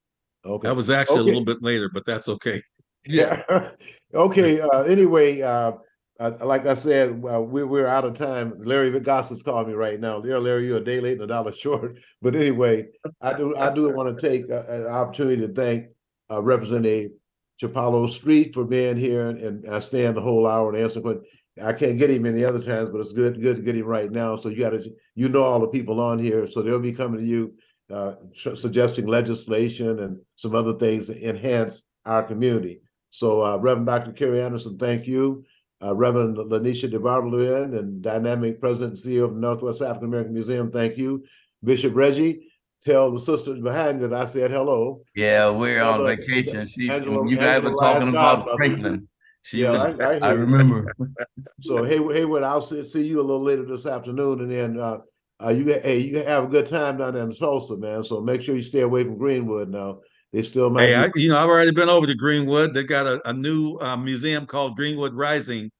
Okay. 0.45 0.69
That 0.69 0.77
was 0.77 0.91
actually 0.91 1.21
Okay. 1.21 1.23
a 1.23 1.25
little 1.25 1.45
bit 1.45 1.61
later, 1.63 1.91
but 1.93 2.05
that's 2.07 2.29
okay. 2.29 2.63
Yeah. 3.05 3.43
okay. 4.15 4.61
Uh, 4.61 4.83
anyway, 4.83 5.43
uh, 5.43 5.73
uh, 6.21 6.33
like 6.43 6.67
I 6.67 6.75
said, 6.75 7.21
uh, 7.31 7.41
we, 7.43 7.65
we're 7.65 7.87
out 7.89 8.05
of 8.05 8.15
time. 8.17 8.55
Larry 8.65 8.99
Gossett's 9.01 9.43
calling 9.43 9.67
me 9.69 9.75
right 9.75 9.99
now. 10.01 10.23
Yeah, 10.25 10.39
Larry, 10.39 10.67
you're 10.67 10.79
a 10.79 10.85
day 10.85 11.01
late 11.01 11.15
and 11.15 11.23
a 11.23 11.27
dollar 11.27 11.53
short. 11.65 11.99
But 12.23 12.35
anyway, 12.37 12.87
I 13.21 13.35
do 13.37 13.57
I 13.57 13.75
do 13.75 13.91
want 13.93 14.17
to 14.19 14.29
take 14.29 14.49
uh, 14.51 14.63
an 14.69 14.87
opportunity 14.87 15.47
to 15.47 15.53
thank 15.53 15.87
uh, 16.31 16.43
Representative 16.43 17.13
Chipalo 17.61 18.09
Street 18.09 18.55
for 18.55 18.65
being 18.65 18.97
here 18.97 19.27
and, 19.27 19.39
and 19.39 19.67
uh, 19.67 19.81
staying 19.81 20.15
the 20.15 20.21
whole 20.21 20.47
hour 20.47 20.73
and 20.73 20.83
answer 20.83 21.01
questions. 21.01 21.27
I 21.63 21.73
can't 21.73 21.97
get 21.97 22.11
him 22.11 22.27
any 22.27 22.45
other 22.45 22.61
times, 22.61 22.91
but 22.91 23.01
it's 23.01 23.13
good 23.13 23.41
good 23.41 23.57
to 23.57 23.63
get 23.63 23.77
him 23.77 23.87
right 23.87 24.11
now. 24.11 24.37
So 24.37 24.51
you 24.51 24.59
got 24.59 24.71
to 24.71 24.91
you 25.15 25.29
know 25.29 25.43
all 25.43 25.61
the 25.61 25.69
people 25.69 26.01
on 26.01 26.19
here, 26.19 26.47
so 26.47 26.61
they'll 26.61 26.79
be 26.79 26.93
coming 26.93 27.21
to 27.21 27.27
you 27.27 27.55
uh, 27.91 28.15
su- 28.35 28.55
suggesting 28.55 29.07
legislation 29.07 30.01
and 30.01 30.21
some 30.37 30.55
other 30.55 30.75
things 30.75 31.07
to 31.07 31.29
enhance 31.29 31.85
our 32.05 32.23
community. 32.23 32.81
So 33.11 33.43
uh, 33.43 33.57
Reverend 33.57 33.87
Dr. 33.87 34.13
Carey 34.13 34.43
Anderson, 34.43 34.77
thank 34.77 35.07
you. 35.07 35.45
Uh, 35.83 35.95
Reverend 35.95 36.37
LaNesha 36.37 36.91
DeBardelaben 36.91 37.79
and 37.79 38.03
dynamic 38.03 38.61
president 38.61 38.95
and 38.95 39.15
CEO 39.15 39.25
of 39.25 39.37
Northwest 39.37 39.83
African 39.83 40.09
American 40.09 40.35
Museum, 40.35 40.71
thank 40.71 40.99
you. 40.99 41.25
Bishop 41.65 41.95
Reggie, 41.95 42.49
tell 42.87 43.11
the 43.11 43.19
sisters 43.19 43.61
behind 43.61 44.01
that 44.01 44.13
I 44.15 44.27
said 44.27 44.51
hello. 44.51 45.03
Yeah, 45.15 45.51
we're 45.51 45.83
on 45.83 46.01
Angela- 46.01 46.17
vacation. 46.17 46.67
She's 46.69 46.91
Angela- 46.91 47.29
you 47.29 47.37
guys 47.37 47.57
Angela 47.57 47.73
were 47.75 47.81
talking 47.81 48.01
Rice 48.07 48.09
about 48.11 48.57
Franklin. 48.57 49.09
She 49.43 49.59
Yeah, 49.63 49.73
was, 49.73 50.01
I- 50.01 50.15
I 50.15 50.19
I, 50.19 50.33
remember. 50.33 50.87
So 51.61 51.85
Hayward, 51.85 52.17
Hayward, 52.17 52.43
I'll 52.43 52.61
see, 52.61 52.85
see 52.85 53.07
you 53.07 53.21
a 53.21 53.23
little 53.23 53.43
later 53.43 53.65
this 53.65 53.87
afternoon, 53.87 54.41
and 54.41 54.51
then 54.51 54.79
uh, 54.81 54.99
uh, 55.45 55.51
you 55.51 55.65
hey, 55.65 55.99
you 55.99 56.19
have 56.23 56.45
a 56.45 56.49
good 56.49 56.67
time 56.69 56.99
down 56.99 57.15
there 57.15 57.23
in 57.25 57.33
Tulsa, 57.35 57.77
man. 57.77 58.03
So 58.05 58.21
make 58.21 58.41
sure 58.43 58.55
you 58.57 58.63
stay 58.63 58.81
away 58.81 59.05
from 59.05 59.19
Greenwood 59.19 59.69
now. 59.69 60.01
They 60.33 60.43
still 60.43 60.71
might. 60.71 60.87
Hey, 60.87 60.95
I, 60.95 61.11
you 61.15 61.29
know, 61.29 61.39
I've 61.39 61.49
already 61.49 61.71
been 61.73 61.89
over 61.89 62.07
to 62.07 62.15
Greenwood. 62.15 62.75
They've 62.75 62.87
got 62.87 63.07
a, 63.07 63.29
a 63.29 63.33
new 63.33 63.77
uh, 63.81 63.97
museum 63.97 64.45
called 64.47 64.77
Greenwood 64.77 65.15
Rising 65.15 65.71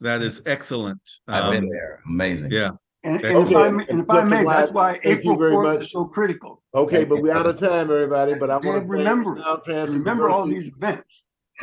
that 0.00 0.20
is 0.22 0.42
excellent. 0.46 1.00
I've 1.26 1.52
been 1.52 1.64
Um, 1.64 1.70
there. 1.70 2.02
Amazing. 2.06 2.50
Yeah. 2.50 2.72
And, 3.06 3.24
and 3.24 3.48
if 3.48 3.56
I 3.56 3.70
may, 3.70 3.86
and 3.88 4.00
if 4.00 4.10
I 4.10 4.24
may, 4.24 4.44
that's 4.44 4.72
why 4.72 4.94
Thank 4.94 5.04
you 5.04 5.10
April 5.12 5.36
very 5.36 5.52
fourth 5.52 5.74
is 5.74 5.80
much. 5.82 5.92
so 5.92 6.04
critical. 6.06 6.62
okay, 6.74 7.04
but 7.04 7.22
we're 7.22 7.36
out 7.36 7.46
of 7.46 7.58
time, 7.58 7.90
everybody. 7.90 8.34
But 8.34 8.50
I 8.50 8.56
want 8.56 8.82
to 8.82 8.88
remember, 8.88 9.40
remember 9.66 10.28
all 10.28 10.46
these 10.46 10.68
events. 10.68 11.22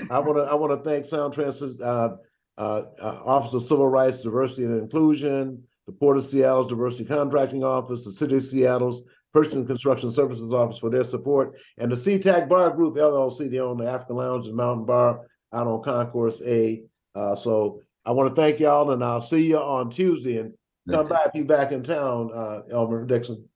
I 0.10 0.20
want 0.20 0.38
to 0.38 0.44
I 0.44 0.56
want 0.56 0.72
to 0.72 0.90
thank 0.90 1.04
Sound 1.04 1.34
Transit's 1.34 1.80
uh, 1.82 2.16
uh, 2.58 2.84
uh, 3.02 3.22
Office 3.26 3.54
of 3.54 3.64
Civil 3.64 3.90
Rights, 3.90 4.22
Diversity 4.22 4.64
and 4.64 4.80
Inclusion, 4.80 5.62
the 5.86 5.92
Port 5.92 6.16
of 6.16 6.24
Seattle's 6.24 6.68
Diversity 6.68 7.06
Contracting 7.06 7.64
Office, 7.64 8.06
the 8.06 8.12
City 8.12 8.38
of 8.38 8.44
Seattle's 8.44 9.04
Person 9.34 9.60
and 9.60 9.68
Construction 9.68 10.12
Services 10.12 10.54
Office 10.54 10.78
for 10.78 10.90
their 10.90 11.04
support, 11.04 11.60
and 11.78 11.92
the 11.92 11.96
SeaTac 11.98 12.48
Bar 12.48 12.72
Group 12.72 12.96
LLC, 12.96 13.52
they 13.52 13.60
own 13.60 13.78
the 13.78 13.90
African 13.90 14.16
Lounge 14.16 14.48
and 14.48 14.56
Mountain 14.56 14.86
Bar 14.86 15.28
out 15.52 15.68
on 15.68 15.84
Concourse 15.84 16.42
A. 16.46 16.84
Uh, 17.16 17.36
so 17.36 17.82
I 18.06 18.12
want 18.12 18.34
to 18.34 18.42
thank 18.42 18.60
y'all, 18.60 18.92
and 18.92 19.04
I'll 19.04 19.22
see 19.22 19.48
you 19.48 19.58
on 19.58 19.90
Tuesday. 19.90 20.38
And 20.38 20.54
come 20.90 21.08
by 21.08 21.24
if 21.26 21.32
you 21.36 21.46
back 21.46 21.72
in 21.72 21.84
town, 21.84 22.32
uh, 22.34 22.62
Elmer 22.72 23.06
Dixon. 23.06 23.48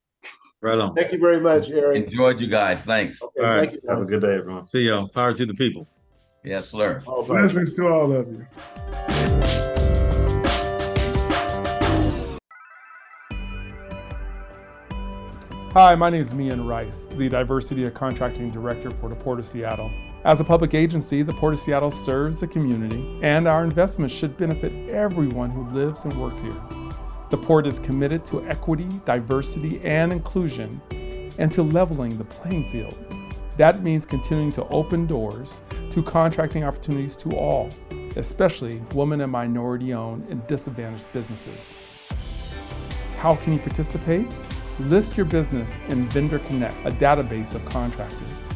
Right 0.61 0.77
on. 0.77 0.95
Thank 0.95 1.11
you 1.11 1.19
very 1.19 1.39
much, 1.39 1.69
Eric. 1.69 2.05
Enjoyed 2.05 2.41
you 2.41 2.47
guys. 2.47 2.83
Thanks. 2.83 3.21
Okay, 3.21 3.39
All 3.41 3.45
right. 3.45 3.69
thank 3.69 3.73
you. 3.83 3.89
Have 3.89 4.01
a 4.01 4.05
good 4.05 4.21
day, 4.21 4.35
everyone. 4.37 4.67
See 4.67 4.87
y'all. 4.87 5.07
Power 5.07 5.33
to 5.33 5.45
the 5.45 5.53
people. 5.53 5.87
Yes, 6.43 6.69
sir. 6.69 7.03
All 7.05 7.25
right. 7.25 7.41
Blessings 7.41 7.75
to 7.75 7.87
all 7.87 8.11
of 8.11 8.27
you. 8.27 8.47
Hi, 15.73 15.93
my 15.93 16.09
name 16.09 16.21
is 16.21 16.33
Mian 16.33 16.65
Rice, 16.65 17.09
the 17.09 17.29
Diversity 17.29 17.85
and 17.85 17.93
Contracting 17.93 18.49
Director 18.49 18.89
for 18.89 19.09
the 19.09 19.15
Port 19.15 19.37
of 19.37 19.45
Seattle. 19.45 19.91
As 20.23 20.41
a 20.41 20.43
public 20.43 20.73
agency, 20.73 21.21
the 21.21 21.33
Port 21.33 21.53
of 21.53 21.59
Seattle 21.59 21.91
serves 21.91 22.39
the 22.39 22.47
community, 22.47 23.19
and 23.21 23.47
our 23.47 23.63
investments 23.63 24.11
should 24.15 24.35
benefit 24.37 24.73
everyone 24.89 25.51
who 25.51 25.63
lives 25.65 26.05
and 26.05 26.19
works 26.19 26.41
here. 26.41 26.55
The 27.29 27.37
Port 27.37 27.67
is 27.67 27.77
committed 27.77 28.23
to 28.25 28.45
equity, 28.47 28.87
diversity, 29.03 29.81
and 29.83 30.13
inclusion, 30.13 30.79
and 31.37 31.51
to 31.51 31.61
leveling 31.61 32.17
the 32.17 32.23
playing 32.23 32.69
field. 32.69 32.97
That 33.57 33.83
means 33.83 34.05
continuing 34.05 34.53
to 34.53 34.65
open 34.69 35.07
doors 35.07 35.61
to 35.89 36.01
contracting 36.01 36.63
opportunities 36.63 37.17
to 37.17 37.35
all, 37.35 37.69
especially 38.15 38.81
women 38.93 39.19
and 39.19 39.31
minority 39.31 39.93
owned 39.93 40.25
and 40.29 40.45
disadvantaged 40.47 41.11
businesses. 41.11 41.73
How 43.17 43.35
can 43.35 43.51
you 43.51 43.59
participate? 43.59 44.27
List 44.79 45.17
your 45.17 45.25
business 45.25 45.81
in 45.89 46.07
Vendor 46.07 46.39
Connect, 46.39 46.75
a 46.85 46.91
database 46.91 47.55
of 47.55 47.65
contractors. 47.65 48.47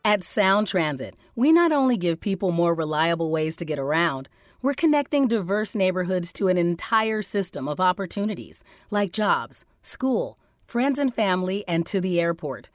At 0.04 0.22
Sound 0.22 0.68
Transit, 0.68 1.16
we 1.34 1.50
not 1.50 1.72
only 1.72 1.96
give 1.96 2.20
people 2.20 2.52
more 2.52 2.74
reliable 2.74 3.30
ways 3.30 3.56
to 3.56 3.64
get 3.64 3.78
around, 3.78 4.28
we're 4.62 4.74
connecting 4.74 5.28
diverse 5.28 5.74
neighborhoods 5.74 6.32
to 6.34 6.48
an 6.48 6.56
entire 6.56 7.22
system 7.22 7.68
of 7.68 7.80
opportunities 7.80 8.62
like 8.90 9.12
jobs, 9.12 9.64
school, 9.82 10.38
friends 10.64 10.98
and 10.98 11.12
family, 11.12 11.64
and 11.66 11.84
to 11.86 12.00
the 12.00 12.20
airport. 12.20 12.70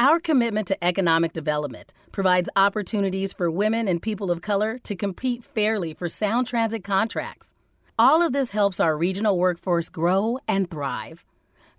Our 0.00 0.20
commitment 0.20 0.68
to 0.68 0.84
economic 0.84 1.32
development 1.32 1.92
provides 2.12 2.48
opportunities 2.54 3.32
for 3.32 3.50
women 3.50 3.88
and 3.88 4.00
people 4.00 4.30
of 4.30 4.40
color 4.40 4.78
to 4.84 4.94
compete 4.94 5.42
fairly 5.42 5.92
for 5.92 6.08
Sound 6.08 6.46
Transit 6.46 6.84
contracts. 6.84 7.52
All 7.98 8.22
of 8.22 8.32
this 8.32 8.52
helps 8.52 8.78
our 8.78 8.96
regional 8.96 9.36
workforce 9.36 9.88
grow 9.88 10.38
and 10.46 10.70
thrive. 10.70 11.24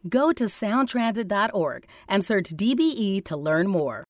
Go 0.09 0.33
to 0.33 0.43
soundtransit.org 0.45 1.85
and 2.09 2.21
search 2.21 2.49
DBE 2.49 3.23
to 3.23 3.37
learn 3.37 3.69
more. 3.69 4.03